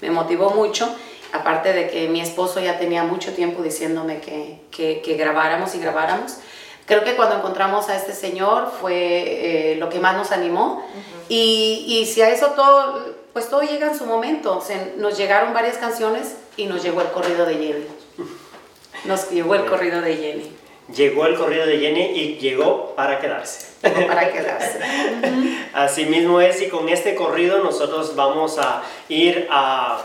me 0.00 0.10
motivó 0.10 0.50
mucho. 0.50 0.94
aparte 1.32 1.72
de 1.72 1.88
que 1.88 2.08
mi 2.08 2.20
esposo 2.20 2.58
ya 2.60 2.76
tenía 2.78 3.04
mucho 3.04 3.32
tiempo 3.32 3.62
diciéndome 3.62 4.18
que, 4.20 4.58
que, 4.72 5.14
grabáramos 5.16 5.74
y 5.76 5.78
grabáramos, 5.78 6.38
creo 6.90 7.04
que 7.04 7.14
cuando 7.14 7.36
encontramos 7.36 7.88
a 7.88 7.96
este 7.96 8.12
señor 8.12 8.72
fue 8.80 8.94
eh, 9.72 9.76
lo 9.76 9.88
que 9.88 10.00
más 10.00 10.16
nos 10.16 10.32
animó. 10.32 10.84
y, 11.28 11.84
y, 11.86 12.04
si 12.06 12.20
a 12.20 12.30
eso 12.30 12.48
todo, 12.48 13.14
pues 13.32 13.48
todo 13.48 13.62
llega 13.62 13.86
en 13.86 13.96
su 13.96 14.06
momento. 14.06 14.60
nos 14.96 15.16
llegaron 15.16 15.54
varias 15.54 15.78
canciones 15.78 16.34
y 16.56 16.66
nos 16.66 16.82
llegó 16.82 17.00
el 17.00 17.08
corrido 17.08 17.46
de 17.46 17.54
Jenny. 17.54 17.86
Nos 19.04 19.30
llegó 19.30 19.54
el 19.54 19.66
corrido 19.66 20.00
de 20.02 20.16
Jenny. 20.16 20.52
Llegó 20.94 21.26
el 21.26 21.36
corrido 21.36 21.64
de 21.64 21.78
Jenny 21.78 22.06
y 22.06 22.38
llegó 22.38 22.96
para 22.96 23.20
quedarse. 23.20 23.68
Llegó 23.84 24.08
para 24.08 24.32
quedarse. 24.32 24.80
Así 25.72 26.06
mismo 26.06 26.40
es 26.40 26.60
y 26.60 26.68
con 26.68 26.88
este 26.88 27.14
corrido 27.14 27.62
nosotros 27.62 28.16
vamos 28.16 28.58
a 28.58 28.82
ir 29.08 29.46
a 29.48 30.02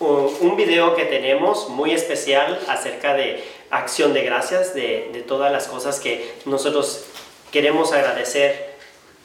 un 0.00 0.56
video 0.56 0.96
que 0.96 1.04
tenemos 1.04 1.68
muy 1.68 1.92
especial 1.92 2.58
acerca 2.68 3.12
de 3.12 3.44
acción 3.70 4.12
de 4.12 4.22
gracias, 4.22 4.74
de, 4.74 5.10
de 5.12 5.22
todas 5.22 5.52
las 5.52 5.68
cosas 5.68 6.00
que 6.00 6.34
nosotros 6.44 7.04
queremos 7.50 7.92
agradecer 7.92 8.70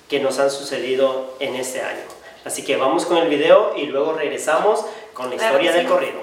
que 0.08 0.20
nos 0.20 0.40
han 0.40 0.52
sucedido 0.52 1.36
en 1.40 1.56
este 1.56 1.82
año. 1.82 2.04
Así 2.44 2.64
que 2.64 2.78
vamos 2.78 3.06
con 3.06 3.18
el 3.18 3.28
video 3.28 3.76
y 3.76 3.88
luego 3.88 4.14
regresamos 4.14 4.86
con 5.14 5.30
la 5.30 5.36
historia 5.36 5.72
del 5.74 5.88
corrido. 5.88 6.22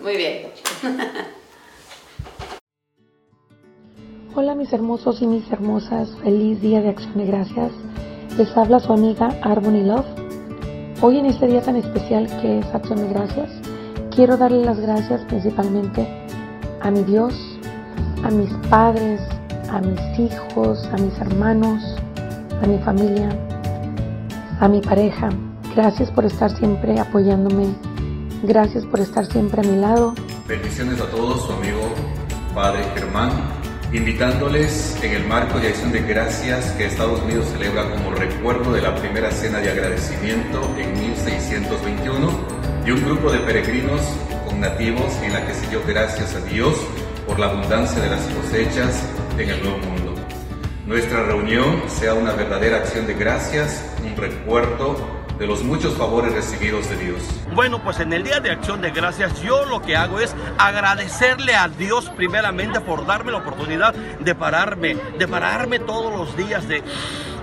Muy 0.00 0.16
bien. 0.16 0.50
Hola 4.34 4.54
mis 4.54 4.72
hermosos 4.72 5.20
y 5.20 5.26
mis 5.26 5.50
hermosas, 5.50 6.10
feliz 6.22 6.60
día 6.60 6.80
de 6.80 6.90
acción 6.90 7.18
de 7.18 7.24
gracias. 7.26 7.72
Les 8.36 8.56
habla 8.56 8.78
su 8.78 8.92
amiga 8.92 9.36
Arbony 9.42 9.82
Love. 9.82 10.06
Hoy 11.02 11.18
en 11.18 11.26
este 11.26 11.46
día 11.46 11.60
tan 11.60 11.76
especial 11.76 12.26
que 12.40 12.60
es 12.60 12.66
acción 12.66 13.00
de 13.00 13.08
gracias, 13.12 13.50
quiero 14.14 14.36
darle 14.36 14.64
las 14.64 14.78
gracias 14.80 15.24
principalmente 15.24 16.06
a 16.82 16.90
mi 16.90 17.02
Dios, 17.04 17.34
a 18.24 18.30
mis 18.30 18.50
padres, 18.68 19.20
a 19.70 19.80
mis 19.80 20.18
hijos, 20.18 20.88
a 20.92 20.96
mis 20.96 21.18
hermanos, 21.18 21.82
a 22.62 22.66
mi 22.66 22.78
familia, 22.78 23.28
a 24.60 24.68
mi 24.68 24.80
pareja. 24.80 25.30
Gracias 25.74 26.10
por 26.10 26.24
estar 26.24 26.50
siempre 26.50 26.98
apoyándome. 26.98 27.74
Gracias 28.42 28.84
por 28.86 29.00
estar 29.00 29.26
siempre 29.26 29.60
a 29.60 29.64
mi 29.64 29.80
lado. 29.80 30.14
Bendiciones 30.46 31.00
a 31.00 31.10
todos, 31.10 31.44
su 31.44 31.52
amigo 31.52 31.80
Padre 32.54 32.82
Germán, 32.94 33.30
invitándoles 33.92 34.98
en 35.02 35.12
el 35.12 35.26
marco 35.26 35.58
de 35.58 35.68
acción 35.68 35.92
de 35.92 36.00
gracias 36.00 36.70
que 36.72 36.86
Estados 36.86 37.20
Unidos 37.22 37.46
celebra 37.52 37.90
como 37.90 38.12
recuerdo 38.12 38.72
de 38.72 38.82
la 38.82 38.94
primera 38.94 39.30
cena 39.30 39.58
de 39.58 39.70
agradecimiento 39.70 40.60
en 40.78 40.92
1621 40.94 42.30
y 42.86 42.90
un 42.90 43.04
grupo 43.04 43.30
de 43.30 43.38
peregrinos 43.40 44.00
con 44.48 44.60
nativos 44.60 45.14
en 45.22 45.32
la 45.32 45.46
que 45.46 45.54
se 45.54 45.66
dio 45.68 45.82
gracias 45.86 46.34
a 46.34 46.40
Dios 46.40 46.74
por 47.26 47.38
la 47.38 47.46
abundancia 47.46 48.00
de 48.00 48.10
las 48.10 48.22
cosechas 48.28 49.04
en 49.38 49.50
el 49.50 49.62
Nuevo 49.62 49.78
Mundo 49.78 50.08
nuestra 50.88 51.22
reunión 51.22 51.82
sea 51.86 52.14
una 52.14 52.32
verdadera 52.32 52.78
acción 52.78 53.06
de 53.06 53.12
gracias, 53.12 53.84
un 54.02 54.16
recuerdo 54.16 54.96
de 55.38 55.46
los 55.46 55.62
muchos 55.62 55.94
favores 55.98 56.32
recibidos 56.32 56.88
de 56.88 56.96
Dios. 56.96 57.22
Bueno, 57.54 57.84
pues 57.84 58.00
en 58.00 58.10
el 58.14 58.22
Día 58.24 58.40
de 58.40 58.50
Acción 58.50 58.80
de 58.80 58.90
Gracias 58.90 59.42
yo 59.42 59.66
lo 59.66 59.82
que 59.82 59.96
hago 59.96 60.18
es 60.18 60.34
agradecerle 60.56 61.54
a 61.54 61.68
Dios 61.68 62.10
primeramente 62.16 62.80
por 62.80 63.04
darme 63.04 63.32
la 63.32 63.38
oportunidad 63.38 63.94
de 63.94 64.34
pararme, 64.34 64.96
de 65.18 65.28
pararme 65.28 65.78
todos 65.78 66.10
los 66.10 66.34
días, 66.38 66.66
de 66.66 66.82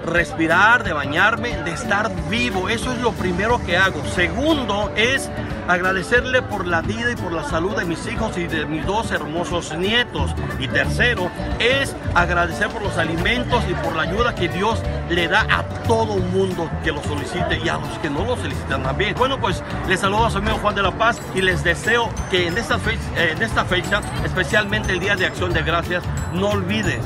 respirar, 0.06 0.84
de 0.84 0.94
bañarme, 0.94 1.58
de 1.63 1.72
estar 1.72 2.12
vivo. 2.30 2.70
Eso 2.70 2.91
es 2.91 3.00
lo 3.02 3.12
primero 3.13 3.63
que 3.65 3.78
hago. 3.78 4.04
Segundo 4.06 4.91
es 4.96 5.30
agradecerle 5.68 6.41
por 6.44 6.68
la 6.68 6.82
vida 6.82 7.12
y 7.12 7.15
por 7.15 7.32
la 7.32 7.44
salud 7.44 7.76
de 7.76 7.86
mis 7.86 8.06
hijos 8.08 8.38
y 8.38 8.48
de 8.48 8.65
mis 8.65 8.86
dos 8.86 9.12
hermosos 9.12 9.76
nietos. 9.78 10.34
Y 10.60 10.68
tercero 10.68 11.30
es 11.60 11.96
agradecer 12.13 12.70
por 12.70 12.84
los 12.84 12.98
alimentos 12.98 13.63
y 13.70 13.74
por 13.74 13.96
la 13.96 14.04
ayuda 14.04 14.36
que 14.36 14.48
Dios 14.50 14.82
le 15.10 15.28
da 15.28 15.41
a 15.50 15.63
todo 15.88 16.18
mundo 16.18 16.70
que 16.84 16.91
lo 16.91 17.04
solicite 17.04 17.60
y 17.63 17.70
a 17.70 17.78
los 17.78 17.98
que 18.00 18.10
no 18.10 18.26
lo 18.26 18.36
solicitan 18.38 18.84
también. 18.84 19.15
Bueno, 19.15 19.39
pues 19.39 19.63
les 19.88 20.00
saludo 20.00 20.26
a 20.26 20.30
su 20.30 20.38
amigo 20.38 20.58
Juan 20.58 20.76
de 20.76 20.84
la 20.84 20.91
Paz 20.91 21.20
y 21.34 21.41
les 21.41 21.63
deseo 21.63 22.10
que 22.30 22.48
en 22.48 22.58
esta 22.58 22.76
esta 23.15 23.65
fecha 23.65 24.02
especialmente 24.24 24.94
el 24.94 25.00
Día 25.00 25.15
de 25.15 25.26
Acción 25.26 25.54
de 25.54 25.63
Gracias, 25.63 26.04
no 26.34 26.50
olvides 26.50 27.00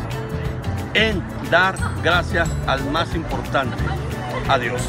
en 0.93 1.21
dar 1.49 1.75
gracias 2.03 2.49
al 2.67 2.89
más 2.91 3.13
importante, 3.15 3.77
a 4.47 4.57
Dios. 4.57 4.81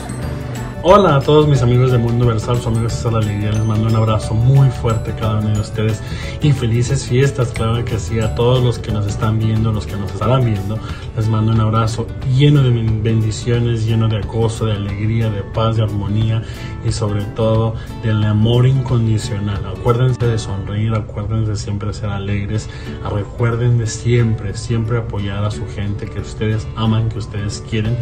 Hola 0.82 1.16
a 1.16 1.20
todos 1.20 1.46
mis 1.46 1.60
amigos 1.60 1.92
de 1.92 1.98
Mundo 1.98 2.24
Versal, 2.24 2.56
su 2.56 2.70
amigo 2.70 2.88
César 2.88 3.14
Alegría, 3.14 3.52
les 3.52 3.62
mando 3.66 3.88
un 3.88 3.96
abrazo 3.96 4.32
muy 4.32 4.70
fuerte 4.70 5.10
a 5.10 5.16
cada 5.16 5.40
uno 5.40 5.50
de 5.50 5.60
ustedes 5.60 6.02
y 6.40 6.52
felices 6.52 7.06
fiestas, 7.06 7.52
claro 7.52 7.84
que 7.84 7.98
sí, 7.98 8.18
a 8.18 8.34
todos 8.34 8.64
los 8.64 8.78
que 8.78 8.90
nos 8.90 9.06
están 9.06 9.38
viendo, 9.38 9.72
los 9.72 9.86
que 9.86 9.96
nos 9.96 10.10
estarán 10.10 10.42
viendo, 10.42 10.78
les 11.18 11.28
mando 11.28 11.52
un 11.52 11.60
abrazo 11.60 12.06
lleno 12.34 12.62
de 12.62 12.70
bendiciones, 12.70 13.84
lleno 13.84 14.08
de 14.08 14.20
acoso, 14.20 14.64
de 14.64 14.72
alegría, 14.72 15.28
de 15.28 15.42
paz, 15.42 15.76
de 15.76 15.82
armonía 15.82 16.42
y 16.82 16.92
sobre 16.92 17.24
todo 17.36 17.74
del 18.02 18.24
amor 18.24 18.66
incondicional. 18.66 19.60
Acuérdense 19.78 20.26
de 20.26 20.38
sonreír, 20.38 20.94
acuérdense 20.94 21.50
de 21.50 21.56
siempre 21.56 21.92
ser 21.92 22.08
alegres, 22.08 22.70
recuerden 23.14 23.76
de 23.76 23.86
siempre, 23.86 24.54
siempre 24.54 24.96
apoyar 24.96 25.44
a 25.44 25.50
su 25.50 25.66
gente 25.68 26.06
que 26.06 26.20
ustedes 26.20 26.66
aman, 26.74 27.10
que 27.10 27.18
ustedes 27.18 27.62
quieren. 27.68 27.98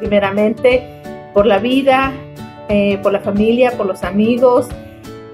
Primeramente, 0.00 1.01
por 1.32 1.46
la 1.46 1.58
vida, 1.58 2.12
eh, 2.68 2.98
por 3.02 3.12
la 3.12 3.20
familia, 3.20 3.72
por 3.76 3.86
los 3.86 4.02
amigos, 4.02 4.68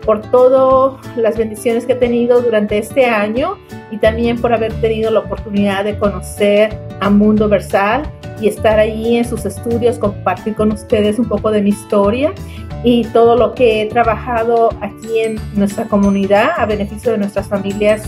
por 0.05 0.23
todas 0.31 0.99
las 1.17 1.37
bendiciones 1.37 1.85
que 1.85 1.93
he 1.93 1.97
tenido 1.97 2.41
durante 2.41 2.79
este 2.79 3.07
año 3.07 3.59
y 3.91 3.99
también 3.99 4.41
por 4.41 4.53
haber 4.53 4.73
tenido 4.81 5.11
la 5.11 5.21
oportunidad 5.21 5.85
de 5.85 5.99
conocer 5.99 6.79
a 7.01 7.11
Mundo 7.11 7.49
Versal 7.49 8.11
y 8.41 8.49
estar 8.49 8.79
allí 8.79 9.17
en 9.17 9.25
sus 9.25 9.45
estudios, 9.45 9.99
compartir 9.99 10.55
con 10.55 10.73
ustedes 10.73 11.19
un 11.19 11.29
poco 11.29 11.51
de 11.51 11.61
mi 11.61 11.71
historia 11.71 12.33
y 12.85 13.05
todo 13.07 13.37
lo 13.37 13.55
que 13.55 13.83
he 13.83 13.87
trabajado 13.87 14.71
aquí 14.81 15.21
en 15.21 15.41
nuestra 15.55 15.85
comunidad 15.85 16.53
a 16.57 16.65
beneficio 16.65 17.13
de 17.13 17.19
nuestras 17.19 17.47
familias 17.49 18.03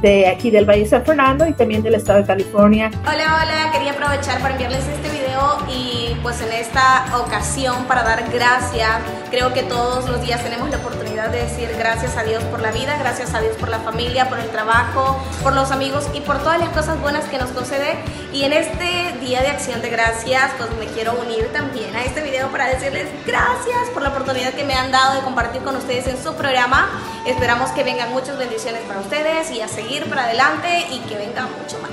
de 0.00 0.26
aquí 0.28 0.50
del 0.50 0.64
Valle 0.64 0.84
de 0.84 0.88
San 0.88 1.04
Fernando 1.04 1.46
y 1.46 1.52
también 1.52 1.82
del 1.82 1.94
estado 1.94 2.20
de 2.20 2.26
California. 2.26 2.90
Hola, 3.02 3.42
hola, 3.42 3.72
quería 3.72 3.92
aprovechar 3.92 4.40
para 4.40 4.52
enviarles 4.52 4.86
este 4.86 5.10
video 5.10 5.23
y 5.68 6.16
pues 6.22 6.40
en 6.40 6.52
esta 6.52 7.06
ocasión 7.18 7.84
para 7.84 8.02
dar 8.02 8.30
gracias. 8.32 9.00
Creo 9.30 9.52
que 9.52 9.62
todos 9.62 10.08
los 10.08 10.20
días 10.22 10.42
tenemos 10.42 10.70
la 10.70 10.78
oportunidad 10.78 11.28
de 11.30 11.42
decir 11.42 11.68
gracias 11.78 12.16
a 12.16 12.22
Dios 12.22 12.42
por 12.44 12.60
la 12.60 12.70
vida, 12.70 12.96
gracias 12.98 13.34
a 13.34 13.40
Dios 13.40 13.56
por 13.56 13.68
la 13.68 13.80
familia, 13.80 14.28
por 14.28 14.38
el 14.38 14.48
trabajo, 14.50 15.18
por 15.42 15.54
los 15.54 15.70
amigos 15.70 16.08
y 16.14 16.20
por 16.20 16.38
todas 16.38 16.58
las 16.58 16.70
cosas 16.70 17.00
buenas 17.00 17.24
que 17.24 17.38
nos 17.38 17.50
concede. 17.50 17.96
Y 18.32 18.44
en 18.44 18.52
este 18.52 19.14
día 19.20 19.42
de 19.42 19.48
acción 19.48 19.82
de 19.82 19.90
gracias, 19.90 20.52
pues 20.56 20.70
me 20.78 20.86
quiero 20.86 21.14
unir 21.14 21.52
también 21.52 21.94
a 21.96 22.04
este 22.04 22.22
video 22.22 22.48
para 22.48 22.68
decirles 22.68 23.08
gracias 23.26 23.88
por 23.92 24.02
la 24.02 24.10
oportunidad 24.10 24.52
que 24.54 24.64
me 24.64 24.74
han 24.74 24.90
dado 24.90 25.14
de 25.14 25.20
compartir 25.22 25.62
con 25.62 25.76
ustedes 25.76 26.06
en 26.06 26.22
su 26.22 26.34
programa. 26.34 26.88
Esperamos 27.26 27.70
que 27.70 27.84
vengan 27.84 28.10
muchas 28.10 28.38
bendiciones 28.38 28.82
para 28.82 29.00
ustedes 29.00 29.50
y 29.50 29.60
a 29.60 29.68
seguir 29.68 30.08
para 30.08 30.24
adelante 30.24 30.86
y 30.90 31.00
que 31.00 31.16
venga 31.16 31.42
mucho 31.42 31.78
más. 31.80 31.92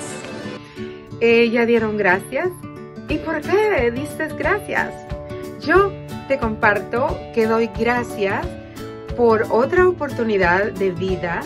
Eh, 1.22 1.50
ya 1.52 1.66
dieron 1.66 1.98
gracias. 1.98 2.50
¿Y 3.12 3.18
por 3.18 3.42
qué 3.42 3.92
dices 3.92 4.34
gracias? 4.38 4.94
Yo 5.60 5.92
te 6.30 6.38
comparto 6.38 7.20
que 7.36 7.46
doy 7.46 7.70
gracias 7.78 8.48
por 9.18 9.46
otra 9.50 9.86
oportunidad 9.90 10.72
de 10.72 10.92
vida. 10.92 11.42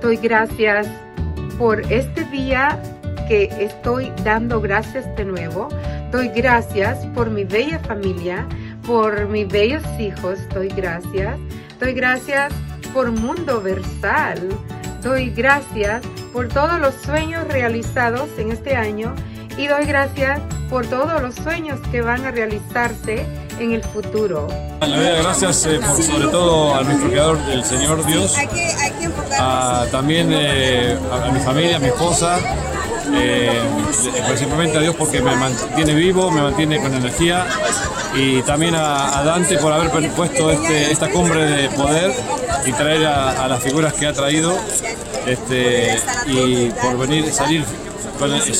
Doy 0.00 0.16
gracias 0.18 0.86
por 1.58 1.80
este 1.92 2.22
día 2.26 2.80
que 3.26 3.50
estoy 3.58 4.12
dando 4.22 4.60
gracias 4.60 5.04
de 5.16 5.24
nuevo. 5.24 5.68
Doy 6.12 6.28
gracias 6.28 7.04
por 7.06 7.30
mi 7.30 7.42
bella 7.42 7.80
familia, 7.80 8.46
por 8.86 9.26
mis 9.26 9.48
bellos 9.48 9.82
hijos. 9.98 10.38
Doy 10.54 10.68
gracias. 10.68 11.36
Doy 11.80 11.94
gracias 11.94 12.52
por 12.94 13.10
Mundo 13.10 13.60
Versal. 13.60 14.38
Doy 15.02 15.30
gracias 15.30 16.00
por 16.32 16.46
todos 16.46 16.78
los 16.78 16.94
sueños 16.94 17.48
realizados 17.48 18.28
en 18.38 18.52
este 18.52 18.76
año 18.76 19.16
y 19.58 19.66
doy 19.66 19.84
gracias 19.84 20.40
por 20.70 20.86
todos 20.86 21.20
los 21.20 21.34
sueños 21.34 21.80
que 21.90 22.00
van 22.00 22.24
a 22.24 22.30
realizarse 22.30 23.26
en 23.58 23.72
el 23.72 23.82
futuro. 23.82 24.46
gracias 24.80 25.66
eh, 25.66 25.80
sobre 25.82 26.28
todo 26.28 26.74
a 26.76 26.82
nuestro 26.84 27.10
creador, 27.10 27.38
el 27.50 27.64
Señor 27.64 28.06
Dios, 28.06 28.36
también 29.90 30.28
eh, 30.32 30.96
a, 31.10 31.30
mi 31.32 31.40
familia, 31.40 31.76
a 31.76 31.80
mi 31.80 31.88
esposa, 31.88 32.38
eh, 33.14 33.50
a 34.76 34.80
Dios 34.80 34.94
porque 34.96 35.20
me 35.20 35.34
mantiene 35.36 35.94
vivo, 35.94 36.30
me 36.30 36.42
mantiene 36.42 36.80
con 36.80 36.94
energía 36.94 37.46
y 38.14 38.42
también 38.42 38.74
a, 38.74 39.22
Dante 39.24 39.58
por 39.58 39.72
haber 39.72 39.90
puesto 40.10 40.50
este, 40.50 40.90
esta 40.90 41.10
cumbre 41.10 41.44
de 41.44 41.68
poder 41.70 42.12
y 42.66 42.72
traer 42.72 43.06
a, 43.06 43.48
las 43.48 43.62
figuras 43.62 43.92
que 43.94 44.06
ha 44.06 44.12
traído 44.12 44.56
este, 45.26 45.98
y 46.26 46.70
por 46.70 46.98
venir 46.98 47.30
salir 47.32 47.64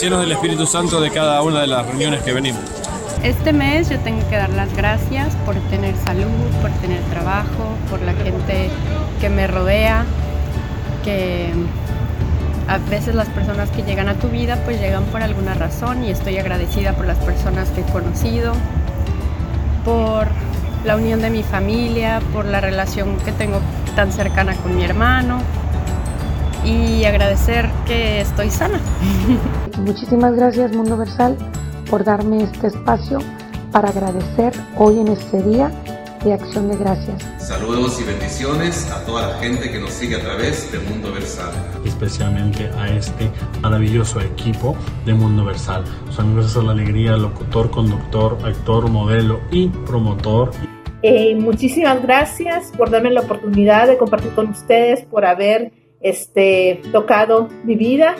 llenos 0.00 0.20
del 0.20 0.32
Espíritu 0.32 0.66
Santo 0.66 1.00
de 1.00 1.10
cada 1.10 1.42
una 1.42 1.60
de 1.60 1.66
las 1.66 1.86
reuniones 1.86 2.22
que 2.22 2.32
venimos. 2.32 2.60
Este 3.22 3.52
mes 3.52 3.88
yo 3.88 3.98
tengo 4.00 4.26
que 4.30 4.36
dar 4.36 4.50
las 4.50 4.72
gracias 4.76 5.34
por 5.44 5.56
tener 5.70 5.96
salud, 6.04 6.28
por 6.62 6.70
tener 6.80 7.00
trabajo, 7.10 7.74
por 7.90 8.00
la 8.02 8.12
gente 8.14 8.70
que 9.20 9.28
me 9.28 9.48
rodea, 9.48 10.04
que 11.04 11.52
a 12.68 12.76
veces 12.76 13.14
las 13.14 13.28
personas 13.28 13.70
que 13.70 13.82
llegan 13.82 14.08
a 14.08 14.14
tu 14.14 14.28
vida 14.28 14.56
pues 14.64 14.78
llegan 14.78 15.04
por 15.04 15.22
alguna 15.22 15.54
razón 15.54 16.04
y 16.04 16.10
estoy 16.10 16.36
agradecida 16.36 16.92
por 16.92 17.06
las 17.06 17.16
personas 17.18 17.70
que 17.70 17.80
he 17.80 17.84
conocido, 17.84 18.52
por 19.84 20.28
la 20.84 20.96
unión 20.96 21.22
de 21.22 21.30
mi 21.30 21.42
familia, 21.42 22.20
por 22.32 22.44
la 22.44 22.60
relación 22.60 23.16
que 23.24 23.32
tengo 23.32 23.60
tan 23.96 24.12
cercana 24.12 24.54
con 24.56 24.76
mi 24.76 24.84
hermano 24.84 25.38
y 26.64 27.04
agradecer 27.04 27.70
que 27.86 28.20
estoy 28.20 28.50
sana. 28.50 28.78
Muchísimas 29.78 30.34
gracias 30.34 30.70
Mundo 30.76 30.98
Versal 30.98 31.36
por 31.90 32.04
darme 32.04 32.42
este 32.42 32.66
espacio 32.66 33.20
para 33.72 33.88
agradecer 33.88 34.52
hoy 34.76 35.00
en 35.00 35.08
este 35.08 35.42
día 35.42 35.70
de 36.22 36.34
acción 36.34 36.68
de 36.68 36.76
gracias. 36.76 37.37
Saludos 37.58 38.00
y 38.00 38.04
bendiciones 38.04 38.88
a 38.88 39.04
toda 39.04 39.30
la 39.30 39.38
gente 39.38 39.68
que 39.68 39.80
nos 39.80 39.90
sigue 39.90 40.14
a 40.14 40.20
través 40.20 40.70
de 40.70 40.78
Mundo 40.78 41.12
Versal. 41.12 41.50
Especialmente 41.84 42.70
a 42.78 42.88
este 42.88 43.28
maravilloso 43.60 44.20
equipo 44.20 44.76
de 45.04 45.12
Mundo 45.12 45.44
Versal. 45.44 45.82
Son 46.10 46.34
gracias 46.34 46.56
a 46.56 46.62
la 46.62 46.70
alegría, 46.70 47.16
locutor, 47.16 47.68
conductor, 47.72 48.38
actor, 48.44 48.88
modelo 48.88 49.40
y 49.50 49.70
promotor. 49.70 50.52
Eh, 51.02 51.34
muchísimas 51.34 52.00
gracias 52.00 52.70
por 52.76 52.90
darme 52.90 53.10
la 53.10 53.22
oportunidad 53.22 53.88
de 53.88 53.98
compartir 53.98 54.30
con 54.34 54.50
ustedes, 54.50 55.04
por 55.06 55.26
haber 55.26 55.72
este, 56.00 56.80
tocado 56.92 57.48
mi 57.64 57.74
vida. 57.74 58.14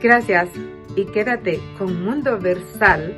Gracias 0.00 0.48
y 0.94 1.06
quédate 1.06 1.58
con 1.76 2.04
Mundo 2.04 2.38
Versal. 2.38 3.16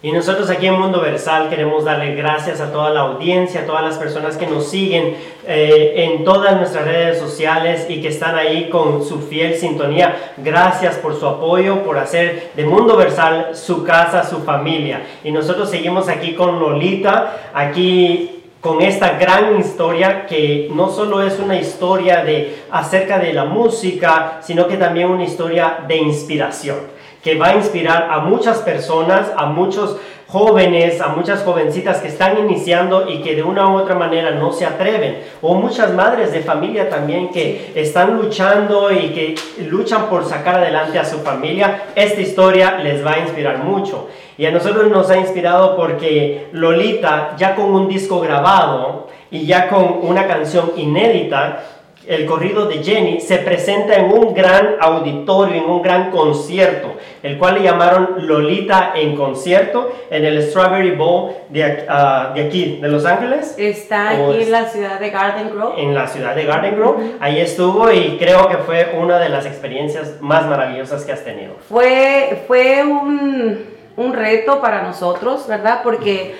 Y 0.00 0.12
nosotros 0.12 0.48
aquí 0.48 0.68
en 0.68 0.78
Mundo 0.78 1.00
Versal 1.00 1.48
queremos 1.48 1.84
darle 1.84 2.14
gracias 2.14 2.60
a 2.60 2.70
toda 2.70 2.90
la 2.90 3.00
audiencia, 3.00 3.62
a 3.62 3.66
todas 3.66 3.82
las 3.82 3.96
personas 3.96 4.36
que 4.36 4.46
nos 4.46 4.68
siguen 4.68 5.16
eh, 5.44 5.92
en 5.96 6.22
todas 6.22 6.56
nuestras 6.56 6.84
redes 6.84 7.18
sociales 7.18 7.84
y 7.88 8.00
que 8.00 8.06
están 8.06 8.36
ahí 8.36 8.68
con 8.70 9.04
su 9.04 9.18
fiel 9.18 9.56
sintonía. 9.56 10.34
Gracias 10.36 10.98
por 10.98 11.18
su 11.18 11.26
apoyo, 11.26 11.82
por 11.82 11.98
hacer 11.98 12.52
de 12.54 12.64
Mundo 12.64 12.96
Versal 12.96 13.56
su 13.56 13.82
casa, 13.82 14.22
su 14.22 14.44
familia. 14.44 15.02
Y 15.24 15.32
nosotros 15.32 15.68
seguimos 15.68 16.08
aquí 16.08 16.34
con 16.34 16.60
Lolita, 16.60 17.50
aquí 17.52 18.38
con 18.60 18.82
esta 18.82 19.18
gran 19.18 19.58
historia 19.58 20.26
que 20.26 20.68
no 20.74 20.90
solo 20.90 21.22
es 21.22 21.38
una 21.38 21.58
historia 21.58 22.24
de 22.24 22.62
acerca 22.70 23.18
de 23.18 23.32
la 23.32 23.44
música, 23.44 24.38
sino 24.42 24.66
que 24.66 24.76
también 24.76 25.10
una 25.10 25.24
historia 25.24 25.78
de 25.86 25.96
inspiración, 25.96 26.76
que 27.22 27.36
va 27.36 27.48
a 27.48 27.56
inspirar 27.56 28.08
a 28.10 28.20
muchas 28.20 28.58
personas, 28.58 29.32
a 29.36 29.46
muchos 29.46 29.98
jóvenes, 30.28 31.00
a 31.00 31.08
muchas 31.08 31.42
jovencitas 31.42 32.02
que 32.02 32.08
están 32.08 32.38
iniciando 32.38 33.08
y 33.08 33.22
que 33.22 33.34
de 33.34 33.42
una 33.42 33.66
u 33.68 33.76
otra 33.78 33.94
manera 33.94 34.32
no 34.32 34.52
se 34.52 34.66
atreven, 34.66 35.22
o 35.40 35.54
muchas 35.54 35.94
madres 35.94 36.32
de 36.32 36.40
familia 36.40 36.90
también 36.90 37.30
que 37.30 37.72
están 37.74 38.16
luchando 38.16 38.92
y 38.92 39.08
que 39.08 39.34
luchan 39.70 40.06
por 40.10 40.26
sacar 40.26 40.56
adelante 40.56 40.98
a 40.98 41.04
su 41.04 41.20
familia, 41.20 41.84
esta 41.94 42.20
historia 42.20 42.78
les 42.78 43.04
va 43.04 43.12
a 43.12 43.18
inspirar 43.20 43.64
mucho. 43.64 44.08
Y 44.36 44.44
a 44.44 44.50
nosotros 44.50 44.90
nos 44.90 45.08
ha 45.10 45.16
inspirado 45.16 45.76
porque 45.76 46.48
Lolita, 46.52 47.34
ya 47.38 47.54
con 47.54 47.74
un 47.74 47.88
disco 47.88 48.20
grabado 48.20 49.08
y 49.30 49.46
ya 49.46 49.68
con 49.68 50.00
una 50.02 50.26
canción 50.26 50.72
inédita, 50.76 51.64
el 52.08 52.24
corrido 52.24 52.66
de 52.66 52.82
Jenny, 52.82 53.20
se 53.20 53.36
presenta 53.38 53.94
en 53.94 54.06
un 54.06 54.32
gran 54.32 54.76
auditorio, 54.80 55.62
en 55.62 55.68
un 55.68 55.82
gran 55.82 56.10
concierto, 56.10 56.94
el 57.22 57.36
cual 57.36 57.56
le 57.56 57.62
llamaron 57.64 58.26
Lolita 58.26 58.92
en 58.94 59.14
concierto 59.14 59.92
en 60.10 60.24
el 60.24 60.42
Strawberry 60.42 60.92
Bowl 60.92 61.32
de, 61.50 61.84
ah, 61.86 62.32
de 62.34 62.46
aquí, 62.46 62.78
de 62.80 62.88
Los 62.88 63.04
Ángeles. 63.04 63.54
Está 63.58 64.10
aquí 64.10 64.42
en 64.42 64.50
la 64.50 64.64
ciudad 64.64 64.98
de 64.98 65.10
Garden 65.10 65.50
Grove. 65.50 65.82
En 65.82 65.94
la 65.94 66.06
ciudad 66.06 66.34
de 66.34 66.44
Garden 66.44 66.76
Grove. 66.76 67.12
Ahí 67.20 67.40
estuvo 67.40 67.92
y 67.92 68.16
creo 68.16 68.48
que 68.48 68.56
fue 68.56 68.96
una 68.98 69.18
de 69.18 69.28
las 69.28 69.44
experiencias 69.44 70.22
más 70.22 70.46
maravillosas 70.46 71.04
que 71.04 71.12
has 71.12 71.24
tenido. 71.24 71.56
Fue, 71.68 72.42
fue 72.46 72.84
un, 72.84 73.66
un 73.96 74.12
reto 74.14 74.62
para 74.62 74.82
nosotros, 74.82 75.46
¿verdad? 75.46 75.80
Porque 75.82 76.34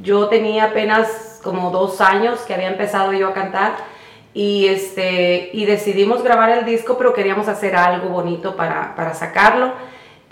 yo 0.00 0.28
tenía 0.28 0.66
apenas 0.66 1.40
como 1.42 1.70
dos 1.70 2.00
años 2.00 2.40
que 2.42 2.54
había 2.54 2.68
empezado 2.68 3.12
yo 3.12 3.28
a 3.28 3.32
cantar 3.32 3.72
y, 4.32 4.66
este, 4.66 5.50
y 5.52 5.64
decidimos 5.64 6.22
grabar 6.22 6.50
el 6.50 6.64
disco, 6.64 6.96
pero 6.96 7.12
queríamos 7.12 7.48
hacer 7.48 7.74
algo 7.74 8.08
bonito 8.08 8.56
para, 8.56 8.94
para 8.94 9.14
sacarlo. 9.14 9.72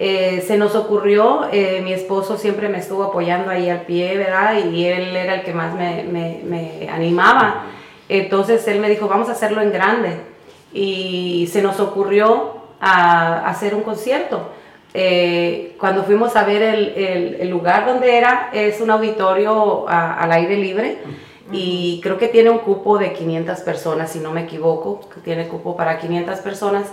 Eh, 0.01 0.45
se 0.47 0.57
nos 0.57 0.77
ocurrió, 0.77 1.49
eh, 1.51 1.81
mi 1.83 1.93
esposo 1.93 2.37
siempre 2.37 2.69
me 2.69 2.79
estuvo 2.79 3.03
apoyando 3.03 3.51
ahí 3.51 3.69
al 3.69 3.83
pie, 3.83 4.17
¿verdad? 4.17 4.55
Y 4.65 4.85
él 4.85 5.17
era 5.17 5.35
el 5.35 5.43
que 5.43 5.53
más 5.53 5.75
me, 5.75 6.05
me, 6.05 6.89
animaba. 6.89 7.65
Entonces 8.09 8.67
él 8.69 8.79
me 8.79 8.89
dijo, 8.89 9.09
vamos 9.09 9.29
a 9.29 9.33
hacerlo 9.33 9.61
en 9.61 9.73
grande. 9.73 10.21
Y 10.73 11.49
se 11.51 11.63
nos 11.63 11.81
ocurrió 11.81 12.59
a, 12.81 13.49
hacer 13.49 13.75
un 13.75 13.83
concierto. 13.83 14.53
Eh, 14.95 15.75
cuando 15.81 16.05
fuimos 16.05 16.37
a 16.37 16.45
ver 16.45 16.63
el, 16.63 17.37
el, 17.41 17.49
lugar 17.51 17.85
donde 17.85 18.17
era, 18.17 18.51
es 18.53 18.81
un 18.81 18.91
auditorio 18.91 19.89
a, 19.89 20.15
al 20.15 20.31
aire 20.33 20.57
libre 20.57 20.99
y 21.53 22.01
creo 22.03 22.19
que 22.19 22.29
tiene 22.29 22.51
un 22.51 22.59
cupo 22.59 22.99
de 22.99 23.13
500 23.13 23.61
personas, 23.61 24.11
si 24.13 24.19
no 24.19 24.33
me 24.33 24.43
equivoco, 24.43 25.01
que 25.13 25.21
tiene 25.21 25.49
cupo 25.49 25.77
para 25.77 25.99
500 25.99 26.39
personas. 26.41 26.93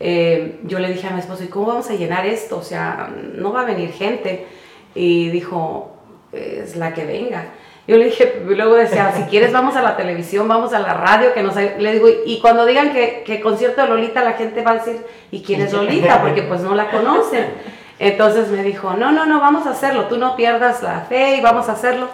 Eh, 0.00 0.60
yo 0.64 0.78
le 0.78 0.88
dije 0.88 1.06
a 1.06 1.10
mi 1.10 1.20
esposo, 1.20 1.44
¿y 1.44 1.48
cómo 1.48 1.66
vamos 1.66 1.88
a 1.90 1.94
llenar 1.94 2.26
esto? 2.26 2.58
O 2.58 2.62
sea, 2.62 3.12
no 3.34 3.52
va 3.52 3.62
a 3.62 3.64
venir 3.64 3.92
gente. 3.92 4.46
Y 4.94 5.28
dijo, 5.30 5.92
es 6.32 6.76
la 6.76 6.92
que 6.92 7.04
venga. 7.04 7.46
Yo 7.86 7.96
le 7.96 8.06
dije, 8.06 8.42
luego 8.46 8.74
decía, 8.74 9.12
si 9.16 9.22
quieres 9.24 9.52
vamos 9.52 9.76
a 9.76 9.82
la 9.82 9.96
televisión, 9.96 10.48
vamos 10.48 10.72
a 10.72 10.80
la 10.80 10.94
radio, 10.94 11.32
que 11.32 11.42
nos... 11.42 11.54
Le 11.56 11.92
digo, 11.92 12.08
y 12.26 12.40
cuando 12.40 12.66
digan 12.66 12.92
que, 12.92 13.22
que 13.24 13.40
concierto 13.40 13.82
de 13.82 13.88
Lolita, 13.88 14.24
la 14.24 14.32
gente 14.32 14.62
va 14.62 14.72
a 14.72 14.74
decir, 14.74 15.04
¿y 15.30 15.42
quién 15.42 15.60
es 15.60 15.72
Lolita? 15.72 16.20
Porque 16.20 16.42
pues 16.42 16.60
no 16.62 16.74
la 16.74 16.90
conocen. 16.90 17.46
Entonces 17.98 18.48
me 18.48 18.64
dijo, 18.64 18.94
no, 18.94 19.12
no, 19.12 19.26
no, 19.26 19.40
vamos 19.40 19.66
a 19.66 19.70
hacerlo, 19.70 20.06
tú 20.06 20.16
no 20.16 20.34
pierdas 20.34 20.82
la 20.82 21.02
fe 21.02 21.36
y 21.36 21.40
vamos 21.40 21.68
a 21.68 21.72
hacerlo. 21.72 22.08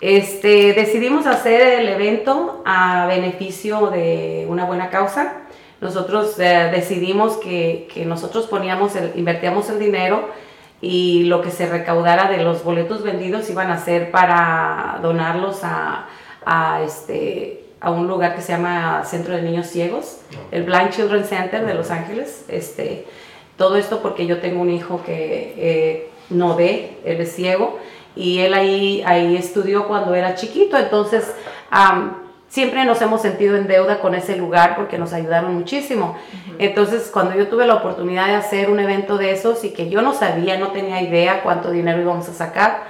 Este, 0.00 0.74
decidimos 0.74 1.26
hacer 1.26 1.80
el 1.80 1.88
evento 1.88 2.62
a 2.66 3.06
beneficio 3.06 3.88
de 3.88 4.46
una 4.48 4.64
buena 4.66 4.90
causa. 4.90 5.38
Nosotros 5.80 6.38
eh, 6.38 6.70
decidimos 6.72 7.38
que, 7.38 7.88
nosotros 8.06 8.46
poníamos 8.46 8.94
el, 8.96 9.12
invertíamos 9.16 9.70
el 9.70 9.78
dinero 9.78 10.28
y 10.82 11.24
lo 11.24 11.40
que 11.40 11.50
se 11.50 11.66
recaudara 11.66 12.30
de 12.30 12.42
los 12.42 12.62
boletos 12.62 13.02
vendidos 13.02 13.48
iban 13.48 13.70
a 13.70 13.78
ser 13.78 14.10
para 14.10 14.98
donarlos 15.02 15.60
a, 15.62 16.06
este, 16.84 17.64
un 17.82 18.06
lugar 18.06 18.34
que 18.34 18.42
se 18.42 18.52
llama 18.52 19.02
Centro 19.04 19.34
de 19.34 19.42
Niños 19.42 19.66
Ciegos, 19.68 20.20
el 20.50 20.64
Blind 20.64 20.90
Children 20.90 21.24
Center 21.24 21.64
de 21.64 21.74
Los 21.74 21.90
Ángeles. 21.90 22.44
Este, 22.48 23.06
todo 23.56 23.76
esto 23.76 24.02
porque 24.02 24.26
yo 24.26 24.40
tengo 24.40 24.60
un 24.60 24.70
hijo 24.70 25.02
que 25.04 25.54
eh, 25.56 26.10
no 26.28 26.54
ve, 26.54 26.98
él 27.04 27.20
es 27.20 27.34
ciego 27.34 27.78
y 28.16 28.38
él 28.38 28.54
ahí, 28.54 29.02
ahí 29.06 29.36
estudió 29.36 29.86
cuando 29.86 30.14
era 30.14 30.34
chiquito, 30.34 30.78
entonces 30.78 31.34
um, 31.70 32.12
siempre 32.48 32.84
nos 32.86 33.00
hemos 33.02 33.20
sentido 33.20 33.56
en 33.56 33.66
deuda 33.66 34.00
con 34.00 34.14
ese 34.14 34.36
lugar 34.36 34.74
porque 34.74 34.96
nos 34.96 35.12
ayudaron 35.12 35.54
muchísimo. 35.54 36.16
Uh 36.16 36.52
-huh. 36.52 36.56
Entonces 36.58 37.10
cuando 37.12 37.34
yo 37.34 37.48
tuve 37.48 37.66
la 37.66 37.74
oportunidad 37.74 38.26
de 38.28 38.34
hacer 38.34 38.70
un 38.70 38.80
evento 38.80 39.18
de 39.18 39.32
esos 39.32 39.62
y 39.64 39.70
que 39.70 39.90
yo 39.90 40.00
no 40.00 40.14
sabía, 40.14 40.58
no 40.58 40.68
tenía 40.68 41.02
idea 41.02 41.42
cuánto 41.42 41.70
dinero 41.70 42.00
íbamos 42.00 42.26
a 42.28 42.32
sacar, 42.32 42.84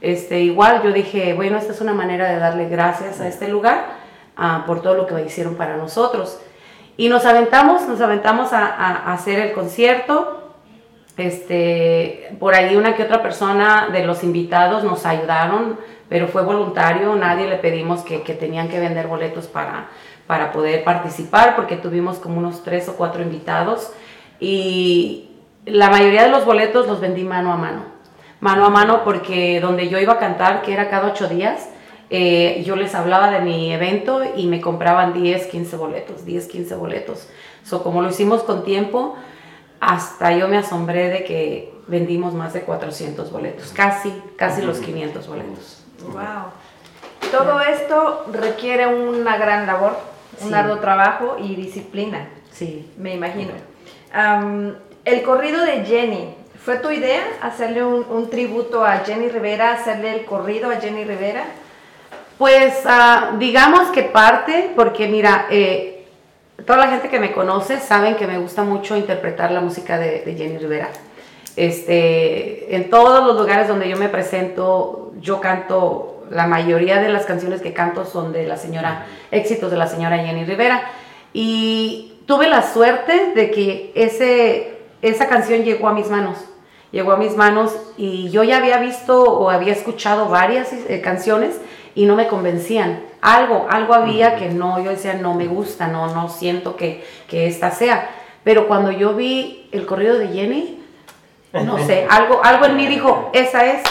este, 0.00 0.40
igual 0.40 0.82
yo 0.82 0.92
dije, 0.92 1.34
bueno, 1.34 1.58
esta 1.58 1.72
es 1.72 1.80
una 1.82 1.92
manera 1.92 2.26
de 2.30 2.38
darle 2.38 2.68
gracias 2.70 3.20
a 3.20 3.28
este 3.28 3.48
lugar 3.48 3.84
uh, 4.38 4.66
por 4.66 4.80
todo 4.80 4.94
lo 4.94 5.06
que 5.06 5.22
hicieron 5.22 5.56
para 5.56 5.76
nosotros. 5.76 6.40
Y 6.96 7.10
nos 7.10 7.26
aventamos, 7.26 7.86
nos 7.86 8.00
aventamos 8.00 8.54
a, 8.54 8.66
a, 8.66 9.10
a 9.10 9.12
hacer 9.12 9.38
el 9.38 9.52
concierto, 9.52 10.49
este, 11.20 12.34
por 12.38 12.54
ahí 12.54 12.76
una 12.76 12.94
que 12.94 13.04
otra 13.04 13.22
persona 13.22 13.88
de 13.92 14.04
los 14.04 14.22
invitados 14.24 14.84
nos 14.84 15.06
ayudaron, 15.06 15.78
pero 16.08 16.28
fue 16.28 16.42
voluntario, 16.42 17.14
nadie 17.14 17.48
le 17.48 17.56
pedimos 17.56 18.02
que, 18.02 18.22
que 18.22 18.34
tenían 18.34 18.68
que 18.68 18.80
vender 18.80 19.06
boletos 19.06 19.46
para, 19.46 19.88
para 20.26 20.52
poder 20.52 20.84
participar, 20.84 21.56
porque 21.56 21.76
tuvimos 21.76 22.18
como 22.18 22.38
unos 22.38 22.62
tres 22.62 22.88
o 22.88 22.96
cuatro 22.96 23.22
invitados 23.22 23.92
y 24.40 25.30
la 25.66 25.90
mayoría 25.90 26.24
de 26.24 26.30
los 26.30 26.44
boletos 26.44 26.86
los 26.86 27.00
vendí 27.00 27.24
mano 27.24 27.52
a 27.52 27.56
mano. 27.56 27.84
Mano 28.40 28.64
a 28.64 28.70
mano 28.70 29.04
porque 29.04 29.60
donde 29.60 29.88
yo 29.88 29.98
iba 29.98 30.14
a 30.14 30.18
cantar, 30.18 30.62
que 30.62 30.72
era 30.72 30.88
cada 30.88 31.08
ocho 31.08 31.28
días, 31.28 31.68
eh, 32.08 32.62
yo 32.64 32.74
les 32.74 32.94
hablaba 32.94 33.30
de 33.30 33.40
mi 33.40 33.72
evento 33.72 34.22
y 34.34 34.46
me 34.46 34.60
compraban 34.60 35.12
10, 35.12 35.46
15 35.46 35.76
boletos, 35.76 36.24
10, 36.24 36.48
15 36.48 36.74
boletos. 36.74 37.28
So, 37.62 37.82
como 37.82 38.02
lo 38.02 38.08
hicimos 38.08 38.42
con 38.42 38.64
tiempo, 38.64 39.16
hasta 39.80 40.32
yo 40.36 40.48
me 40.48 40.58
asombré 40.58 41.08
de 41.08 41.24
que 41.24 41.72
vendimos 41.86 42.34
más 42.34 42.52
de 42.52 42.62
400 42.62 43.32
boletos, 43.32 43.72
casi, 43.72 44.12
casi 44.36 44.62
los 44.62 44.78
500 44.78 45.26
boletos. 45.26 45.84
Wow. 46.02 47.32
Todo 47.32 47.60
esto 47.60 48.26
requiere 48.32 48.86
una 48.86 49.36
gran 49.36 49.66
labor, 49.66 49.98
un 50.40 50.54
arduo 50.54 50.78
trabajo 50.78 51.36
y 51.38 51.54
disciplina. 51.56 52.28
Sí. 52.52 52.90
Me 52.96 53.14
imagino. 53.14 53.52
Um, 54.14 54.74
el 55.04 55.22
corrido 55.22 55.64
de 55.64 55.84
Jenny 55.84 56.34
¿Fue 56.64 56.76
tu 56.76 56.90
idea 56.90 57.22
hacerle 57.40 57.82
un, 57.82 58.04
un 58.10 58.28
tributo 58.28 58.84
a 58.84 58.98
Jenny 58.98 59.28
Rivera, 59.28 59.72
hacerle 59.72 60.12
el 60.12 60.24
corrido 60.26 60.70
a 60.70 60.76
Jenny 60.76 61.04
Rivera? 61.04 61.44
Pues 62.36 62.82
ah, 62.84 63.32
digamos 63.38 63.88
que 63.88 64.02
parte, 64.02 64.70
porque 64.76 65.08
mira, 65.08 65.46
eh, 65.50 65.89
toda 66.66 66.78
la 66.78 66.88
gente 66.88 67.08
que 67.08 67.20
me 67.20 67.32
conoce 67.32 67.78
saben 67.78 68.16
que 68.16 68.26
me 68.26 68.38
gusta 68.38 68.62
mucho 68.64 68.96
interpretar 68.96 69.50
la 69.50 69.60
música 69.60 69.98
de, 69.98 70.22
de 70.22 70.34
Jenny 70.34 70.58
Rivera. 70.58 70.90
Este, 71.56 72.74
en 72.74 72.90
todos 72.90 73.24
los 73.26 73.36
lugares 73.36 73.68
donde 73.68 73.88
yo 73.88 73.96
me 73.96 74.08
presento, 74.08 75.12
yo 75.20 75.40
canto, 75.40 76.24
la 76.30 76.46
mayoría 76.46 77.00
de 77.00 77.08
las 77.08 77.26
canciones 77.26 77.60
que 77.60 77.72
canto 77.72 78.04
son 78.04 78.32
de 78.32 78.46
la 78.46 78.56
señora, 78.56 79.06
éxitos 79.30 79.70
de 79.70 79.76
la 79.76 79.86
señora 79.86 80.18
Jenny 80.18 80.44
Rivera. 80.44 80.82
Y 81.32 82.14
tuve 82.26 82.48
la 82.48 82.62
suerte 82.62 83.32
de 83.34 83.50
que 83.50 83.92
ese, 83.94 84.78
esa 85.02 85.28
canción 85.28 85.64
llegó 85.64 85.88
a 85.88 85.92
mis 85.92 86.08
manos. 86.08 86.38
Llegó 86.92 87.12
a 87.12 87.16
mis 87.16 87.36
manos 87.36 87.76
y 87.96 88.30
yo 88.30 88.42
ya 88.42 88.56
había 88.56 88.78
visto 88.78 89.22
o 89.22 89.50
había 89.50 89.72
escuchado 89.72 90.28
varias 90.28 90.72
eh, 90.72 91.00
canciones 91.00 91.60
y 91.94 92.06
no 92.06 92.16
me 92.16 92.26
convencían. 92.26 93.00
Algo, 93.22 93.66
algo 93.70 93.94
había 93.94 94.36
que 94.36 94.48
no, 94.48 94.82
yo 94.82 94.90
decía, 94.90 95.14
no 95.14 95.34
me 95.34 95.46
gusta, 95.46 95.88
no, 95.88 96.14
no 96.14 96.28
siento 96.28 96.76
que, 96.76 97.04
que 97.28 97.46
esta 97.46 97.70
sea. 97.70 98.10
Pero 98.44 98.66
cuando 98.66 98.90
yo 98.90 99.14
vi 99.14 99.68
el 99.72 99.84
corrido 99.86 100.18
de 100.18 100.28
Jenny, 100.28 100.82
no 101.52 101.78
sé, 101.78 102.06
algo, 102.10 102.40
algo 102.42 102.66
en 102.66 102.76
mí 102.76 102.86
dijo, 102.86 103.30
esa 103.34 103.66
es, 103.66 103.82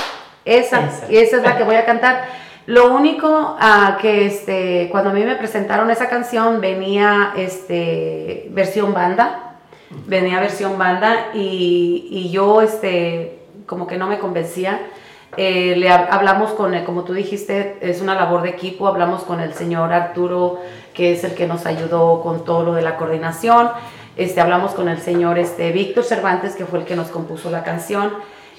esa, 0.45 0.89
y 1.09 1.17
esa 1.17 1.37
es 1.37 1.43
la 1.43 1.57
que 1.57 1.63
voy 1.63 1.75
a 1.75 1.85
cantar. 1.85 2.25
Lo 2.65 2.93
único 2.93 3.55
ah, 3.59 3.97
que 4.01 4.25
este, 4.25 4.89
cuando 4.91 5.09
a 5.09 5.13
mí 5.13 5.23
me 5.23 5.35
presentaron 5.35 5.89
esa 5.89 6.07
canción 6.07 6.61
venía 6.61 7.33
este, 7.35 8.47
versión 8.51 8.93
banda, 8.93 9.55
venía 10.05 10.39
versión 10.39 10.77
banda 10.77 11.29
y, 11.33 12.07
y 12.11 12.31
yo 12.31 12.61
este, 12.61 13.39
como 13.65 13.87
que 13.87 13.97
no 13.97 14.07
me 14.07 14.19
convencía. 14.19 14.79
Eh, 15.41 15.75
le 15.77 15.87
hab- 15.89 16.07
hablamos 16.11 16.51
con, 16.51 16.73
el- 16.73 16.83
como 16.83 17.03
tú 17.05 17.13
dijiste, 17.13 17.77
es 17.79 18.01
una 18.01 18.13
labor 18.13 18.41
de 18.41 18.49
equipo, 18.49 18.87
hablamos 18.87 19.23
con 19.23 19.39
el 19.39 19.53
señor 19.53 19.93
Arturo, 19.93 20.59
que 20.93 21.13
es 21.13 21.23
el 21.23 21.33
que 21.33 21.47
nos 21.47 21.65
ayudó 21.65 22.21
con 22.21 22.43
todo 22.43 22.65
lo 22.65 22.73
de 22.73 22.81
la 22.81 22.97
coordinación, 22.97 23.69
este, 24.17 24.41
hablamos 24.41 24.71
con 24.73 24.89
el 24.89 24.97
señor 24.99 25.39
este, 25.39 25.71
Víctor 25.71 26.03
Cervantes, 26.03 26.57
que 26.57 26.65
fue 26.65 26.79
el 26.79 26.85
que 26.85 26.97
nos 26.97 27.07
compuso 27.07 27.49
la 27.51 27.63
canción, 27.63 28.11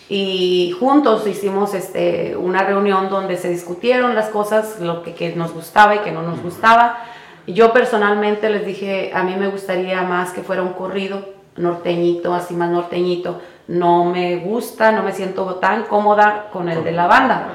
y 0.09 0.75
juntos 0.81 1.27
hicimos 1.27 1.75
este, 1.75 2.35
una 2.39 2.63
reunión 2.63 3.11
donde 3.11 3.37
se 3.37 3.51
discutieron 3.51 4.15
las 4.15 4.31
cosas, 4.31 4.81
lo 4.81 5.03
que, 5.03 5.13
que 5.15 5.37
nos 5.37 5.53
gustaba 5.53 5.97
y 5.97 5.99
que 5.99 6.13
no 6.13 6.23
nos 6.23 6.43
gustaba. 6.43 6.99
Yo 7.47 7.75
personalmente 7.75 8.49
les 8.49 8.65
dije, 8.65 9.11
a 9.15 9.23
mí 9.23 9.35
me 9.39 9.49
gustaría 9.49 10.01
más 10.03 10.31
que 10.33 10.43
fuera 10.43 10.63
un 10.63 10.73
corrido 10.73 11.29
norteñito, 11.57 12.33
así 12.33 12.55
más 12.55 12.71
norteñito. 12.71 13.39
No 13.71 14.05
me 14.05 14.39
gusta, 14.39 14.91
no 14.91 15.05
me 15.05 15.13
siento 15.13 15.55
tan 15.57 15.85
cómoda 15.85 16.49
con 16.53 16.69
el 16.69 16.83
de 16.83 16.91
la 16.91 17.07
banda. 17.07 17.47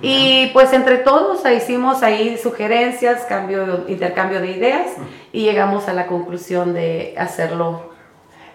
Y 0.00 0.50
pues 0.52 0.72
entre 0.72 0.98
todos 0.98 1.44
hicimos 1.50 2.04
ahí 2.04 2.38
sugerencias, 2.38 3.24
cambio, 3.24 3.84
intercambio 3.88 4.40
de 4.40 4.52
ideas 4.52 4.92
y 5.32 5.42
llegamos 5.42 5.88
a 5.88 5.92
la 5.92 6.06
conclusión 6.06 6.72
de 6.72 7.16
hacerlo 7.18 7.90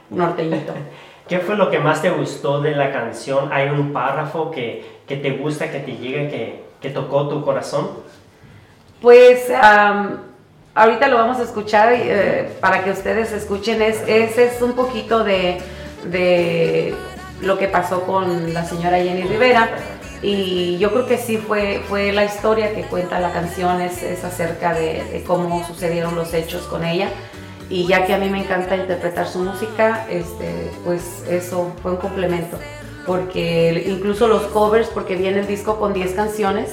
norteñito. 0.10 0.74
¿Qué 1.28 1.40
fue 1.40 1.58
lo 1.58 1.70
que 1.70 1.80
más 1.80 2.02
te 2.02 2.12
gustó 2.12 2.62
de 2.62 2.72
la 2.72 2.94
canción? 2.94 3.52
¿Hay 3.52 3.68
un 3.68 3.92
párrafo 3.92 4.50
que, 4.50 5.02
que 5.06 5.18
te 5.18 5.32
gusta, 5.32 5.70
que 5.70 5.80
te 5.80 5.98
llega, 5.98 6.30
que, 6.30 6.64
que 6.80 6.92
tocó 6.92 7.28
tu 7.28 7.44
corazón? 7.44 7.90
Pues 9.02 9.52
am, 9.62 10.22
ahorita 10.74 11.10
lo 11.10 11.18
vamos 11.18 11.40
a 11.40 11.44
escuchar 11.44 11.92
eh, 11.92 12.50
para 12.62 12.86
que 12.86 12.92
ustedes 12.92 13.34
escuchen. 13.34 13.82
Es, 13.82 14.02
ese 14.08 14.46
es 14.46 14.62
un 14.62 14.74
poquito 14.74 15.26
de, 15.26 15.60
de 16.06 16.96
lo 17.42 17.58
que 17.58 17.68
pasó 17.68 18.04
con 18.04 18.54
la 18.54 18.66
señora 18.66 18.98
Jenny 18.98 19.24
Rivera. 19.24 19.70
Y 20.22 20.78
yo 20.78 20.92
creo 20.92 21.08
que 21.08 21.18
sí 21.18 21.38
fue, 21.38 21.82
fue 21.90 22.12
la 22.12 22.26
historia 22.26 22.76
que 22.76 22.84
cuenta 22.84 23.20
la 23.20 23.32
canción, 23.32 23.82
es, 23.82 24.04
es 24.04 24.24
acerca 24.24 24.74
de, 24.74 25.24
cómo 25.26 25.66
sucedieron 25.66 26.16
los 26.16 26.34
hechos 26.34 26.64
con 26.64 26.86
ella. 26.86 27.10
Y 27.70 27.88
ya 27.88 28.06
que 28.06 28.14
a 28.14 28.18
mí 28.18 28.30
me 28.30 28.44
encanta 28.44 28.76
interpretar 28.76 29.28
su 29.28 29.40
música, 29.40 30.06
este, 30.10 30.72
pues 30.84 31.24
eso 31.30 31.72
fue 31.82 31.92
un 31.92 31.98
complemento. 31.98 32.58
Porque 33.08 33.86
incluso 33.88 34.28
los 34.28 34.44
covers, 34.44 34.90
porque 34.90 35.16
viene 35.16 35.40
el 35.40 35.48
disco 35.48 35.80
con 35.80 35.94
10 35.94 36.14
canciones, 36.14 36.70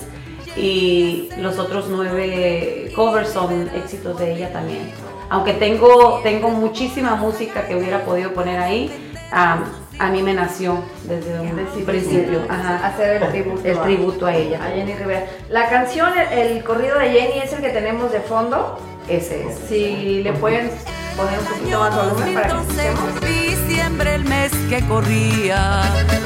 y 0.59 1.29
los 1.39 1.59
otros 1.59 1.87
nueve 1.89 2.91
covers 2.95 3.31
son 3.31 3.71
éxitos 3.75 4.19
de 4.19 4.35
ella 4.35 4.53
también. 4.53 4.91
Aunque 5.31 5.53
tengo, 5.53 6.21
tengo 6.23 6.49
muchísima 6.49 7.15
música 7.15 7.67
que 7.67 7.77
hubiera 7.77 8.05
podido 8.05 8.33
poner 8.33 8.59
ahí, 8.59 8.91
am, 9.31 9.65
a 9.99 10.11
mí 10.11 10.23
me 10.23 10.35
nació 10.35 10.83
desde 11.05 11.41
un 11.41 11.85
principio 11.85 12.43
ajá, 12.49 12.87
hacer 12.87 13.23
el 13.23 13.29
tributo, 13.31 13.69
el 13.69 13.81
tributo 13.83 14.27
a 14.27 14.35
ella. 14.35 14.65
A 14.65 14.69
Jenny 14.71 14.95
Rivera. 14.95 15.27
La 15.51 15.69
canción, 15.69 16.13
el, 16.17 16.39
el 16.39 16.65
corrido 16.65 16.99
de 16.99 17.11
Jenny 17.11 17.41
es 17.41 17.53
el 17.53 17.61
que 17.61 17.71
tenemos 17.71 18.13
de 18.13 18.21
fondo. 18.21 18.79
Ese 19.09 19.49
es. 19.49 19.59
Si 19.69 20.23
le 20.23 20.33
pueden 20.35 20.71
poner 21.19 21.39
un 21.41 21.47
poquito 21.47 21.81
más 21.81 21.97
volumen 21.97 22.35
para 22.35 22.49
que 22.49 22.61
escuchemos. 22.61 23.21
diciembre 23.21 24.15
el 24.15 24.25
mes 24.25 24.53
que 24.71 24.87
corría 24.87 25.83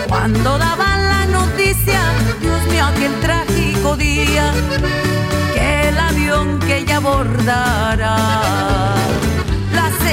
cuando 0.09 0.59
daban 0.59 1.03
la 1.09 1.27
noticia 1.27 2.01
Dios 2.41 2.63
mío 2.67 2.85
aquel 2.85 3.15
trágico 3.21 3.97
día 3.97 4.53
que 5.55 5.89
el 5.89 5.99
avión 5.99 6.59
que 6.61 6.79
ella 6.79 6.97
abordara 6.97 8.17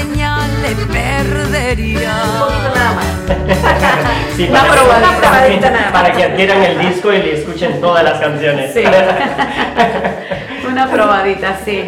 señal 0.02 0.62
le 0.62 0.74
perdería 0.86 2.12
un 2.24 2.38
poquito 2.40 2.74
nada 2.74 2.92
más 2.94 3.06
Sí, 4.36 4.46
Una 4.48 4.60
para, 4.62 4.70
que- 4.72 4.78
probadita, 4.80 5.08
una 5.08 5.18
probadita 5.20 5.70
nada 5.70 5.82
más. 5.82 5.92
para 5.92 6.12
que 6.12 6.24
adquieran 6.24 6.62
el 6.62 6.78
disco 6.78 7.12
y 7.12 7.18
le 7.18 7.34
escuchen 7.40 7.80
todas 7.80 8.02
las 8.04 8.18
canciones. 8.20 8.72
Sí. 8.72 8.82
Una 10.66 10.88
probadita, 10.90 11.58
sí. 11.64 11.84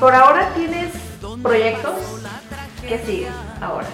Por 0.00 0.14
ahora 0.14 0.48
tienes 0.56 0.88
proyectos. 1.42 1.92
¿Qué 2.88 2.98
sigue 3.06 3.28
ahora? 3.60 3.86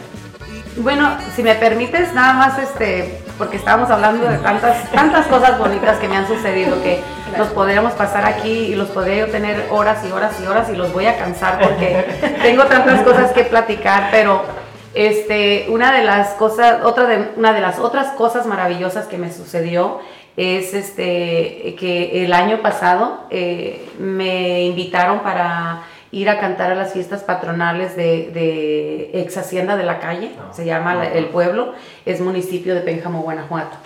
Bueno, 0.77 1.17
si 1.35 1.43
me 1.43 1.55
permites, 1.57 2.13
nada 2.15 2.33
más 2.35 2.59
este, 2.59 3.21
porque 3.39 3.57
estábamos 3.57 3.91
hablando 3.91 4.29
de 4.29 4.39
tantas, 4.39 4.91
tantas 4.91 5.27
cosas 5.27 5.59
bonitas 5.59 5.99
que 5.99 6.09
me 6.09 6.17
han 6.17 6.27
sucedido 6.27 6.83
que 6.83 7.01
los 7.37 7.49
podríamos 7.49 7.93
pasar 7.95 8.25
aquí 8.25 8.51
y 8.51 8.75
los 8.75 8.89
podría 8.89 9.27
yo 9.27 9.33
tener 9.33 9.69
horas 9.71 10.05
y 10.09 10.13
horas 10.13 10.41
y 10.41 10.47
horas 10.47 10.69
y 10.71 10.77
los 10.77 10.93
voy 10.93 11.07
a 11.07 11.17
cansar 11.17 11.59
porque 11.59 12.39
tengo 12.43 12.65
tantas 12.65 13.03
cosas 13.03 13.33
que 13.33 13.45
platicar, 13.45 14.09
pero 14.11 14.43
este, 14.95 15.67
una 15.69 15.93
de 15.93 16.05
las 16.05 16.31
cosas, 16.35 16.85
otra 16.85 17.07
de, 17.07 17.31
una 17.37 17.53
de 17.53 17.61
las 17.61 17.79
otras 17.79 18.13
cosas 18.13 18.47
maravillosas 18.47 19.07
que 19.07 19.19
me 19.19 19.33
sucedió 19.33 19.99
es 20.37 20.75
este, 20.75 21.77
que 21.79 22.25
el 22.25 22.33
año 22.33 22.61
pasado 22.63 23.25
eh, 23.31 23.89
me 23.99 24.63
invitaron 24.63 25.21
para 25.21 25.85
ir 26.21 26.29
a 26.31 26.39
cantar 26.39 26.71
a 26.71 26.75
las 26.75 26.93
fiestas 26.93 27.23
patronales 27.23 27.97
de, 27.97 28.31
de 28.33 29.11
ex 29.21 29.37
Hacienda 29.37 29.77
de 29.77 29.83
la 29.85 29.99
Calle, 29.99 30.31
se 30.53 30.65
llama 30.65 30.95
la- 30.95 31.09
el 31.13 31.27
pueblo, 31.27 31.73
es 32.07 32.21
municipio 32.21 32.75
de 32.75 32.81
Pénjamo, 32.83 33.23
Guanajuato. 33.23 33.77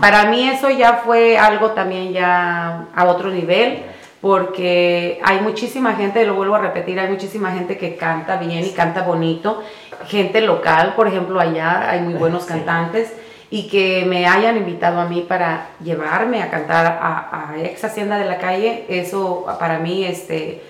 Para 0.00 0.26
mí 0.26 0.48
eso 0.48 0.68
ya 0.70 1.00
fue 1.04 1.38
algo 1.38 1.70
también 1.70 2.12
ya 2.12 2.86
a 2.94 3.04
otro 3.06 3.30
nivel, 3.30 3.82
porque 4.20 5.20
hay 5.24 5.40
muchísima 5.40 5.94
gente, 5.94 6.24
lo 6.26 6.34
vuelvo 6.34 6.56
a 6.56 6.60
repetir, 6.60 6.98
hay 7.00 7.08
muchísima 7.08 7.52
gente 7.52 7.78
que 7.78 7.96
canta 7.96 8.36
bien 8.36 8.64
y 8.64 8.70
canta 8.70 9.02
bonito, 9.02 9.62
gente 10.06 10.40
local, 10.42 10.92
por 10.96 11.06
ejemplo, 11.08 11.40
allá 11.40 11.90
hay 11.90 12.00
muy 12.00 12.14
buenos 12.14 12.44
cantantes, 12.44 13.12
y 13.48 13.68
que 13.68 14.04
me 14.06 14.26
hayan 14.26 14.56
invitado 14.56 15.00
a 15.00 15.06
mí 15.06 15.24
para 15.26 15.68
llevarme 15.82 16.42
a 16.42 16.50
cantar 16.50 16.84
a, 17.00 17.50
a 17.52 17.58
ex 17.62 17.84
Hacienda 17.84 18.18
de 18.18 18.24
la 18.24 18.38
Calle, 18.38 18.84
eso 18.88 19.46
para 19.60 19.78
mí, 19.78 20.04
este, 20.04 20.60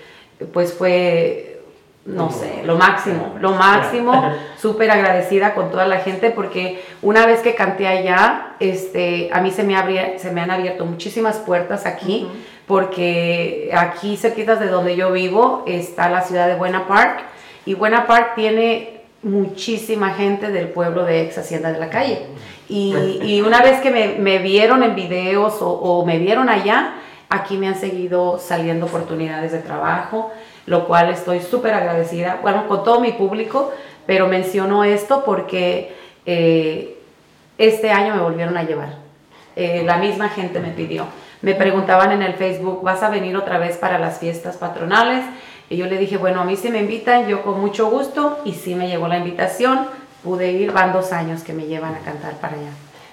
pues 0.53 0.73
fue, 0.75 1.61
no 2.05 2.31
sé, 2.31 2.63
lo 2.65 2.77
máximo, 2.77 3.35
lo 3.41 3.53
máximo, 3.53 4.33
súper 4.61 4.91
agradecida 4.91 5.55
con 5.55 5.71
toda 5.71 5.87
la 5.87 5.99
gente 5.99 6.31
porque 6.31 6.83
una 7.03 7.27
vez 7.27 7.41
que 7.41 7.55
canté 7.55 7.87
allá, 7.89 8.55
este, 8.61 9.31
a 9.33 9.41
mí 9.41 9.51
se 9.51 9.63
me, 9.65 9.77
abría- 9.77 10.19
se 10.19 10.31
me 10.31 10.41
han 10.41 10.51
abierto 10.51 10.85
muchísimas 10.87 11.37
puertas 11.39 11.87
aquí, 11.87 12.29
porque 12.67 13.71
aquí 13.77 14.17
cerquitas 14.17 14.61
de 14.61 14.67
donde 14.69 14.97
yo 14.97 15.13
vivo 15.13 15.65
está 15.67 16.09
la 16.11 16.23
ciudad 16.23 16.47
de 16.49 16.55
Buena 16.57 16.87
Park 16.87 17.21
y 17.65 17.75
Buena 17.75 18.07
Park 18.07 18.33
tiene 18.37 19.01
muchísima 19.23 20.11
gente 20.15 20.51
del 20.51 20.69
pueblo 20.69 21.05
de 21.05 21.23
ex 21.23 21.39
Hacienda 21.39 21.73
de 21.73 21.79
la 21.81 21.91
Calle. 21.91 22.21
Y, 22.69 22.95
y 23.23 23.41
una 23.41 23.63
vez 23.63 23.81
que 23.81 23.91
me, 23.91 24.17
me 24.19 24.39
vieron 24.39 24.83
en 24.83 24.95
videos 24.95 25.61
o, 25.63 25.71
o 25.71 26.05
me 26.05 26.19
vieron 26.19 26.49
allá, 26.49 26.95
aquí 27.29 27.57
me 27.57 27.69
han 27.69 27.79
seguido 27.79 28.39
saliendo 28.39 28.87
oportunidades 28.87 29.53
de 29.53 29.59
trabajo, 29.59 30.33
lo 30.67 30.87
cual 30.87 31.11
estoy 31.11 31.41
súper 31.41 31.75
agradecida, 31.75 32.39
bueno, 32.43 32.69
con 32.69 32.85
todo 32.85 33.01
mi 33.01 33.13
público, 33.13 33.73
pero 34.07 34.29
menciono 34.29 34.85
esto 34.85 35.25
porque 35.25 35.95
eh, 36.25 36.99
este 37.59 37.91
año 37.91 38.15
me 38.15 38.21
volvieron 38.21 38.57
a 38.57 38.63
llevar. 38.63 38.95
Eh, 39.55 39.83
la 39.85 39.97
misma 39.97 40.29
gente 40.29 40.61
me 40.61 40.71
pidió. 40.71 41.07
Me 41.43 41.55
preguntaban 41.55 42.13
en 42.13 42.23
el 42.23 42.35
Facebook, 42.35 42.83
¿vas 42.83 43.03
a 43.03 43.11
venir 43.11 43.37
otra 43.37 43.59
vez 43.59 43.77
para 43.77 43.99
las 43.99 44.19
fiestas 44.19 44.57
patronales? 44.57 45.25
Y 45.69 45.77
yo 45.77 45.87
le 45.87 45.99
dije, 45.99 46.17
bueno, 46.17 46.41
a 46.41 46.45
mí 46.45 46.57
si 46.57 46.71
me 46.71 46.79
invitan, 46.79 47.27
yo 47.27 47.43
con 47.43 47.61
mucho 47.61 47.91
gusto, 47.91 48.39
y 48.45 48.53
sí 48.53 48.75
me 48.75 48.89
llegó 48.89 49.09
la 49.09 49.19
invitación 49.19 49.87
pude 50.27 50.51
ir, 50.51 50.73
van 50.73 50.93
dos 50.93 51.13
años 51.13 51.45
que 51.45 51.53
me 51.53 51.67
llevan 51.67 51.95
a 51.95 52.01
cantar 52.01 52.35
para 52.41 52.57
allá. 52.57 52.71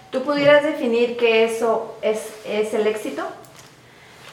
¿Tú 0.10 0.24
pudieras 0.24 0.64
definir 0.64 1.16
que 1.16 1.44
eso 1.44 1.96
es, 2.02 2.34
es 2.44 2.74
el 2.74 2.88
éxito? 2.88 3.24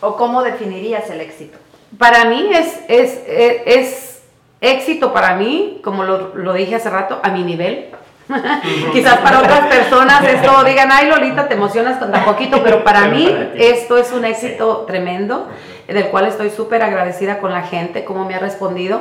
¿O 0.00 0.16
cómo 0.16 0.42
definirías 0.42 1.08
el 1.10 1.20
éxito? 1.20 1.58
Para 1.98 2.24
mí 2.26 2.50
es, 2.52 2.78
es, 2.88 3.20
es, 3.26 3.62
es 3.66 4.22
éxito 4.60 5.12
para 5.12 5.34
mí, 5.36 5.80
como 5.82 6.04
lo, 6.04 6.34
lo 6.34 6.52
dije 6.54 6.76
hace 6.76 6.90
rato, 6.90 7.20
a 7.22 7.30
mi 7.30 7.42
nivel. 7.42 7.86
Quizás 8.92 9.18
para 9.18 9.40
otras 9.40 9.66
personas 9.66 10.22
esto 10.24 10.62
digan, 10.64 10.90
ay 10.92 11.08
Lolita, 11.08 11.48
te 11.48 11.54
emocionas 11.54 11.98
tan 11.98 12.24
poquito, 12.24 12.62
pero 12.62 12.84
para 12.84 13.08
mí 13.08 13.28
esto 13.56 13.96
es 13.98 14.12
un 14.12 14.24
éxito 14.24 14.84
tremendo, 14.86 15.48
del 15.88 16.04
cual 16.06 16.26
estoy 16.26 16.50
súper 16.50 16.82
agradecida 16.82 17.38
con 17.40 17.52
la 17.52 17.62
gente, 17.62 18.04
cómo 18.04 18.24
me 18.24 18.36
ha 18.36 18.38
respondido. 18.38 19.00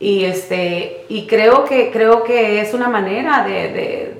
Y, 0.00 0.24
este, 0.24 1.04
y 1.10 1.26
creo, 1.26 1.64
que, 1.66 1.90
creo 1.92 2.24
que 2.24 2.60
es 2.60 2.72
una 2.74 2.88
manera 2.88 3.44
de, 3.44 3.52
de- 3.52 3.68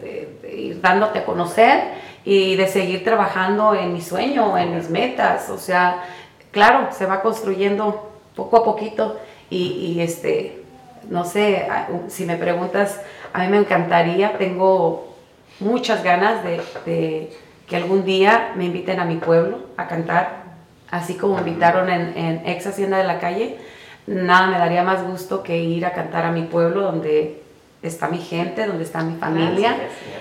de- 0.03 0.29
de 0.43 0.55
ir 0.57 0.81
dándote 0.83 1.21
a 1.21 1.25
conocer 1.25 1.81
y 2.25 2.57
de 2.57 2.69
seguir 2.69 3.05
trabajando 3.05 3.75
en 3.75 3.93
mi 3.93 4.01
sueño, 4.01 4.57
en 4.57 4.77
mis 4.77 4.89
metas. 4.91 5.51
O 5.51 5.59
sea, 5.59 6.05
claro, 6.51 6.89
se 6.93 7.07
va 7.07 7.23
construyendo 7.23 8.11
poco 8.37 8.59
a 8.59 8.65
poquito 8.65 9.19
y, 9.51 10.01
este, 10.01 10.63
no 11.11 11.25
sé, 11.25 11.69
si 12.09 12.25
me 12.25 12.37
preguntas, 12.37 13.01
a 13.33 13.41
mí 13.41 13.49
me 13.49 13.59
encantaría, 13.59 14.39
tengo 14.39 15.15
muchas 15.61 16.03
ganas 16.03 16.43
de, 16.85 17.31
que 17.67 17.77
algún 17.77 18.05
día 18.05 18.53
me 18.57 18.65
inviten 18.65 18.99
a 19.01 19.05
mi 19.05 19.17
pueblo 19.17 19.59
a 19.77 19.89
cantar, 19.89 20.45
así 20.91 21.15
como 21.15 21.39
invitaron 21.39 21.91
en 21.91 22.43
Ex 22.47 22.67
Hacienda 22.67 22.99
de 22.99 23.05
la 23.05 23.19
Calle. 23.19 23.59
Nada 24.07 24.49
me 24.49 24.59
daría 24.59 24.83
más 24.83 25.05
gusto 25.05 25.43
que 25.43 25.59
ir 25.59 25.87
a 25.87 25.93
cantar 25.93 26.25
a 26.25 26.33
mi 26.33 26.43
pueblo 26.43 26.83
donde 26.83 27.42
está 27.83 28.09
mi 28.09 28.19
gente, 28.19 28.67
donde 28.67 28.85
está 28.85 29.03
mi 29.03 29.17
familia. 29.19 29.77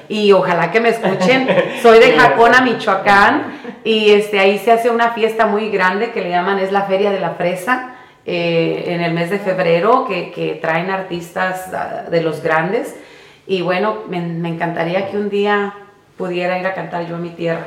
Y 0.09 0.31
ojalá 0.31 0.71
que 0.71 0.79
me 0.79 0.89
escuchen. 0.89 1.47
Soy 1.81 1.99
de 1.99 2.13
Jacona, 2.13 2.61
Michoacán, 2.61 3.59
y 3.83 4.11
este, 4.11 4.39
ahí 4.39 4.57
se 4.57 4.71
hace 4.71 4.89
una 4.89 5.11
fiesta 5.11 5.45
muy 5.45 5.69
grande 5.69 6.11
que 6.11 6.21
le 6.21 6.29
llaman 6.29 6.59
es 6.59 6.71
la 6.71 6.83
Feria 6.83 7.11
de 7.11 7.19
la 7.19 7.31
Fresa. 7.31 7.95
eh, 8.25 8.83
en 8.87 9.01
el 9.01 9.13
mes 9.13 9.31
de 9.31 9.39
febrero 9.39 10.05
que, 10.07 10.31
que 10.31 10.53
traen 10.61 10.91
artistas 10.91 11.73
ah, 11.73 12.03
de 12.09 12.21
los 12.21 12.43
grandes 12.43 12.95
y 13.47 13.61
bueno, 13.63 14.03
me, 14.09 14.21
me 14.21 14.49
encantaría 14.49 15.09
que 15.09 15.17
un 15.17 15.29
día 15.31 15.73
pudiera 16.17 16.59
ir 16.59 16.67
a 16.67 16.73
cantar 16.75 17.07
yo 17.07 17.15
en 17.15 17.23
mi 17.23 17.29
tierra. 17.31 17.65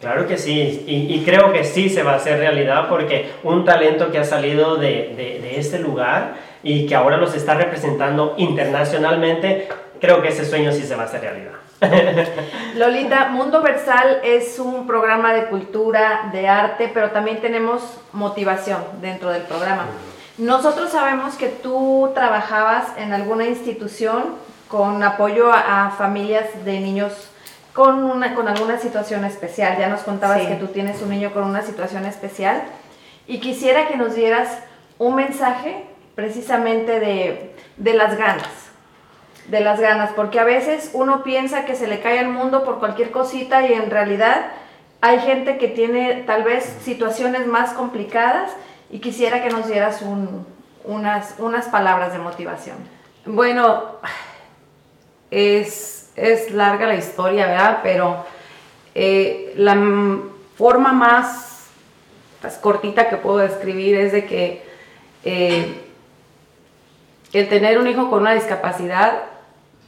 Claro 0.00 0.26
que 0.28 0.36
sí, 0.36 0.84
y, 0.86 1.12
y 1.12 1.24
creo 1.24 1.52
que 1.52 1.64
sí 1.64 1.88
se 1.88 2.04
va 2.04 2.12
a 2.12 2.16
hacer 2.16 2.38
realidad 2.38 2.88
porque 2.88 3.30
un 3.42 3.64
talento 3.64 4.12
que 4.12 4.18
ha 4.18 4.24
salido 4.24 4.76
de, 4.76 5.14
de, 5.16 5.40
de 5.42 5.58
este 5.58 5.80
lugar 5.80 6.34
y 6.68 6.84
que 6.88 6.96
ahora 6.96 7.16
los 7.16 7.32
está 7.36 7.54
representando 7.54 8.34
internacionalmente, 8.38 9.68
creo 10.00 10.20
que 10.20 10.30
ese 10.30 10.44
sueño 10.44 10.72
sí 10.72 10.82
se 10.82 10.96
va 10.96 11.04
a 11.04 11.06
hacer 11.06 11.20
realidad. 11.20 11.52
Lolita, 12.74 13.28
Mundo 13.28 13.62
Versal 13.62 14.18
es 14.24 14.58
un 14.58 14.84
programa 14.84 15.32
de 15.32 15.46
cultura, 15.46 16.28
de 16.32 16.48
arte, 16.48 16.90
pero 16.92 17.12
también 17.12 17.40
tenemos 17.40 17.82
motivación 18.12 18.82
dentro 19.00 19.30
del 19.30 19.42
programa. 19.42 19.84
Nosotros 20.38 20.90
sabemos 20.90 21.36
que 21.36 21.46
tú 21.46 22.10
trabajabas 22.14 22.88
en 22.98 23.12
alguna 23.12 23.46
institución 23.46 24.24
con 24.66 25.00
apoyo 25.04 25.52
a, 25.52 25.86
a 25.86 25.90
familias 25.92 26.46
de 26.64 26.80
niños 26.80 27.30
con, 27.74 28.02
una, 28.02 28.34
con 28.34 28.48
alguna 28.48 28.78
situación 28.78 29.24
especial. 29.24 29.76
Ya 29.78 29.88
nos 29.88 30.00
contabas 30.00 30.40
Sí. 30.40 30.48
que 30.48 30.56
tú 30.56 30.66
tienes 30.66 31.00
un 31.00 31.10
niño 31.10 31.32
con 31.32 31.44
una 31.44 31.62
situación 31.62 32.06
especial 32.06 32.64
y 33.28 33.38
quisiera 33.38 33.86
que 33.86 33.96
nos 33.96 34.16
dieras 34.16 34.48
un 34.98 35.14
mensaje 35.14 35.85
precisamente 36.16 36.98
de, 36.98 37.54
de 37.76 37.94
las 37.94 38.16
ganas 38.18 38.48
de 39.48 39.60
las 39.60 39.78
ganas, 39.78 40.10
porque 40.16 40.40
a 40.40 40.44
veces 40.44 40.90
uno 40.92 41.22
piensa 41.22 41.64
que 41.66 41.76
se 41.76 41.86
le 41.86 42.00
cae 42.00 42.18
el 42.18 42.26
mundo 42.28 42.64
por 42.64 42.80
cualquier 42.80 43.12
cosita 43.12 43.64
y 43.64 43.72
en 43.74 43.90
realidad 43.92 44.46
hay 45.00 45.20
gente 45.20 45.56
que 45.56 45.68
tiene 45.68 46.24
tal 46.26 46.42
vez 46.42 46.64
situaciones 46.82 47.46
más 47.46 47.72
complicadas 47.72 48.50
y 48.90 48.98
quisiera 48.98 49.44
que 49.44 49.50
nos 49.50 49.68
dieras 49.68 50.02
un- 50.02 50.44
unas, 50.82 51.36
unas 51.38 51.66
palabras 51.66 52.12
de 52.12 52.18
motivación. 52.18 52.76
Bueno, 53.24 53.84
es, 55.30 56.10
es 56.16 56.50
larga 56.50 56.86
la 56.86 56.96
historia, 56.96 57.46
¿verdad? 57.46 57.80
Pero 57.84 58.24
eh, 58.96 59.52
la 59.56 59.76
forma 60.56 60.92
más 60.92 61.68
cortita 62.60 63.08
que 63.08 63.16
puedo 63.16 63.38
describir 63.38 63.96
es 63.96 64.10
de 64.12 64.26
que 64.26 64.62
eh, 65.24 65.82
el 67.32 67.48
tener 67.48 67.78
un 67.78 67.86
hijo 67.88 68.08
con 68.10 68.20
una 68.22 68.34
discapacidad 68.34 69.22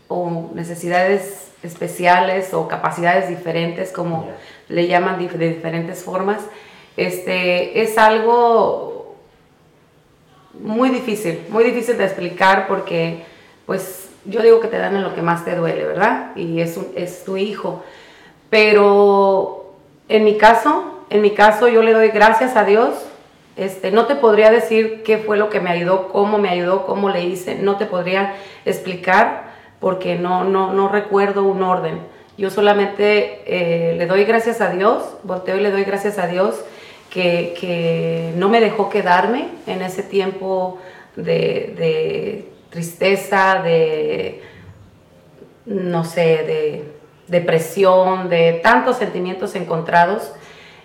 o 0.09 0.51
necesidades 0.55 1.51
especiales 1.63 2.55
o 2.55 2.69
capacidades 2.69 3.29
diferentes, 3.29 3.91
como 3.93 4.29
le 4.69 4.87
llaman 4.87 5.19
de 5.19 5.49
diferentes 5.49 6.03
formas, 6.05 6.41
este, 6.97 7.81
es 7.83 7.97
algo 7.99 9.17
muy 10.55 10.89
difícil, 10.91 11.45
muy 11.51 11.65
difícil 11.65 11.97
de 11.99 12.05
explicar 12.05 12.67
porque, 12.69 13.25
pues, 13.67 14.09
yo 14.25 14.43
digo 14.43 14.61
que 14.61 14.69
te 14.69 14.79
dan 14.79 14.97
en 14.97 15.03
lo 15.03 15.15
que 15.15 15.23
más 15.23 15.45
te 15.45 15.55
duele, 15.55 15.85
¿verdad? 15.85 16.35
Y 16.37 16.61
es, 16.61 16.77
un- 16.77 16.89
es 16.97 17.25
tu 17.25 17.37
hijo. 17.37 17.83
Pero 18.51 19.75
en 20.09 20.25
mi 20.25 20.37
caso, 20.37 21.05
en 21.11 21.23
mi 21.23 21.31
caso 21.33 21.69
yo 21.69 21.83
le 21.83 21.93
doy 21.93 22.09
gracias 22.09 22.57
a 22.57 22.65
Dios. 22.65 22.95
Este, 23.59 23.91
no 23.91 24.07
te 24.07 24.15
podría 24.15 24.53
decir 24.53 25.03
qué 25.03 25.19
fue 25.19 25.37
lo 25.37 25.51
que 25.51 25.59
me 25.59 25.71
ayudó, 25.71 26.09
cómo 26.11 26.39
me 26.39 26.49
ayudó, 26.49 26.87
cómo 26.87 27.11
le 27.11 27.25
hice, 27.25 27.57
no 27.57 27.77
te 27.77 27.87
podría 27.87 28.37
explicar 28.65 29.49
porque 29.81 30.15
no, 30.15 30.45
no, 30.45 30.73
no 30.73 30.89
recuerdo 30.89 31.43
un 31.43 31.65
orden. 31.65 31.99
Yo 32.37 32.51
solamente 32.51 33.43
eh, 33.47 33.97
le 33.97 34.07
doy 34.07 34.25
gracias 34.25 34.61
a 34.61 34.71
Dios, 34.71 35.03
volteo 35.25 35.57
y 35.57 35.61
le 35.61 35.73
doy 35.73 35.83
gracias 35.83 36.21
a 36.21 36.29
Dios 36.29 36.65
que, 37.11 37.53
que 37.61 38.33
no 38.37 38.49
me 38.49 38.61
dejó 38.61 38.89
quedarme 38.91 39.49
en 39.67 39.83
ese 39.83 40.05
tiempo 40.05 40.79
de, 41.17 41.75
de 41.77 42.49
tristeza, 42.71 43.61
de, 43.65 44.41
no 45.67 46.05
sé, 46.05 46.21
de 46.21 46.85
depresión, 47.27 48.29
de 48.29 48.61
tantos 48.63 48.99
sentimientos 48.99 49.57
encontrados, 49.57 50.31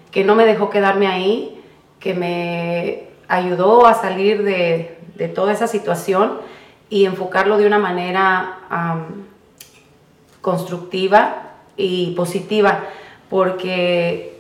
que 0.09 0.23
no 0.23 0.33
me 0.33 0.45
dejó 0.45 0.71
quedarme 0.71 1.05
ahí, 1.05 1.62
que 2.03 2.13
me 2.13 3.03
ayudó 3.29 3.87
a 3.87 3.93
salir 3.93 4.43
de, 4.43 4.97
de 5.15 5.29
toda 5.29 5.53
esa 5.53 5.67
situación 5.67 6.33
y 6.89 7.05
enfocarlo 7.05 7.57
de 7.57 7.65
una 7.65 7.79
manera 7.79 8.57
constructiva 10.41 11.51
y 11.77 12.11
positiva, 12.15 12.79
porque 13.29 14.37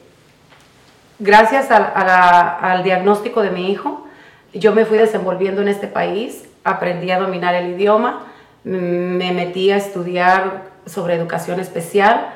gracias 1.19 1.71
a- 1.71 2.57
al 2.71 2.83
diagnóstico 2.83 3.41
de 3.41 3.51
mi 3.51 3.71
hijo, 3.71 4.05
yo 4.53 4.73
me 4.73 4.83
fui 4.85 4.97
desenvolviendo 4.97 5.61
en 5.61 5.69
este 5.69 5.87
país, 5.87 6.43
aprendí 6.65 7.11
a 7.11 7.19
dominar 7.19 7.55
el 7.55 7.71
idioma, 7.71 8.23
me 8.65 9.31
metí 9.31 9.71
a 9.71 9.77
estudiar 9.77 10.63
sobre 10.85 11.15
educación 11.15 11.61
especial, 11.61 12.33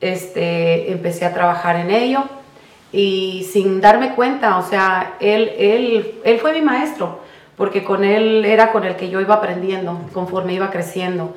este, 0.00 0.90
empecé 0.90 1.26
a 1.26 1.34
trabajar 1.34 1.76
en 1.76 1.90
ello 1.90 2.24
y 2.92 3.48
sin 3.52 3.80
darme 3.80 4.14
cuenta, 4.14 4.58
o 4.58 4.62
sea, 4.62 5.14
él, 5.20 5.52
él, 5.56 6.14
él 6.24 6.38
fue 6.38 6.52
mi 6.52 6.62
maestro, 6.62 7.20
porque 7.56 7.84
con 7.84 8.04
él 8.04 8.44
era 8.44 8.72
con 8.72 8.84
el 8.84 8.96
que 8.96 9.10
yo 9.10 9.20
iba 9.20 9.34
aprendiendo 9.36 10.00
conforme 10.12 10.54
iba 10.54 10.70
creciendo. 10.70 11.34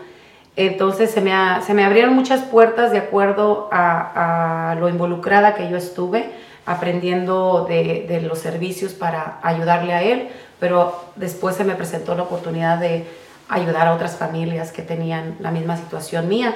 Entonces 0.55 1.11
se 1.11 1.21
me, 1.21 1.33
se 1.65 1.73
me 1.73 1.83
abrieron 1.83 2.13
muchas 2.13 2.41
puertas 2.41 2.91
de 2.91 2.99
acuerdo 2.99 3.69
a, 3.71 4.71
a 4.71 4.75
lo 4.75 4.89
involucrada 4.89 5.55
que 5.55 5.69
yo 5.69 5.77
estuve, 5.77 6.29
aprendiendo 6.65 7.65
de, 7.67 8.05
de 8.07 8.21
los 8.21 8.39
servicios 8.39 8.93
para 8.93 9.39
ayudarle 9.43 9.93
a 9.93 10.03
él, 10.03 10.29
pero 10.59 11.03
después 11.15 11.55
se 11.55 11.65
me 11.65 11.75
presentó 11.75 12.15
la 12.15 12.23
oportunidad 12.23 12.77
de 12.77 13.05
ayudar 13.49 13.87
a 13.87 13.93
otras 13.93 14.15
familias 14.15 14.71
que 14.71 14.81
tenían 14.81 15.35
la 15.39 15.51
misma 15.51 15.75
situación 15.77 16.29
mía. 16.29 16.55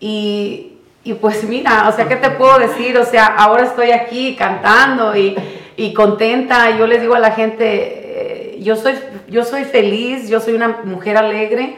Y, 0.00 0.77
y 1.04 1.14
pues 1.14 1.44
mira, 1.44 1.88
o 1.88 1.92
sea, 1.92 2.06
¿qué 2.08 2.16
te 2.16 2.30
puedo 2.30 2.58
decir? 2.58 2.98
O 2.98 3.04
sea, 3.04 3.26
ahora 3.26 3.64
estoy 3.64 3.92
aquí 3.92 4.36
cantando 4.36 5.16
y, 5.16 5.36
y 5.76 5.94
contenta. 5.94 6.76
Yo 6.76 6.86
les 6.86 7.00
digo 7.00 7.14
a 7.14 7.18
la 7.18 7.30
gente, 7.32 8.54
eh, 8.56 8.58
yo, 8.60 8.76
soy, 8.76 8.94
yo 9.28 9.44
soy 9.44 9.64
feliz, 9.64 10.28
yo 10.28 10.40
soy 10.40 10.54
una 10.54 10.80
mujer 10.84 11.16
alegre. 11.16 11.76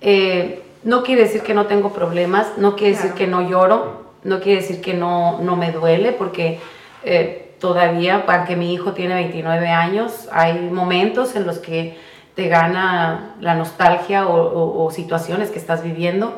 Eh, 0.00 0.62
no 0.84 1.04
quiere 1.04 1.22
decir 1.22 1.42
que 1.42 1.54
no 1.54 1.66
tengo 1.66 1.92
problemas, 1.92 2.54
no 2.56 2.74
quiere 2.74 2.96
decir 2.96 3.12
que 3.12 3.28
no 3.28 3.48
lloro, 3.48 4.02
no 4.24 4.40
quiere 4.40 4.62
decir 4.62 4.80
que 4.80 4.94
no, 4.94 5.38
no 5.40 5.54
me 5.54 5.70
duele, 5.70 6.10
porque 6.10 6.58
eh, 7.04 7.54
todavía, 7.60 8.24
aunque 8.26 8.56
mi 8.56 8.72
hijo 8.74 8.92
tiene 8.92 9.14
29 9.14 9.68
años, 9.68 10.28
hay 10.32 10.54
momentos 10.58 11.36
en 11.36 11.46
los 11.46 11.58
que 11.58 11.96
te 12.34 12.48
gana 12.48 13.36
la 13.40 13.54
nostalgia 13.54 14.26
o, 14.26 14.34
o- 14.42 14.84
o 14.86 14.90
situaciones 14.90 15.50
que 15.50 15.58
estás 15.60 15.84
viviendo, 15.84 16.36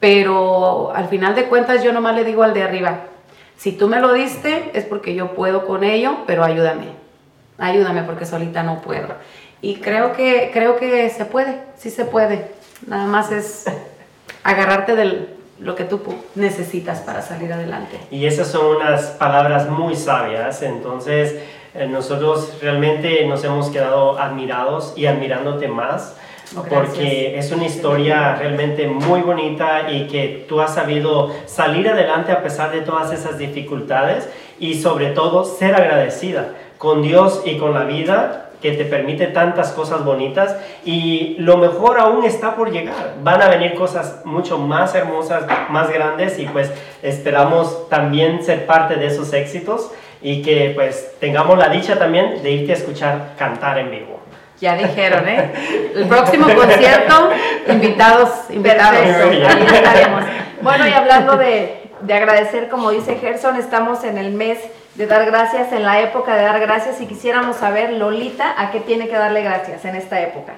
pero 0.00 0.92
al 0.94 1.08
final 1.08 1.34
de 1.34 1.44
cuentas 1.44 1.82
yo 1.82 1.92
nomás 1.92 2.14
le 2.14 2.24
digo 2.24 2.42
al 2.42 2.54
de 2.54 2.62
arriba, 2.62 3.00
si 3.56 3.72
tú 3.72 3.88
me 3.88 4.00
lo 4.00 4.12
diste 4.12 4.70
es 4.74 4.84
porque 4.84 5.14
yo 5.14 5.34
puedo 5.34 5.66
con 5.66 5.82
ello, 5.82 6.18
pero 6.26 6.44
ayúdame, 6.44 6.86
ayúdame 7.58 8.02
porque 8.04 8.24
solita 8.24 8.62
no 8.62 8.80
puedo. 8.80 9.08
Y 9.60 9.76
creo 9.76 10.12
que, 10.12 10.50
creo 10.52 10.76
que 10.76 11.10
se 11.10 11.24
puede, 11.24 11.60
sí 11.76 11.90
se 11.90 12.04
puede, 12.04 12.52
nada 12.86 13.06
más 13.06 13.32
es 13.32 13.64
agarrarte 14.44 14.94
de 14.94 15.28
lo 15.58 15.74
que 15.74 15.84
tú 15.84 16.00
necesitas 16.36 17.00
para 17.00 17.22
salir 17.22 17.52
adelante. 17.52 17.98
Y 18.12 18.26
esas 18.26 18.48
son 18.48 18.76
unas 18.76 19.06
palabras 19.06 19.68
muy 19.68 19.96
sabias, 19.96 20.62
entonces 20.62 21.34
eh, 21.74 21.86
nosotros 21.88 22.58
realmente 22.62 23.26
nos 23.26 23.42
hemos 23.44 23.68
quedado 23.70 24.18
admirados 24.18 24.92
y 24.96 25.06
admirándote 25.06 25.68
más. 25.68 26.16
Oh, 26.56 26.62
porque 26.62 27.38
es 27.38 27.52
una 27.52 27.66
historia 27.66 28.36
realmente 28.36 28.86
muy 28.86 29.20
bonita 29.20 29.90
y 29.90 30.06
que 30.06 30.46
tú 30.48 30.62
has 30.62 30.74
sabido 30.74 31.30
salir 31.44 31.86
adelante 31.88 32.32
a 32.32 32.42
pesar 32.42 32.70
de 32.72 32.80
todas 32.80 33.12
esas 33.12 33.36
dificultades 33.36 34.26
y 34.58 34.80
sobre 34.80 35.10
todo 35.10 35.44
ser 35.44 35.74
agradecida 35.74 36.54
con 36.78 37.02
Dios 37.02 37.42
y 37.44 37.58
con 37.58 37.74
la 37.74 37.84
vida 37.84 38.50
que 38.62 38.72
te 38.72 38.84
permite 38.84 39.26
tantas 39.26 39.72
cosas 39.72 40.04
bonitas 40.04 40.56
y 40.84 41.36
lo 41.38 41.58
mejor 41.58 41.98
aún 42.00 42.24
está 42.24 42.56
por 42.56 42.72
llegar. 42.72 43.16
Van 43.22 43.42
a 43.42 43.48
venir 43.48 43.74
cosas 43.74 44.22
mucho 44.24 44.58
más 44.58 44.94
hermosas, 44.94 45.44
más 45.68 45.90
grandes 45.90 46.38
y 46.38 46.46
pues 46.46 46.72
esperamos 47.02 47.88
también 47.88 48.42
ser 48.42 48.66
parte 48.66 48.96
de 48.96 49.06
esos 49.06 49.32
éxitos 49.32 49.92
y 50.22 50.42
que 50.42 50.72
pues 50.74 51.14
tengamos 51.20 51.58
la 51.58 51.68
dicha 51.68 51.98
también 51.98 52.42
de 52.42 52.50
irte 52.50 52.72
a 52.72 52.76
escuchar 52.76 53.34
cantar 53.36 53.78
en 53.78 53.90
vivo. 53.90 54.17
Ya 54.60 54.76
dijeron, 54.76 55.28
¿eh? 55.28 55.90
El 55.94 56.06
próximo 56.08 56.46
concierto, 56.54 57.30
invitados, 57.68 58.30
invitados. 58.50 59.00
Ahí 59.00 59.66
estaremos. 59.72 60.24
Bueno, 60.60 60.88
y 60.88 60.92
hablando 60.92 61.36
de, 61.36 61.90
de 62.00 62.14
agradecer, 62.14 62.68
como 62.68 62.90
dice 62.90 63.16
Gerson, 63.16 63.56
estamos 63.56 64.02
en 64.04 64.18
el 64.18 64.32
mes 64.32 64.58
de 64.96 65.06
dar 65.06 65.24
gracias, 65.26 65.72
en 65.72 65.84
la 65.84 66.00
época 66.00 66.34
de 66.34 66.42
dar 66.42 66.58
gracias, 66.58 67.00
y 67.00 67.06
quisiéramos 67.06 67.56
saber, 67.56 67.92
Lolita, 67.92 68.54
¿a 68.60 68.72
qué 68.72 68.80
tiene 68.80 69.08
que 69.08 69.14
darle 69.14 69.42
gracias 69.42 69.84
en 69.84 69.94
esta 69.94 70.20
época? 70.20 70.54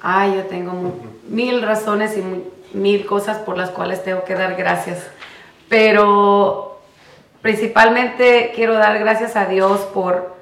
Ay, 0.00 0.34
yo 0.36 0.42
tengo 0.44 0.94
mil 1.28 1.62
razones 1.62 2.16
y 2.16 2.76
mil 2.76 3.06
cosas 3.06 3.38
por 3.38 3.56
las 3.56 3.70
cuales 3.70 4.04
tengo 4.04 4.22
que 4.24 4.34
dar 4.34 4.54
gracias, 4.54 4.98
pero 5.68 6.78
principalmente 7.42 8.52
quiero 8.54 8.74
dar 8.74 8.98
gracias 8.98 9.34
a 9.34 9.46
Dios 9.46 9.80
por 9.92 10.33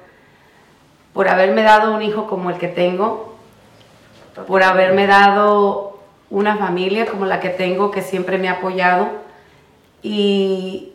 por 1.13 1.27
haberme 1.27 1.61
dado 1.63 1.93
un 1.93 2.01
hijo 2.01 2.27
como 2.27 2.49
el 2.49 2.57
que 2.57 2.67
tengo, 2.67 3.35
por 4.47 4.63
haberme 4.63 5.07
dado 5.07 5.99
una 6.29 6.57
familia 6.57 7.05
como 7.05 7.25
la 7.25 7.39
que 7.39 7.49
tengo 7.49 7.91
que 7.91 8.01
siempre 8.01 8.39
me 8.39 8.49
ha 8.49 8.53
apoyado 8.53 9.07
y 10.01 10.93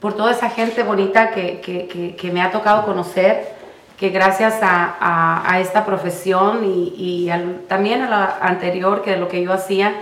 por 0.00 0.14
toda 0.14 0.32
esa 0.32 0.50
gente 0.50 0.82
bonita 0.82 1.30
que, 1.30 2.30
me 2.32 2.42
ha 2.42 2.50
tocado 2.50 2.84
conocer, 2.84 3.54
que 3.96 4.10
gracias 4.10 4.58
a, 4.60 5.56
esta 5.60 5.86
profesión 5.86 6.62
y, 6.64 7.30
también 7.68 8.02
a 8.02 8.10
la 8.10 8.38
anterior, 8.42 9.02
que 9.02 9.12
de 9.12 9.16
lo 9.16 9.28
que 9.28 9.42
yo 9.42 9.52
hacía, 9.52 9.94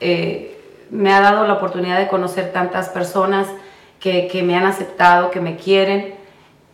eh, 0.00 0.60
me 0.90 1.12
ha 1.12 1.20
dado 1.20 1.46
la 1.46 1.54
oportunidad 1.54 1.98
de 1.98 2.08
conocer 2.08 2.52
tantas 2.52 2.88
personas 2.88 3.46
que, 3.98 4.28
que 4.28 4.42
me 4.42 4.56
han 4.56 4.66
aceptado, 4.66 5.30
que 5.30 5.40
me 5.40 5.56
quieren 5.56 6.15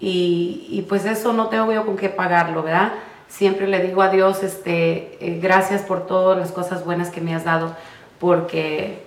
y, 0.04 0.84
pues 0.88 1.04
eso 1.04 1.32
no 1.32 1.46
tengo 1.46 1.72
yo 1.72 1.86
con 1.86 1.96
qué 1.96 2.08
pagarlo, 2.08 2.64
¿verdad? 2.64 2.94
Siempre 3.28 3.68
le 3.68 3.78
digo 3.78 4.02
a 4.02 4.08
Dios, 4.08 4.42
este, 4.42 5.16
eh, 5.20 5.38
gracias 5.40 5.82
por 5.82 6.06
todas 6.08 6.36
las 6.36 6.50
cosas 6.50 6.84
buenas 6.84 7.10
que 7.10 7.20
me 7.20 7.36
has 7.36 7.44
dado, 7.44 7.76
porque 8.18 9.06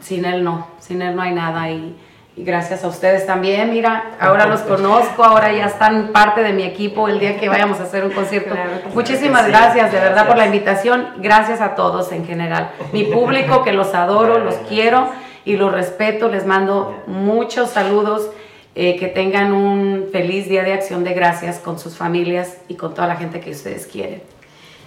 sin 0.00 0.24
Él 0.24 0.42
no, 0.42 0.68
sin 0.80 1.02
Él 1.02 1.14
no 1.14 1.20
hay 1.20 1.32
nada 1.32 1.70
y, 1.70 1.94
gracias 2.34 2.82
a 2.82 2.88
ustedes 2.88 3.26
también, 3.26 3.70
mira, 3.70 4.12
ahora 4.18 4.46
los 4.46 4.60
conozco, 4.60 5.22
ahora 5.22 5.52
ya 5.52 5.66
están 5.66 6.12
parte 6.12 6.42
de 6.42 6.54
mi 6.54 6.62
equipo 6.62 7.06
el 7.06 7.20
día 7.20 7.38
que 7.38 7.50
vayamos 7.50 7.78
a 7.78 7.82
hacer 7.82 8.06
un 8.06 8.10
concierto. 8.12 8.54
Muchísimas 8.94 9.46
gracias, 9.48 9.92
de 9.92 9.98
verdad, 9.98 10.26
por 10.26 10.38
la 10.38 10.46
invitación, 10.46 11.08
gracias 11.18 11.60
a 11.60 11.74
todos 11.74 12.10
en 12.12 12.24
general, 12.24 12.70
mi 12.94 13.04
público 13.04 13.62
que 13.64 13.72
los 13.72 13.92
adoro, 13.92 14.38
los 14.38 14.54
quiero 14.66 15.10
y 15.44 15.58
los 15.58 15.70
respeto, 15.70 16.28
les 16.28 16.46
mando 16.46 17.02
muchos 17.06 17.68
saludos 17.68 18.30
eh, 18.74 18.96
que 18.96 19.08
tengan 19.08 19.52
un 19.52 20.08
feliz 20.12 20.48
día 20.48 20.62
de 20.62 20.72
acción 20.72 21.04
de 21.04 21.12
gracias 21.12 21.58
con 21.58 21.78
sus 21.78 21.96
familias 21.96 22.58
y 22.68 22.76
con 22.76 22.94
toda 22.94 23.06
la 23.06 23.16
gente 23.16 23.40
que 23.40 23.50
ustedes 23.50 23.86
quieren. 23.86 24.22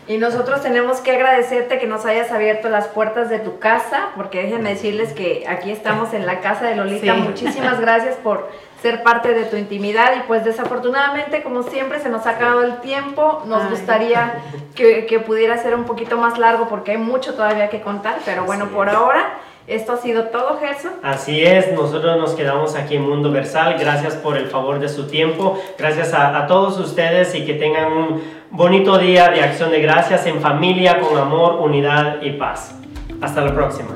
Y 0.08 0.18
nosotros 0.18 0.62
tenemos 0.62 1.02
que 1.02 1.12
agradecerte 1.12 1.80
que 1.80 1.88
nos 1.88 2.06
hayas 2.06 2.32
abierto 2.32 2.70
las 2.70 2.88
puertas 2.88 3.28
de 3.30 3.40
tu 3.40 3.58
casa, 3.58 4.10
porque 4.16 4.44
déjenme 4.44 4.70
decirles 4.70 5.14
que 5.14 5.46
aquí 5.48 5.72
estamos 5.72 6.14
en 6.14 6.28
la 6.28 6.42
casa 6.42 6.66
de 6.66 6.76
Lolita. 6.76 7.16
Muchísimas 7.16 7.80
gracias 7.80 8.16
por 8.18 8.48
ser 8.84 9.02
parte 9.02 9.34
de 9.34 9.46
tu 9.46 9.56
intimidad 9.56 10.14
y 10.16 10.28
pues 10.28 10.46
desafortunadamente, 10.46 11.42
como 11.42 11.64
siempre, 11.64 12.00
se 12.00 12.10
nos 12.10 12.28
ha 12.28 12.32
acabado 12.32 12.64
el 12.64 12.82
tiempo. 12.82 13.42
Nos 13.48 13.68
gustaría 13.68 14.36
que, 14.76 15.08
que, 15.08 15.20
pudiera 15.20 15.58
ser 15.58 15.74
un 15.74 15.86
poquito 15.86 16.18
más 16.18 16.38
largo 16.38 16.68
porque 16.68 16.92
hay 16.92 16.98
mucho 16.98 17.34
todavía 17.34 17.70
que 17.70 17.82
contar, 17.82 18.18
pero 18.26 18.46
bueno, 18.46 18.68
por 18.68 18.90
ahora 18.90 19.40
esto 19.68 19.94
ha 19.94 19.98
sido 19.98 20.26
todo, 20.26 20.60
Gerson. 20.60 20.94
Así 21.02 21.44
es, 21.44 21.72
nosotros 21.74 22.18
nos 22.18 22.34
quedamos 22.34 22.76
aquí 22.76 22.96
en 22.96 23.10
Mundo 23.10 23.32
Versal. 23.32 23.78
Gracias 23.80 24.16
por 24.16 24.38
el 24.38 24.48
favor 24.48 24.80
de 24.80 24.90
su 24.90 25.08
tiempo. 25.08 25.60
Gracias 25.78 26.14
a, 26.14 26.38
a 26.38 26.48
todos 26.48 26.80
ustedes 26.80 27.34
y 27.36 27.46
que 27.46 27.56
tengan 27.56 27.92
un 27.92 28.24
bonito 28.52 28.98
día 28.98 29.30
de 29.30 29.42
acción 29.42 29.72
de 29.72 29.82
gracias 29.82 30.26
en 30.28 30.40
familia, 30.40 31.00
con 31.00 31.18
amor, 31.18 31.56
unidad 31.62 32.22
y 32.22 32.32
paz. 32.32 32.80
Hasta 33.22 33.42
la 33.42 33.54
próxima. 33.54 33.96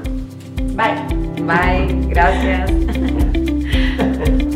Bye. 0.73 0.95
Bye. 1.43 2.07
Gracias. 2.07 2.71